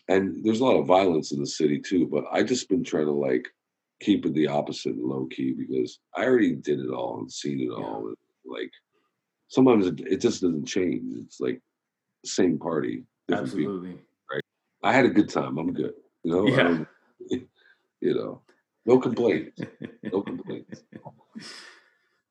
and 0.09 0.45
there's 0.45 0.61
a 0.61 0.65
lot 0.65 0.79
of 0.79 0.87
violence 0.87 1.33
in 1.33 1.41
the 1.41 1.47
city 1.47 1.81
too. 1.81 2.07
But 2.07 2.25
I 2.31 2.43
just 2.43 2.69
been 2.69 2.85
trying 2.85 3.07
to 3.07 3.13
like 3.13 3.49
keep 4.01 4.27
it 4.27 4.35
the 4.35 4.49
opposite 4.49 4.95
and 4.95 5.05
low 5.05 5.27
key 5.27 5.53
because 5.53 5.99
I 6.15 6.25
already 6.25 6.55
did 6.55 6.81
it 6.81 6.91
all 6.91 7.21
and 7.21 7.33
seen 7.33 7.61
it 7.61 7.73
all. 7.73 8.09
And, 8.09 8.17
like 8.47 8.71
sometimes 9.49 9.87
it, 9.87 10.01
it 10.01 10.21
just 10.21 10.43
doesn't 10.43 10.67
change. 10.67 11.03
It's 11.25 11.41
like 11.41 11.61
same 12.25 12.59
party. 12.59 13.05
different 13.29 13.57
people. 13.57 13.95
I 14.85 14.93
had 14.93 15.05
a 15.07 15.11
good 15.11 15.29
time. 15.29 15.59
I'm 15.59 15.73
good. 15.73 15.95
You 16.23 16.31
know. 16.33 16.47
Yeah. 16.47 16.63
don't- 16.63 16.89
you 18.01 18.15
know, 18.15 18.43
no 18.85 18.99
complaints. 18.99 19.61
No 20.03 20.21
complaints. 20.31 20.83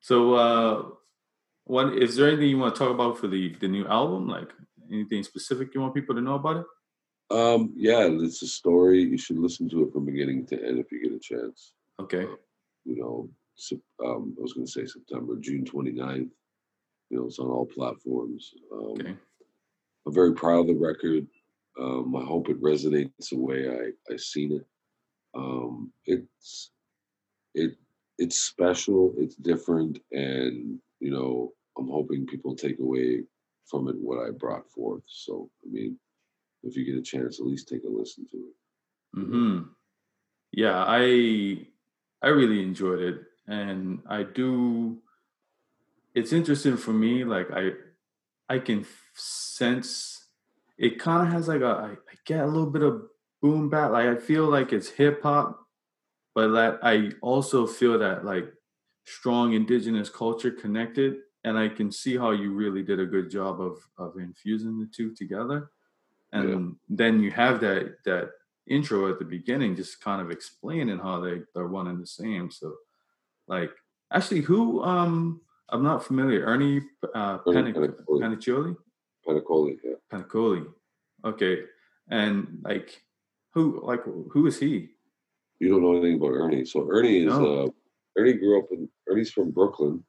so 0.00 0.34
uh 0.34 0.82
what 1.64 1.94
is 1.98 2.14
there 2.16 2.28
anything 2.28 2.48
you 2.50 2.58
want 2.58 2.74
to 2.74 2.78
talk 2.78 2.90
about 2.94 3.18
for 3.18 3.26
the 3.26 3.54
the 3.60 3.68
new 3.68 3.86
album? 3.86 4.28
Like 4.28 4.50
anything 4.90 5.22
specific 5.24 5.74
you 5.74 5.80
want 5.80 5.94
people 5.94 6.14
to 6.14 6.20
know 6.20 6.34
about 6.34 6.58
it? 6.58 6.66
Um, 7.30 7.72
yeah, 7.74 8.06
it's 8.10 8.42
a 8.42 8.46
story. 8.46 9.02
You 9.02 9.16
should 9.18 9.38
listen 9.38 9.68
to 9.70 9.82
it 9.84 9.92
from 9.92 10.04
beginning 10.04 10.46
to 10.48 10.62
end 10.62 10.78
if 10.78 10.92
you 10.92 11.02
get 11.02 11.12
a 11.12 11.18
chance. 11.18 11.72
Okay. 11.98 12.26
You 12.84 12.96
know, 12.96 13.30
um, 14.04 14.34
I 14.38 14.42
was 14.42 14.52
going 14.52 14.66
to 14.66 14.70
say 14.70 14.84
September, 14.84 15.36
June 15.40 15.64
29th. 15.64 16.28
You 17.08 17.16
know, 17.16 17.24
it's 17.26 17.38
on 17.38 17.48
all 17.48 17.64
platforms. 17.66 18.52
Um, 18.70 18.80
Okay. 19.00 19.16
I'm 20.06 20.12
very 20.12 20.34
proud 20.34 20.60
of 20.60 20.66
the 20.66 20.74
record. 20.74 21.26
Um, 21.78 22.14
I 22.16 22.24
hope 22.24 22.48
it 22.48 22.62
resonates 22.62 23.30
the 23.30 23.38
way 23.38 23.68
I 23.68 24.12
I 24.12 24.16
seen 24.16 24.52
it. 24.52 24.66
Um, 25.34 25.92
it's 26.06 26.70
it 27.54 27.76
it's 28.18 28.38
special. 28.38 29.14
It's 29.18 29.34
different, 29.34 29.98
and 30.12 30.78
you 31.00 31.10
know, 31.10 31.52
I'm 31.76 31.88
hoping 31.88 32.26
people 32.26 32.54
take 32.54 32.78
away 32.78 33.24
from 33.66 33.88
it 33.88 33.96
what 33.98 34.24
I 34.24 34.30
brought 34.30 34.70
forth. 34.70 35.02
So, 35.06 35.50
I 35.64 35.70
mean, 35.70 35.98
if 36.62 36.76
you 36.76 36.84
get 36.84 36.96
a 36.96 37.02
chance, 37.02 37.40
at 37.40 37.46
least 37.46 37.68
take 37.68 37.84
a 37.84 37.88
listen 37.88 38.26
to 38.30 38.36
it. 38.36 38.54
Hmm. 39.14 39.58
Yeah, 40.52 40.84
I 40.86 41.66
I 42.22 42.28
really 42.28 42.62
enjoyed 42.62 43.00
it, 43.00 43.22
and 43.46 44.00
I 44.08 44.22
do. 44.22 44.98
It's 46.14 46.32
interesting 46.32 46.76
for 46.76 46.92
me. 46.92 47.24
Like 47.24 47.48
I, 47.52 47.70
I 48.48 48.60
can 48.60 48.86
sense 49.14 50.23
it. 50.78 50.98
Kind 50.98 51.26
of 51.26 51.32
has 51.32 51.48
like 51.48 51.60
a. 51.60 51.66
I, 51.66 51.90
I 51.90 52.14
get 52.26 52.40
a 52.40 52.46
little 52.46 52.70
bit 52.70 52.82
of 52.82 53.02
boom 53.42 53.68
bap. 53.68 53.92
Like 53.92 54.06
I 54.06 54.16
feel 54.16 54.44
like 54.46 54.72
it's 54.72 54.88
hip 54.88 55.22
hop, 55.22 55.58
but 56.34 56.48
that 56.52 56.78
I 56.82 57.10
also 57.22 57.66
feel 57.66 57.98
that 57.98 58.24
like 58.24 58.46
strong 59.04 59.52
indigenous 59.52 60.08
culture 60.08 60.50
connected, 60.50 61.16
and 61.44 61.58
I 61.58 61.68
can 61.68 61.90
see 61.92 62.16
how 62.16 62.30
you 62.30 62.52
really 62.52 62.82
did 62.82 63.00
a 63.00 63.06
good 63.06 63.30
job 63.30 63.60
of 63.60 63.78
of 63.98 64.18
infusing 64.18 64.78
the 64.78 64.86
two 64.86 65.14
together 65.14 65.70
and 66.34 66.76
then 66.88 67.20
you 67.20 67.30
have 67.30 67.60
that 67.60 67.96
that 68.04 68.30
intro 68.66 69.10
at 69.10 69.18
the 69.18 69.24
beginning 69.24 69.76
just 69.76 70.00
kind 70.00 70.20
of 70.20 70.30
explaining 70.30 70.98
how 70.98 71.20
they 71.20 71.40
they're 71.54 71.68
one 71.68 71.86
and 71.86 72.02
the 72.02 72.06
same 72.06 72.50
so 72.50 72.74
like 73.46 73.70
actually 74.12 74.40
who 74.40 74.82
um 74.82 75.40
i'm 75.70 75.82
not 75.82 76.04
familiar 76.04 76.44
ernie 76.44 76.80
uh 77.14 77.38
Paniccioli. 78.20 78.76
Paniccioli, 79.26 79.78
yeah. 79.84 79.94
paniccioli 80.12 80.66
okay 81.24 81.62
and 82.10 82.58
like 82.64 83.02
who 83.54 83.80
like 83.84 84.02
who 84.32 84.46
is 84.46 84.58
he 84.58 84.88
You 85.60 85.68
don't 85.70 85.82
know 85.82 85.92
anything 85.96 86.16
about 86.16 86.34
Ernie. 86.34 86.64
So 86.64 86.86
Ernie 86.90 87.18
is 87.24 87.32
No. 87.34 87.64
uh 87.64 87.68
Ernie 88.18 88.34
grew 88.34 88.58
up 88.60 88.68
in 88.70 88.88
Ernie's 89.08 89.30
from 89.30 89.50
Brooklyn. 89.50 90.04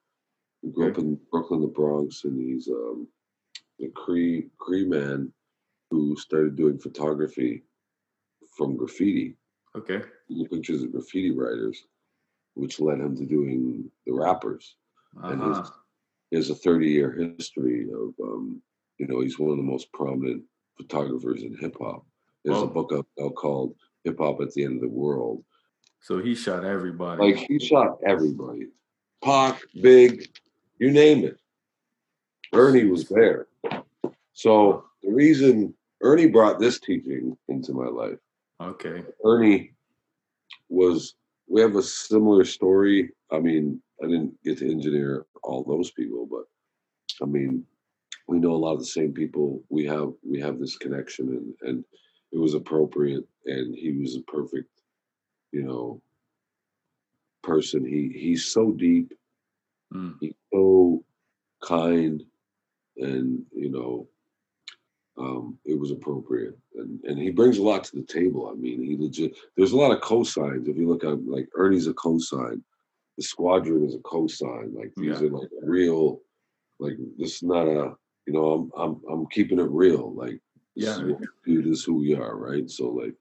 He 0.61 0.69
grew 0.69 0.89
up 0.89 0.97
in 0.97 1.19
Brooklyn, 1.31 1.61
the 1.61 1.67
Bronx, 1.67 2.23
and 2.25 2.35
he's 2.39 2.67
um, 2.67 3.07
a 3.81 3.87
Cree 3.89 4.49
Cree 4.57 4.85
man 4.85 5.31
who 5.89 6.15
started 6.17 6.55
doing 6.55 6.77
photography 6.79 7.63
from 8.57 8.75
graffiti. 8.75 9.37
Okay. 9.75 10.01
The 10.29 10.47
pictures 10.47 10.83
of 10.83 10.91
graffiti 10.91 11.31
writers, 11.31 11.77
which 12.55 12.79
led 12.79 12.99
him 12.99 13.15
to 13.17 13.25
doing 13.25 13.89
the 14.05 14.13
rappers. 14.13 14.75
Uh-huh. 15.17 15.31
And 15.31 15.41
his, 15.43 15.71
he 16.29 16.35
has 16.37 16.49
a 16.49 16.55
30 16.55 16.87
year 16.89 17.11
history 17.37 17.87
of, 17.91 18.13
um, 18.21 18.61
you 18.97 19.07
know, 19.07 19.21
he's 19.21 19.39
one 19.39 19.51
of 19.51 19.57
the 19.57 19.63
most 19.63 19.91
prominent 19.91 20.43
photographers 20.77 21.43
in 21.43 21.55
hip 21.59 21.75
hop. 21.79 22.05
There's 22.43 22.57
oh. 22.57 22.63
a 22.63 22.67
book 22.67 22.91
out 22.93 23.35
called 23.35 23.75
Hip 24.03 24.17
Hop 24.19 24.41
at 24.41 24.53
the 24.53 24.63
End 24.63 24.75
of 24.75 24.81
the 24.81 24.87
World. 24.87 25.43
So 26.01 26.19
he 26.19 26.35
shot 26.35 26.63
everybody. 26.63 27.33
Like 27.33 27.47
he 27.47 27.59
shot 27.59 27.97
everybody. 28.05 28.67
Pac, 29.23 29.59
Big, 29.81 30.29
you 30.77 30.91
name 30.91 31.25
it. 31.25 31.39
Ernie 32.53 32.85
was 32.85 33.09
there. 33.09 33.47
So 34.33 34.85
the 35.01 35.11
reason 35.11 35.73
Ernie 36.01 36.27
brought 36.27 36.59
this 36.59 36.79
teaching 36.79 37.35
into 37.47 37.73
my 37.73 37.87
life. 37.87 38.19
Okay. 38.61 39.03
Ernie 39.25 39.71
was 40.69 41.15
we 41.47 41.61
have 41.61 41.75
a 41.75 41.83
similar 41.83 42.45
story. 42.45 43.11
I 43.31 43.39
mean, 43.39 43.81
I 44.03 44.07
didn't 44.07 44.41
get 44.43 44.59
to 44.59 44.69
engineer 44.69 45.25
all 45.43 45.63
those 45.63 45.91
people, 45.91 46.27
but 46.29 46.43
I 47.21 47.25
mean, 47.25 47.65
we 48.27 48.39
know 48.39 48.53
a 48.53 48.57
lot 48.57 48.73
of 48.73 48.79
the 48.79 48.85
same 48.85 49.13
people. 49.13 49.61
We 49.69 49.85
have 49.85 50.13
we 50.27 50.39
have 50.41 50.59
this 50.59 50.77
connection, 50.77 51.29
and 51.29 51.69
and 51.69 51.85
it 52.31 52.37
was 52.37 52.53
appropriate, 52.53 53.25
and 53.45 53.75
he 53.75 53.91
was 53.91 54.15
a 54.15 54.21
perfect, 54.21 54.69
you 55.51 55.63
know, 55.63 56.01
person. 57.43 57.85
He 57.85 58.11
he's 58.17 58.45
so 58.45 58.71
deep, 58.71 59.13
mm. 59.93 60.15
he's 60.19 60.33
so 60.53 61.03
kind, 61.63 62.23
and 62.97 63.43
you 63.55 63.69
know, 63.69 64.07
um, 65.17 65.57
it 65.65 65.79
was 65.79 65.91
appropriate. 65.91 66.57
And 66.75 66.99
and 67.03 67.19
he 67.19 67.29
brings 67.29 67.57
a 67.57 67.63
lot 67.63 67.83
to 67.85 67.95
the 67.95 68.03
table. 68.03 68.49
I 68.51 68.55
mean, 68.55 68.83
he 68.83 68.97
legit. 68.97 69.37
There's 69.55 69.71
a 69.71 69.77
lot 69.77 69.91
of 69.91 70.01
cosigns. 70.01 70.67
If 70.67 70.77
you 70.77 70.87
look 70.87 71.03
at 71.03 71.25
like 71.27 71.47
Ernie's 71.55 71.87
a 71.87 71.93
cosign, 71.93 72.61
the 73.17 73.23
Squadron 73.23 73.85
is 73.85 73.95
a 73.95 73.99
cosign. 73.99 74.75
Like 74.75 74.91
these 74.95 75.21
yeah. 75.21 75.27
are 75.27 75.29
like 75.29 75.49
real. 75.61 76.21
Like 76.79 76.97
this 77.17 77.35
is 77.35 77.43
not 77.43 77.67
a. 77.67 77.95
You 78.27 78.33
know, 78.33 78.71
I'm 78.77 78.81
I'm 78.81 79.01
I'm 79.11 79.25
keeping 79.27 79.59
it 79.59 79.69
real. 79.69 80.13
Like 80.13 80.39
yeah, 80.75 80.97
dude 81.45 81.67
is 81.67 81.83
who 81.83 81.95
we 81.95 82.15
are, 82.15 82.35
right? 82.35 82.69
So 82.69 82.89
like, 82.89 83.13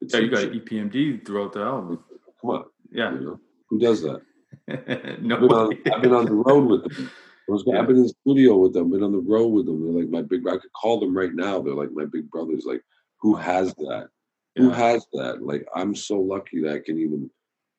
yeah, 0.00 0.18
you 0.18 0.30
got 0.30 0.44
EPMD 0.44 1.24
throughout 1.24 1.52
the 1.52 1.60
album. 1.60 2.04
Come 2.40 2.50
on, 2.50 2.64
yeah. 2.90 3.12
You 3.12 3.20
know? 3.20 3.40
Who 3.68 3.78
does 3.78 4.02
that? 4.02 4.22
no, 5.22 5.36
I've 5.36 5.40
been, 5.40 5.52
on, 5.52 5.78
I've 5.94 6.02
been 6.02 6.14
on 6.14 6.24
the 6.26 6.32
road 6.32 6.68
with 6.68 6.82
them. 6.84 7.10
Was, 7.48 7.64
yeah. 7.66 7.80
I've 7.80 7.86
been 7.86 7.96
in 7.96 8.02
the 8.02 8.14
studio 8.20 8.56
with 8.56 8.74
them, 8.74 8.90
been 8.90 9.02
on 9.02 9.12
the 9.12 9.18
road 9.18 9.48
with 9.48 9.64
them. 9.64 9.82
They're 9.82 10.02
like 10.02 10.10
my 10.10 10.20
big. 10.20 10.46
I 10.46 10.58
could 10.58 10.72
call 10.74 11.00
them 11.00 11.16
right 11.16 11.32
now. 11.32 11.62
They're 11.62 11.74
like 11.74 11.92
my 11.92 12.04
big 12.04 12.30
brothers. 12.30 12.64
Like 12.66 12.82
who 13.20 13.34
has 13.36 13.74
that? 13.76 14.08
Yeah. 14.54 14.64
Who 14.64 14.70
has 14.70 15.06
that? 15.14 15.42
Like 15.42 15.66
I'm 15.74 15.94
so 15.94 16.20
lucky 16.20 16.60
that 16.62 16.74
I 16.74 16.78
can 16.80 16.98
even, 16.98 17.30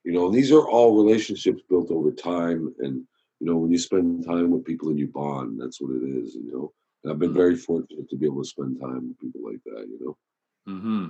you 0.04 0.14
know. 0.14 0.32
these 0.32 0.52
are 0.52 0.68
all 0.68 0.98
relationships 0.98 1.62
built 1.70 1.92
over 1.92 2.12
time, 2.12 2.74
and 2.80 3.06
you 3.40 3.48
know 3.48 3.56
when 3.56 3.72
you 3.72 3.78
spend 3.78 4.26
time 4.26 4.52
with 4.52 4.66
people 4.66 4.90
and 4.90 5.00
you 5.00 5.08
bond, 5.08 5.60
that's 5.60 5.82
what 5.82 5.92
it 5.92 6.04
is. 6.04 6.36
You 6.36 6.52
know, 6.52 6.74
and 7.04 7.12
I've 7.12 7.20
been 7.20 7.30
mm-hmm. 7.30 7.38
very 7.38 7.56
fortunate 7.56 8.10
to 8.10 8.18
be 8.18 8.26
able 8.26 8.44
to 8.44 8.50
spend 8.50 8.80
time 8.80 9.10
with 9.10 9.20
people 9.20 9.42
like 9.44 9.64
that. 9.66 9.88
You 9.88 10.00
know, 10.02 10.74
mm-hmm. 10.74 11.06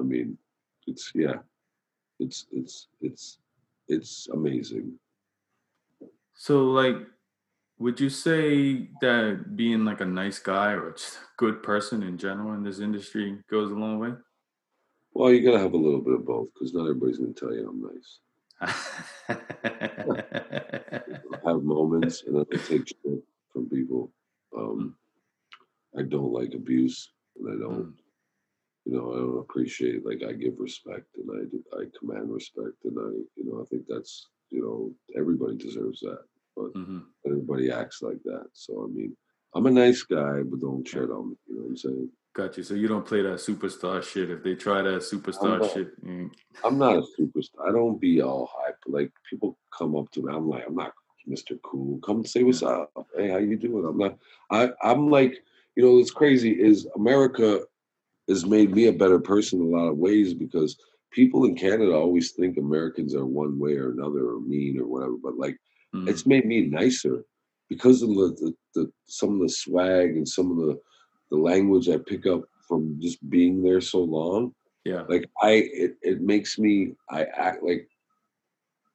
I 0.00 0.02
mean, 0.02 0.38
it's 0.86 1.10
yeah, 1.14 1.36
it's 2.18 2.46
it's 2.52 2.88
it's 3.00 3.38
it's 3.88 4.28
amazing. 4.32 4.92
So 6.34 6.64
like 6.64 6.96
would 7.78 7.98
you 7.98 8.08
say 8.08 8.88
that 9.00 9.56
being 9.56 9.84
like 9.84 10.00
a 10.00 10.06
nice 10.06 10.38
guy 10.38 10.72
or 10.72 10.90
a 10.90 10.94
good 11.36 11.62
person 11.62 12.02
in 12.02 12.16
general 12.16 12.54
in 12.54 12.62
this 12.62 12.78
industry 12.78 13.36
goes 13.50 13.72
a 13.72 13.74
long 13.74 13.98
way? 13.98 14.12
Well, 15.12 15.32
you 15.32 15.44
gotta 15.44 15.58
have 15.58 15.74
a 15.74 15.76
little 15.76 16.00
bit 16.00 16.14
of 16.14 16.24
both 16.24 16.48
because 16.54 16.72
not 16.72 16.82
everybody's 16.82 17.18
gonna 17.18 17.32
tell 17.32 17.52
you 17.52 17.68
I'm 17.68 17.82
nice. 17.82 18.20
I 19.28 19.40
have 21.46 21.62
moments 21.62 22.22
and 22.26 22.38
I 22.38 22.56
take 22.56 22.88
shit 22.88 23.22
from 23.52 23.68
people. 23.68 24.12
Um, 24.56 24.96
I 25.98 26.02
don't 26.02 26.32
like 26.32 26.54
abuse, 26.54 27.10
and 27.36 27.48
I 27.48 27.56
don't, 27.60 27.86
mm. 27.86 27.92
you 28.84 28.92
know, 28.92 29.12
I 29.12 29.16
don't 29.16 29.38
appreciate. 29.38 30.04
Like 30.04 30.22
I 30.28 30.32
give 30.32 30.54
respect, 30.58 31.06
and 31.16 31.28
I 31.30 31.76
I 31.76 31.84
command 31.98 32.32
respect, 32.32 32.84
and 32.84 32.96
I, 32.98 33.10
you 33.36 33.44
know, 33.44 33.60
I 33.62 33.64
think 33.66 33.84
that's, 33.88 34.28
you 34.50 34.62
know, 34.62 34.92
everybody 35.18 35.56
deserves 35.56 36.00
that 36.00 36.24
but 36.56 36.72
mm-hmm. 36.74 36.98
everybody 37.26 37.70
acts 37.70 38.02
like 38.02 38.22
that. 38.24 38.46
So 38.52 38.84
I 38.84 38.94
mean, 38.94 39.16
I'm 39.54 39.66
a 39.66 39.70
nice 39.70 40.02
guy, 40.02 40.40
but 40.42 40.60
don't 40.60 40.84
tread 40.84 41.10
on 41.10 41.30
me. 41.30 41.36
You 41.48 41.56
know 41.56 41.62
what 41.62 41.68
I'm 41.70 41.76
saying? 41.76 42.10
Got 42.34 42.56
you. 42.56 42.62
So 42.64 42.74
you 42.74 42.88
don't 42.88 43.06
play 43.06 43.22
that 43.22 43.34
superstar 43.34 44.02
shit. 44.02 44.30
If 44.30 44.42
they 44.42 44.54
try 44.54 44.82
that 44.82 45.02
superstar 45.02 45.54
I'm 45.54 45.58
not, 45.60 45.72
shit, 45.72 46.04
mm. 46.04 46.30
I'm 46.64 46.78
not 46.78 46.96
a 46.96 47.02
superstar. 47.18 47.68
I 47.68 47.72
don't 47.72 48.00
be 48.00 48.20
all 48.22 48.50
hype. 48.52 48.78
Like 48.86 49.12
people 49.28 49.56
come 49.76 49.96
up 49.96 50.10
to 50.12 50.22
me, 50.22 50.34
I'm 50.34 50.48
like, 50.48 50.64
I'm 50.66 50.74
not 50.74 50.92
Mr. 51.28 51.58
Cool. 51.62 52.00
Come 52.00 52.24
say 52.24 52.42
what's 52.42 52.62
up. 52.62 52.90
Hey, 53.16 53.30
how 53.30 53.38
you 53.38 53.56
doing? 53.56 53.86
I'm 53.86 53.98
not. 53.98 54.18
I 54.50 54.70
I'm 54.82 55.10
like, 55.10 55.42
you 55.76 55.84
know, 55.84 55.98
it's 55.98 56.10
crazy. 56.10 56.50
Is 56.50 56.86
America 56.96 57.60
has 58.28 58.44
made 58.44 58.74
me 58.74 58.88
a 58.88 58.92
better 58.92 59.20
person 59.20 59.60
in 59.60 59.66
a 59.66 59.76
lot 59.76 59.88
of 59.88 59.96
ways 59.96 60.34
because 60.34 60.76
people 61.12 61.44
in 61.44 61.54
Canada 61.54 61.92
always 61.92 62.32
think 62.32 62.56
Americans 62.56 63.14
are 63.14 63.26
one 63.26 63.58
way 63.60 63.74
or 63.76 63.92
another 63.92 64.30
or 64.30 64.40
mean 64.40 64.78
or 64.80 64.86
whatever. 64.86 65.14
But 65.22 65.36
like 65.36 65.56
Mm. 65.94 66.08
It's 66.08 66.26
made 66.26 66.44
me 66.44 66.62
nicer 66.62 67.24
because 67.68 68.02
of 68.02 68.10
the, 68.10 68.36
the, 68.40 68.54
the, 68.74 68.92
some 69.06 69.34
of 69.34 69.40
the 69.40 69.48
swag 69.48 70.16
and 70.16 70.28
some 70.28 70.50
of 70.50 70.56
the 70.58 70.80
the 71.34 71.42
language 71.42 71.88
I 71.88 71.98
pick 71.98 72.26
up 72.26 72.42
from 72.68 72.98
just 73.00 73.18
being 73.28 73.62
there 73.62 73.80
so 73.80 73.98
long. 73.98 74.54
Yeah. 74.84 75.02
Like 75.08 75.28
I 75.42 75.50
it, 75.50 75.96
it 76.02 76.20
makes 76.20 76.58
me 76.58 76.94
I 77.10 77.24
act 77.24 77.62
like 77.62 77.88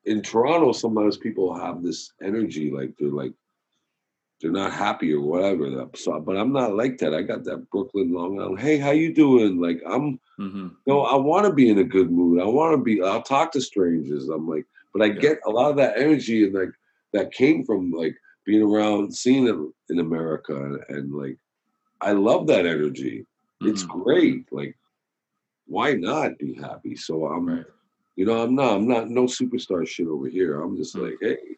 in 0.06 0.22
Toronto 0.22 0.72
sometimes 0.72 1.18
people 1.18 1.54
have 1.54 1.84
this 1.84 2.14
energy 2.24 2.72
like 2.72 2.94
they're 2.98 3.10
like 3.10 3.34
they're 4.40 4.52
not 4.52 4.72
happy 4.72 5.14
or 5.14 5.20
whatever. 5.20 5.90
So, 5.96 6.18
but 6.22 6.38
I'm 6.38 6.54
not 6.54 6.74
like 6.74 6.98
that. 7.00 7.14
I 7.14 7.24
got 7.24 7.44
that 7.44 7.70
Brooklyn 7.72 8.14
Long 8.14 8.40
Island. 8.40 8.62
Hey, 8.62 8.78
how 8.78 8.92
you 8.92 9.14
doing? 9.14 9.60
Like 9.60 9.82
I'm, 9.86 10.18
mm-hmm. 10.40 10.68
you 10.68 10.78
know, 10.88 11.02
I 11.02 11.16
want 11.16 11.46
to 11.46 11.52
be 11.52 11.70
in 11.70 11.80
a 11.80 11.84
good 11.84 12.10
mood. 12.10 12.42
I 12.42 12.46
want 12.46 12.74
to 12.74 12.82
be. 12.82 13.04
I'll 13.04 13.22
talk 13.22 13.52
to 13.52 13.62
strangers. 13.62 14.30
I'm 14.30 14.48
like, 14.48 14.66
but 14.94 15.02
I 15.02 15.08
yeah. 15.08 15.20
get 15.20 15.40
a 15.46 15.50
lot 15.50 15.72
of 15.72 15.78
that 15.78 15.98
energy 15.98 16.46
and 16.46 16.54
like 16.54 16.72
that 17.12 17.34
came 17.34 17.66
from 17.66 17.92
like 17.92 18.16
being 18.46 18.62
around, 18.62 19.14
seeing 19.14 19.48
it 19.48 19.94
in 19.94 20.00
America, 20.00 20.56
and, 20.56 20.80
and 20.88 21.14
like 21.14 21.38
I 22.02 22.14
love 22.14 22.47
that 22.47 22.66
energy. 22.66 23.26
Mm-hmm. 23.62 23.70
It's 23.70 23.84
great. 23.84 24.52
Like, 24.52 24.78
why 25.66 25.93
not 25.93 26.38
be 26.38 26.54
happy? 26.54 26.95
So 26.95 27.26
I'm, 27.26 27.47
right. 27.47 27.66
you 28.16 28.26
know, 28.26 28.41
I'm 28.43 28.56
not, 28.56 28.74
I'm 28.76 28.88
not 28.88 29.10
no 29.10 29.24
superstar 29.24 29.88
shit 29.88 30.08
over 30.08 30.28
here. 30.28 30.62
I'm 30.62 30.78
just 30.78 30.95
mm-hmm. 30.95 31.06
like, 31.06 31.18
hey, 31.22 31.56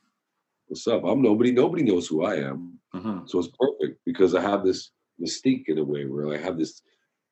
what's 0.67 0.87
up? 0.87 1.03
I'm 1.03 1.21
nobody. 1.21 1.51
Nobody 1.51 1.83
knows 1.83 2.07
who 2.07 2.25
I 2.25 2.35
am. 2.35 2.79
Mm-hmm. 2.93 3.25
So 3.25 3.39
it's 3.39 3.49
perfect 3.59 3.99
because 4.05 4.35
I 4.35 4.41
have 4.41 4.63
this 4.63 4.91
mystique 5.21 5.69
in 5.69 5.77
a 5.77 5.83
way 5.83 6.05
where 6.05 6.33
I 6.33 6.37
have 6.37 6.57
this 6.57 6.81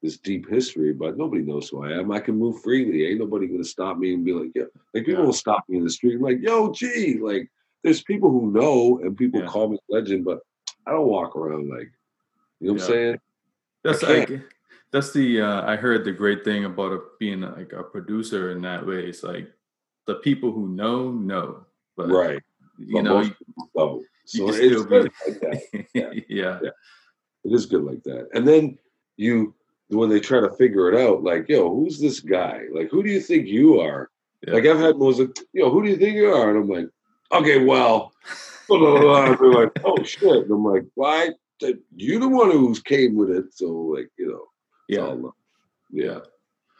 this 0.01 0.17
deep 0.17 0.49
history, 0.49 0.93
but 0.93 1.17
nobody 1.17 1.43
knows 1.43 1.67
who 1.69 1.83
I 1.83 1.91
am. 1.91 2.11
I 2.11 2.21
can 2.21 2.37
move 2.37 2.61
freely. 2.61 3.05
Ain't 3.07 3.19
nobody 3.19 3.47
gonna 3.47 3.63
stop 3.63 3.97
me 3.97 4.13
and 4.13 4.23
be 4.23 4.33
like, 4.33 4.51
yeah. 4.55 4.63
Like 4.93 5.05
people 5.05 5.21
yeah. 5.21 5.25
will 5.25 5.33
stop 5.33 5.65
me 5.67 5.77
in 5.77 5.83
the 5.83 5.89
street, 5.89 6.21
like, 6.21 6.39
yo, 6.41 6.71
gee, 6.71 7.17
like 7.21 7.51
there's 7.83 8.01
people 8.01 8.29
who 8.29 8.51
know 8.51 8.99
and 9.03 9.17
people 9.17 9.41
yeah. 9.41 9.47
call 9.47 9.69
me 9.69 9.79
legend, 9.89 10.25
but 10.25 10.39
I 10.87 10.91
don't 10.91 11.07
walk 11.07 11.35
around 11.35 11.69
like 11.69 11.91
you 12.59 12.67
know 12.67 12.73
what 12.73 12.79
yeah. 12.79 12.85
I'm 12.85 12.91
saying. 12.91 13.19
That's 13.83 14.03
like 14.03 14.41
that's 14.91 15.13
the 15.13 15.41
uh, 15.41 15.69
I 15.69 15.75
heard 15.75 16.03
the 16.03 16.11
great 16.11 16.43
thing 16.43 16.65
about 16.65 16.91
a, 16.91 17.01
being 17.19 17.41
like 17.41 17.73
a 17.73 17.83
producer 17.83 18.51
in 18.51 18.61
that 18.61 18.85
way. 18.85 19.05
It's 19.05 19.23
like 19.23 19.51
the 20.07 20.15
people 20.15 20.51
who 20.51 20.67
know 20.69 21.11
know, 21.11 21.65
but 21.95 22.09
right. 22.09 22.41
You 22.77 22.93
but 22.95 23.01
know, 23.03 23.21
you, 23.21 23.35
know. 23.75 24.01
So 24.25 24.51
you 24.51 24.73
it's 24.75 24.85
good 24.85 25.11
like 25.27 25.39
that. 25.41 25.61
Yeah. 25.93 26.09
yeah. 26.13 26.59
yeah, 26.61 26.69
it 27.43 27.53
is 27.53 27.65
good 27.65 27.83
like 27.83 28.03
that. 28.03 28.29
And 28.33 28.47
then 28.47 28.77
you 29.17 29.53
when 29.89 30.09
they 30.09 30.19
try 30.19 30.39
to 30.39 30.51
figure 30.51 30.91
it 30.91 31.01
out, 31.01 31.23
like, 31.23 31.49
yo, 31.49 31.73
who's 31.73 31.99
this 31.99 32.19
guy? 32.19 32.61
Like, 32.71 32.89
who 32.89 33.01
do 33.03 33.09
you 33.09 33.19
think 33.19 33.47
you 33.47 33.79
are? 33.79 34.09
Yeah. 34.45 34.53
Like 34.53 34.65
I've 34.65 34.79
had 34.79 34.97
most 34.97 35.19
like, 35.19 35.37
yo, 35.51 35.69
who 35.71 35.83
do 35.83 35.89
you 35.89 35.97
think 35.97 36.15
you 36.15 36.31
are? 36.33 36.49
And 36.49 36.59
I'm 36.59 36.69
like, 36.69 36.87
okay, 37.31 37.63
well, 37.63 38.13
blah, 38.67 38.77
blah, 38.77 38.99
blah. 38.99 39.35
they're 39.35 39.51
like, 39.51 39.71
oh 39.83 40.01
shit. 40.03 40.43
And 40.43 40.51
I'm 40.51 40.63
like, 40.63 40.85
why? 40.95 41.31
You 41.95 42.19
the 42.19 42.29
one 42.29 42.51
who 42.51 42.73
came 42.81 43.15
with 43.15 43.31
it, 43.31 43.53
so 43.53 43.67
like, 43.67 44.09
you 44.17 44.31
know, 44.31 44.45
yeah, 44.87 45.15
yeah. 45.91 46.19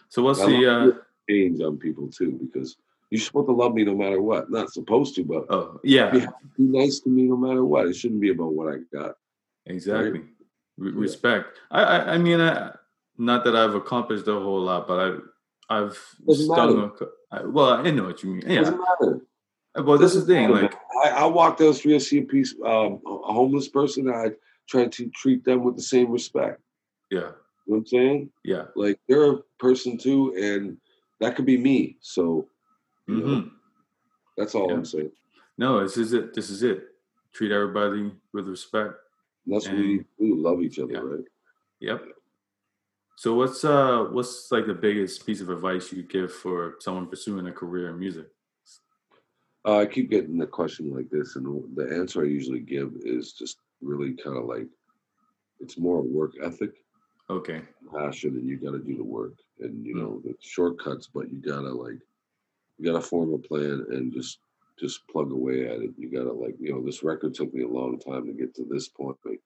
So 0.10 0.24
what's 0.24 0.40
the 0.40 0.72
uh, 0.72 0.92
change 1.30 1.62
on 1.62 1.78
people 1.78 2.08
too? 2.08 2.40
Because 2.42 2.78
you're 3.10 3.22
supposed 3.22 3.48
to 3.48 3.54
love 3.54 3.74
me 3.74 3.84
no 3.84 3.96
matter 3.96 4.22
what. 4.22 4.50
Not 4.50 4.72
supposed 4.72 5.16
to, 5.16 5.24
but 5.24 5.46
oh 5.50 5.80
yeah, 5.84 6.12
be, 6.12 6.20
be 6.20 6.28
nice 6.58 7.00
to 7.02 7.10
me 7.10 7.24
no 7.24 7.38
matter 7.38 7.64
what. 7.66 7.88
It 7.88 7.96
shouldn't 7.96 8.22
be 8.22 8.30
about 8.30 8.54
what 8.54 8.74
I 8.74 8.78
got. 8.96 9.16
Exactly. 9.66 10.12
Right? 10.12 10.30
Re- 10.78 10.92
respect. 10.92 11.60
I, 11.70 11.84
I, 11.84 12.14
I 12.14 12.18
mean, 12.18 12.40
I, 12.40 12.72
not 13.18 13.44
that 13.44 13.56
I've 13.56 13.76
accomplished 13.76 14.28
a 14.28 14.34
whole 14.34 14.62
lot, 14.62 14.88
but 14.88 15.22
I, 15.70 15.78
I've 15.78 15.98
stung. 16.30 16.92
A, 17.02 17.36
I, 17.36 17.44
well, 17.44 17.74
I 17.74 17.92
know 17.92 18.06
what 18.06 18.24
you 18.24 18.30
mean. 18.32 18.44
Yeah. 18.48 18.62
Doesn't 18.62 18.80
matter 18.80 19.22
Well, 19.76 19.98
this 19.98 20.16
is 20.16 20.26
the 20.26 20.34
thing. 20.34 20.50
Like, 20.50 20.74
I, 21.06 21.10
I 21.10 21.26
walk 21.26 21.58
down 21.58 21.68
the 21.68 21.74
street, 21.74 21.96
I 21.96 22.00
see 22.00 22.20
a 22.20 22.24
piece, 22.24 22.56
um, 22.66 23.02
a 23.06 23.34
homeless 23.34 23.68
person, 23.68 24.10
I 24.10 24.32
try 24.70 24.86
to 24.88 25.10
treat 25.10 25.44
them 25.44 25.64
with 25.64 25.76
the 25.76 25.82
same 25.82 26.12
respect. 26.12 26.62
yeah, 27.10 27.20
You 27.20 27.24
know 27.26 27.34
what 27.66 27.78
I'm 27.78 27.86
saying? 27.88 28.30
yeah. 28.44 28.66
Like 28.76 29.00
they're 29.08 29.32
a 29.34 29.38
person 29.58 29.98
too, 29.98 30.34
and 30.38 30.78
that 31.20 31.36
could 31.36 31.46
be 31.46 31.58
me. 31.58 31.98
So 32.02 32.48
you 33.08 33.16
know, 33.16 33.50
that's 34.38 34.54
all 34.54 34.70
Yeah. 34.70 34.76
I'm 34.76 34.86
saying. 34.86 35.12
No, 35.58 35.82
this 35.82 35.98
is 35.98 36.14
it. 36.14 36.34
This 36.34 36.50
is 36.52 36.62
it. 36.64 36.84
Treat 37.34 37.52
everybody 37.52 38.12
with 38.34 38.48
respect. 38.48 38.94
And 39.46 39.56
that's 39.56 39.68
what 39.68 39.76
we 39.78 40.06
we 40.20 40.34
love 40.34 40.62
each 40.62 40.78
other, 40.80 40.94
Yeah. 40.94 41.00
right? 41.00 41.26
Yep. 41.80 42.04
So 43.18 43.34
what's 43.36 43.66
uh 43.66 44.06
what's 44.12 44.52
like 44.52 44.68
the 44.68 44.74
biggest 44.74 45.26
piece 45.26 45.42
of 45.42 45.50
advice 45.50 45.92
you 45.92 46.04
give 46.04 46.32
for 46.32 46.76
someone 46.80 47.08
pursuing 47.08 47.48
a 47.48 47.52
career 47.52 47.90
in 47.90 48.00
music? 48.00 48.28
Uh, 49.66 49.80
I 49.80 49.86
keep 49.88 50.10
getting 50.10 50.38
the 50.38 50.48
question 50.48 50.94
like 50.96 51.10
this, 51.10 51.36
and 51.36 51.76
the 51.76 51.94
answer 51.94 52.22
I 52.24 52.28
usually 52.28 52.62
give 52.62 52.94
is 53.04 53.34
just 53.34 53.58
really 53.82 54.14
kind 54.16 54.38
of 54.38 54.46
like 54.46 54.68
it's 55.60 55.78
more 55.78 56.02
work 56.02 56.34
ethic, 56.42 56.72
Okay. 57.30 57.62
passion, 57.92 58.36
and 58.36 58.48
you 58.48 58.58
got 58.58 58.72
to 58.72 58.80
do 58.80 58.96
the 58.98 59.04
work, 59.04 59.34
and 59.60 59.86
you 59.86 59.96
Mm. 59.96 60.00
know 60.02 60.22
the 60.24 60.36
shortcuts, 60.42 61.08
but 61.14 61.30
you 61.32 61.38
gotta 61.40 61.72
like 61.74 62.00
you 62.78 62.86
gotta 62.86 63.02
form 63.02 63.34
a 63.34 63.38
plan 63.40 63.86
and 63.92 64.14
just 64.14 64.40
just 64.80 65.08
plug 65.10 65.32
away 65.32 65.68
at 65.68 65.82
it. 65.82 65.92
You 65.98 66.10
gotta 66.10 66.32
like 66.34 66.56
you 66.60 66.72
know 66.72 66.84
this 66.84 67.04
record 67.04 67.34
took 67.34 67.54
me 67.54 67.64
a 67.64 67.68
long 67.68 68.00
time 68.00 68.26
to 68.28 68.34
get 68.34 68.56
to 68.56 68.66
this 68.66 68.88
point, 68.90 69.18
like, 69.26 69.42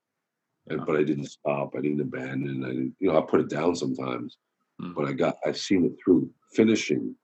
and, 0.68 0.86
but 0.86 0.96
I 0.98 1.04
didn't 1.04 1.26
stop. 1.28 1.76
I 1.76 1.82
didn't 1.82 2.02
abandon. 2.02 2.64
I 2.64 2.70
didn't 2.70 2.96
you 3.00 3.10
know 3.12 3.18
I 3.18 3.22
put 3.22 3.42
it 3.42 3.50
down 3.50 3.76
sometimes, 3.76 4.38
Mm. 4.82 4.96
but 4.96 5.06
I 5.06 5.14
got 5.14 5.38
I've 5.46 5.58
seen 5.58 5.86
it 5.86 5.94
through 6.04 6.32
finishing. 6.54 7.16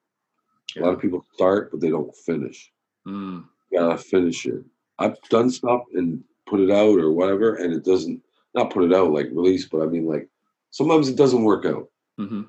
A 0.78 0.82
lot 0.82 0.94
of 0.94 1.00
people 1.02 1.26
start, 1.34 1.72
but 1.72 1.80
they 1.82 1.90
don't 1.90 2.16
finish. 2.16 2.72
Mm. 3.08 3.48
gotta 3.74 3.98
finish 3.98 4.46
it. 4.46 4.64
I've 5.00 5.20
done 5.30 5.50
stuff 5.50 5.84
and 5.94 6.24
put 6.50 6.60
it 6.60 6.72
out 6.72 7.00
or 7.00 7.12
whatever, 7.12 7.56
and 7.56 7.74
it 7.74 7.84
doesn't 7.86 8.22
not 8.56 8.72
put 8.72 8.84
it 8.84 8.94
out 8.94 9.12
like 9.12 9.28
release, 9.28 9.66
but 9.66 9.82
I 9.82 9.86
mean 9.86 10.06
like 10.06 10.28
sometimes 10.72 11.08
it 11.08 11.16
doesn't 11.16 11.44
work 11.44 11.66
out. 11.66 11.90
Mm-hmm. 12.20 12.42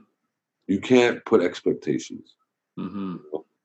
You 0.67 0.81
can't 0.81 1.25
put 1.25 1.43
expectations. 1.43 2.35
Mm-hmm. 2.79 3.17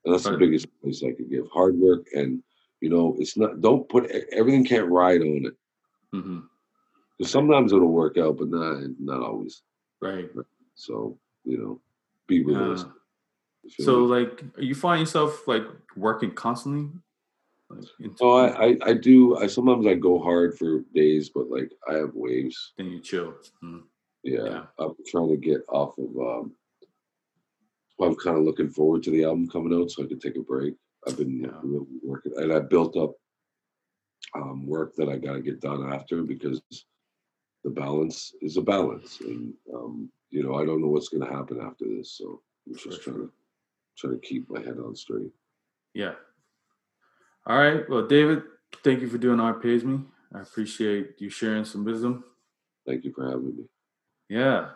And 0.05 0.13
that's 0.13 0.25
the 0.25 0.37
biggest 0.37 0.67
advice 0.83 1.03
I 1.03 1.13
could 1.13 1.29
give. 1.29 1.47
Hard 1.53 1.75
work 1.75 2.07
and 2.13 2.43
you 2.81 2.89
know, 2.89 3.15
it's 3.19 3.37
not 3.37 3.61
don't 3.61 3.87
put 3.87 4.11
everything 4.31 4.65
can't 4.65 4.89
ride 4.89 5.21
on 5.21 5.45
it. 5.45 5.53
Mm-hmm. 6.13 6.39
Because 7.17 7.31
sometimes 7.31 7.71
it'll 7.71 7.87
work 7.87 8.17
out, 8.17 8.37
but 8.37 8.49
not 8.49 8.83
not 8.99 9.21
always. 9.21 9.61
Right. 10.01 10.29
So, 10.75 11.17
you 11.45 11.57
know, 11.57 11.79
be 12.27 12.43
realistic. 12.43 12.89
Uh, 12.89 13.83
so 13.83 14.03
like 14.03 14.43
you 14.57 14.75
find 14.75 14.99
yourself 14.99 15.47
like 15.47 15.63
working 15.95 16.31
constantly? 16.31 16.89
Oh, 18.21 18.37
I, 18.37 18.67
I 18.67 18.77
I 18.85 18.93
do. 18.93 19.37
I 19.37 19.47
sometimes 19.47 19.87
I 19.87 19.95
go 19.95 20.19
hard 20.19 20.57
for 20.57 20.81
days, 20.93 21.29
but 21.29 21.49
like 21.49 21.71
I 21.89 21.95
have 21.95 22.11
waves. 22.13 22.73
then 22.77 22.87
you 22.91 22.99
chill. 22.99 23.33
Mm. 23.63 23.83
Yeah, 24.23 24.43
Yeah. 24.45 24.65
I'm 24.79 24.93
trying 25.07 25.29
to 25.29 25.37
get 25.37 25.61
off 25.69 25.97
of. 25.97 26.15
um 26.17 26.53
I'm 28.01 28.15
kind 28.15 28.37
of 28.37 28.43
looking 28.43 28.69
forward 28.69 29.03
to 29.03 29.11
the 29.11 29.23
album 29.23 29.47
coming 29.47 29.73
out, 29.79 29.89
so 29.89 30.03
I 30.03 30.07
can 30.07 30.19
take 30.19 30.35
a 30.35 30.41
break. 30.41 30.75
I've 31.07 31.17
been 31.17 31.39
Yeah. 31.41 31.59
really 31.63 31.85
working, 32.03 32.33
and 32.37 32.51
I 32.51 32.59
built 32.59 32.97
up 32.97 33.13
um, 34.35 34.65
work 34.67 34.95
that 34.95 35.07
I 35.07 35.17
got 35.17 35.33
to 35.33 35.41
get 35.41 35.61
done 35.61 35.91
after 35.93 36.21
because 36.23 36.61
the 37.63 37.69
balance 37.69 38.33
is 38.41 38.57
a 38.57 38.61
balance, 38.61 39.21
and 39.21 39.53
um, 39.73 40.11
you 40.29 40.43
know 40.43 40.55
I 40.55 40.65
don't 40.65 40.81
know 40.81 40.89
what's 40.89 41.09
going 41.09 41.25
to 41.27 41.33
happen 41.33 41.59
after 41.61 41.85
this, 41.85 42.11
so 42.17 42.41
I'm 42.67 42.73
just 42.75 42.83
sure. 42.83 43.13
trying 43.13 43.27
to 43.27 43.31
trying 43.97 44.19
to 44.19 44.27
keep 44.27 44.49
my 44.49 44.59
head 44.59 44.77
on 44.77 44.95
straight. 44.95 45.31
Yeah. 45.93 46.15
All 47.47 47.57
right. 47.57 47.87
Well, 47.89 48.07
David, 48.07 48.43
thank 48.83 49.01
you 49.01 49.07
for 49.07 49.17
doing 49.17 49.39
Art 49.39 49.61
Pays 49.61 49.83
Me. 49.83 49.99
I 50.33 50.41
appreciate 50.41 51.15
you 51.19 51.29
sharing 51.29 51.65
some 51.65 51.85
wisdom. 51.85 52.23
Thank 52.87 53.03
you 53.03 53.13
for 53.13 53.25
having 53.25 53.55
me. 53.55 53.63
Yeah. 54.29 54.69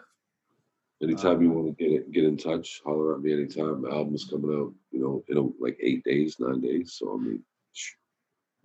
Anytime 1.01 1.41
you 1.41 1.51
Uh, 1.51 1.55
want 1.55 1.77
to 1.77 1.83
get 1.83 1.93
it, 1.93 2.11
get 2.11 2.25
in 2.25 2.37
touch, 2.37 2.81
holler 2.85 3.15
at 3.15 3.21
me 3.21 3.33
anytime. 3.33 3.81
My 3.81 3.89
album's 3.89 4.25
coming 4.25 4.55
out, 4.55 4.73
you 4.91 4.99
know, 4.99 5.23
in 5.29 5.37
a, 5.37 5.41
like 5.63 5.77
eight 5.81 6.03
days, 6.03 6.39
nine 6.39 6.61
days. 6.61 6.93
So 6.93 7.13
I 7.13 7.17
mean, 7.17 7.43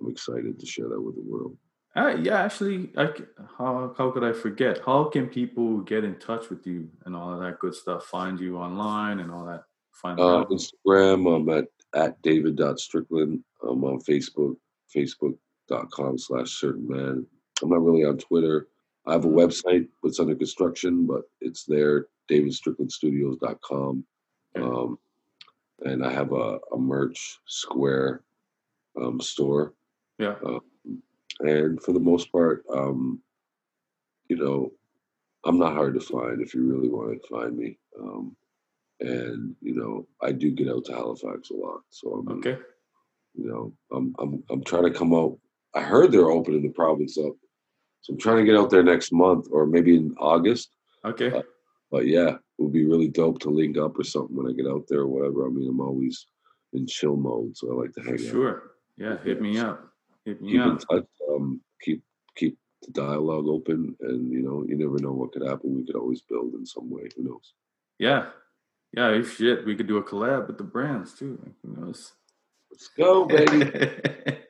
I'm 0.00 0.10
excited 0.10 0.58
to 0.58 0.66
share 0.66 0.88
that 0.88 1.00
with 1.00 1.14
the 1.14 1.22
world. 1.22 1.56
Uh, 1.96 2.16
yeah, 2.20 2.42
actually, 2.42 2.90
I, 2.96 3.10
how, 3.56 3.94
how 3.96 4.10
could 4.10 4.24
I 4.24 4.32
forget? 4.32 4.80
How 4.84 5.04
can 5.04 5.28
people 5.28 5.78
get 5.78 6.02
in 6.02 6.18
touch 6.18 6.50
with 6.50 6.66
you 6.66 6.90
and 7.04 7.14
all 7.14 7.32
of 7.32 7.40
that 7.40 7.60
good 7.60 7.74
stuff? 7.74 8.06
Find 8.06 8.38
you 8.40 8.58
online 8.58 9.20
and 9.20 9.30
all 9.30 9.44
that. 9.46 9.62
Find 9.94 10.18
Uh? 10.20 10.44
Instagram, 10.50 11.34
I'm 11.36 11.48
at, 11.48 11.68
at 11.94 12.20
david.strickland. 12.22 13.42
I'm 13.62 13.84
on 13.84 14.00
Facebook, 14.00 14.56
facebook.com 14.94 16.18
slash 16.18 16.50
certain 16.60 16.86
man. 16.88 17.26
I'm 17.62 17.68
not 17.70 17.82
really 17.82 18.04
on 18.04 18.18
Twitter. 18.18 18.68
I 19.06 19.12
have 19.12 19.24
a 19.24 19.28
Mhm. 19.28 19.34
website, 19.34 19.88
but 20.02 20.08
it's 20.08 20.20
under 20.20 20.34
construction, 20.34 21.06
but 21.06 21.22
it's 21.40 21.64
there, 21.64 22.08
davidstricklandstudios.com. 22.30 24.04
Um, 24.56 24.98
and 25.80 26.04
I 26.04 26.10
have 26.12 26.32
a, 26.32 26.58
a 26.72 26.78
merch 26.78 27.40
square 27.46 28.22
um, 28.96 29.20
store. 29.20 29.74
Yeah. 30.18 30.36
And 31.40 31.82
for 31.82 31.92
the 31.92 32.00
most 32.00 32.30
part, 32.30 32.64
um, 32.70 33.20
you 34.28 34.36
know, 34.36 34.72
I'm 35.44 35.58
not 35.58 35.74
hard 35.74 35.94
to 35.94 36.00
find 36.00 36.40
if 36.40 36.54
you 36.54 36.62
really 36.64 36.88
want 36.88 37.20
to 37.20 37.28
find 37.28 37.56
me. 37.56 37.78
Um, 38.00 38.36
and 39.00 39.54
you 39.60 39.74
know, 39.74 40.06
I 40.22 40.32
do 40.32 40.50
get 40.50 40.68
out 40.68 40.84
to 40.86 40.92
Halifax 40.92 41.50
a 41.50 41.54
lot, 41.54 41.80
so 41.90 42.12
I'm, 42.14 42.28
Okay. 42.38 42.58
you 43.34 43.46
know, 43.48 43.72
I'm 43.92 44.14
I'm 44.18 44.42
I'm 44.50 44.62
trying 44.64 44.84
to 44.84 44.90
come 44.98 45.12
out. 45.14 45.38
I 45.74 45.82
heard 45.82 46.12
they're 46.12 46.30
opening 46.30 46.62
the 46.62 46.68
province 46.68 47.18
up, 47.18 47.34
so 48.00 48.12
I'm 48.12 48.18
trying 48.18 48.38
to 48.38 48.44
get 48.44 48.56
out 48.56 48.70
there 48.70 48.82
next 48.84 49.12
month 49.12 49.48
or 49.50 49.66
maybe 49.66 49.96
in 49.96 50.14
August. 50.18 50.70
Okay. 51.04 51.30
Uh, 51.32 51.42
But 51.90 52.06
yeah, 52.06 52.30
it 52.36 52.62
would 52.62 52.72
be 52.72 52.86
really 52.86 53.08
dope 53.08 53.38
to 53.40 53.50
link 53.50 53.76
up 53.78 53.98
or 53.98 54.04
something 54.04 54.36
when 54.36 54.48
I 54.48 54.52
get 54.52 54.66
out 54.66 54.84
there 54.88 55.00
or 55.00 55.08
whatever. 55.08 55.46
I 55.46 55.50
mean, 55.50 55.68
I'm 55.68 55.80
always 55.80 56.26
in 56.72 56.86
chill 56.86 57.16
mode, 57.16 57.56
so 57.56 57.70
I 57.72 57.82
like 57.82 57.92
to 57.94 58.02
For 58.02 58.10
hang 58.10 58.14
out. 58.26 58.32
sure. 58.32 58.62
Yeah. 58.96 59.16
Hit 59.22 59.40
me 59.42 59.58
up. 59.58 59.90
Hit 60.24 60.40
me 60.40 60.52
Keep 60.52 60.60
in 60.62 60.78
touch. 60.78 61.06
Um, 61.30 61.60
keep 61.82 62.02
keep 62.36 62.56
the 62.82 62.92
dialogue 62.92 63.46
open, 63.48 63.96
and 64.00 64.32
you 64.32 64.42
know, 64.42 64.64
you 64.68 64.76
never 64.76 64.98
know 64.98 65.12
what 65.12 65.32
could 65.32 65.46
happen. 65.46 65.74
We 65.76 65.84
could 65.84 65.96
always 65.96 66.22
build 66.22 66.54
in 66.54 66.64
some 66.64 66.88
way. 66.90 67.08
Who 67.16 67.24
knows? 67.24 67.52
Yeah. 67.98 68.30
Yeah. 68.96 69.10
If 69.10 69.36
shit, 69.36 69.64
we 69.66 69.76
could 69.76 69.86
do 69.86 69.98
a 69.98 70.02
collab 70.02 70.46
with 70.46 70.58
the 70.58 70.64
brands 70.64 71.14
too. 71.14 71.38
Like, 71.42 71.54
who 71.62 71.80
knows? 71.80 72.12
Let's 72.70 72.88
go, 72.88 73.24
baby. 73.24 73.70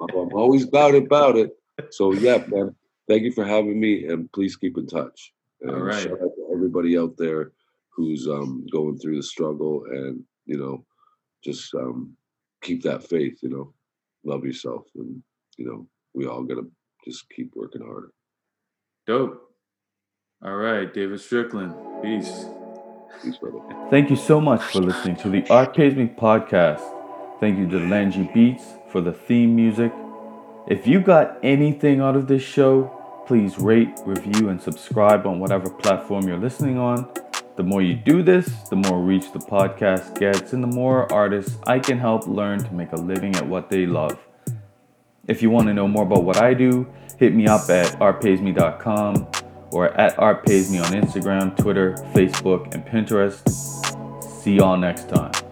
I'm 0.00 0.34
always 0.34 0.64
about 0.64 0.94
it, 0.94 1.04
about 1.04 1.36
it. 1.36 1.50
So 1.90 2.12
yeah, 2.12 2.44
man. 2.48 2.74
Thank 3.08 3.24
you 3.24 3.32
for 3.32 3.44
having 3.44 3.80
me, 3.80 4.06
and 4.06 4.30
please 4.32 4.54
keep 4.56 4.78
in 4.78 4.86
touch. 4.86 5.32
And 5.62 5.72
All 5.72 5.80
right. 5.80 6.00
shout 6.00 6.12
out 6.12 6.18
to 6.36 6.48
everybody 6.52 6.96
out 6.96 7.16
there 7.16 7.50
who's 7.88 8.28
um, 8.28 8.64
going 8.70 8.98
through 8.98 9.16
the 9.16 9.22
struggle, 9.22 9.84
and 9.90 10.22
you 10.46 10.56
know, 10.56 10.84
just 11.44 11.74
um, 11.74 12.16
keep 12.62 12.84
that 12.84 13.02
faith. 13.02 13.38
You 13.42 13.48
know, 13.48 13.74
love 14.24 14.44
yourself, 14.44 14.86
and 14.94 15.22
you 15.56 15.66
know, 15.66 15.88
we 16.14 16.26
all 16.26 16.44
gotta 16.44 16.66
just 17.04 17.28
keep 17.30 17.52
working 17.56 17.82
harder. 17.82 18.12
Dope. 19.06 19.42
All 20.44 20.56
right, 20.56 20.92
David 20.92 21.20
Strickland. 21.20 21.74
Peace. 22.02 22.44
Brother. 23.40 23.88
Thank 23.90 24.10
you 24.10 24.16
so 24.16 24.40
much 24.40 24.62
for 24.62 24.80
listening 24.80 25.16
to 25.16 25.28
the 25.28 25.46
Art 25.50 25.74
Pays 25.74 25.94
Me 25.94 26.06
podcast. 26.06 26.80
Thank 27.40 27.58
you 27.58 27.68
to 27.68 27.78
Langy 27.88 28.30
Beats 28.32 28.64
for 28.88 29.00
the 29.00 29.12
theme 29.12 29.54
music. 29.54 29.92
If 30.66 30.86
you 30.86 31.00
got 31.00 31.38
anything 31.42 32.00
out 32.00 32.16
of 32.16 32.28
this 32.28 32.42
show, 32.42 33.24
please 33.26 33.58
rate, 33.58 33.90
review, 34.04 34.48
and 34.48 34.60
subscribe 34.60 35.26
on 35.26 35.40
whatever 35.40 35.70
platform 35.70 36.28
you're 36.28 36.38
listening 36.38 36.78
on. 36.78 37.10
The 37.56 37.62
more 37.62 37.82
you 37.82 37.94
do 37.94 38.22
this, 38.22 38.46
the 38.70 38.76
more 38.76 39.00
reach 39.00 39.32
the 39.32 39.38
podcast 39.38 40.18
gets, 40.18 40.52
and 40.52 40.62
the 40.62 40.68
more 40.68 41.12
artists 41.12 41.58
I 41.66 41.78
can 41.78 41.98
help 41.98 42.26
learn 42.26 42.62
to 42.64 42.72
make 42.72 42.92
a 42.92 42.96
living 42.96 43.36
at 43.36 43.46
what 43.46 43.70
they 43.70 43.86
love. 43.86 44.18
If 45.26 45.42
you 45.42 45.50
want 45.50 45.68
to 45.68 45.74
know 45.74 45.86
more 45.86 46.04
about 46.04 46.24
what 46.24 46.38
I 46.38 46.54
do, 46.54 46.86
hit 47.18 47.34
me 47.34 47.46
up 47.46 47.68
at 47.68 47.86
artpaysme.com 47.98 49.28
or 49.72 49.88
at 49.98 50.16
artpaysme 50.16 50.84
on 50.84 50.92
Instagram, 50.92 51.56
Twitter, 51.56 51.94
Facebook, 52.14 52.74
and 52.74 52.84
Pinterest. 52.84 53.40
See 54.42 54.56
y'all 54.56 54.76
next 54.76 55.08
time. 55.08 55.49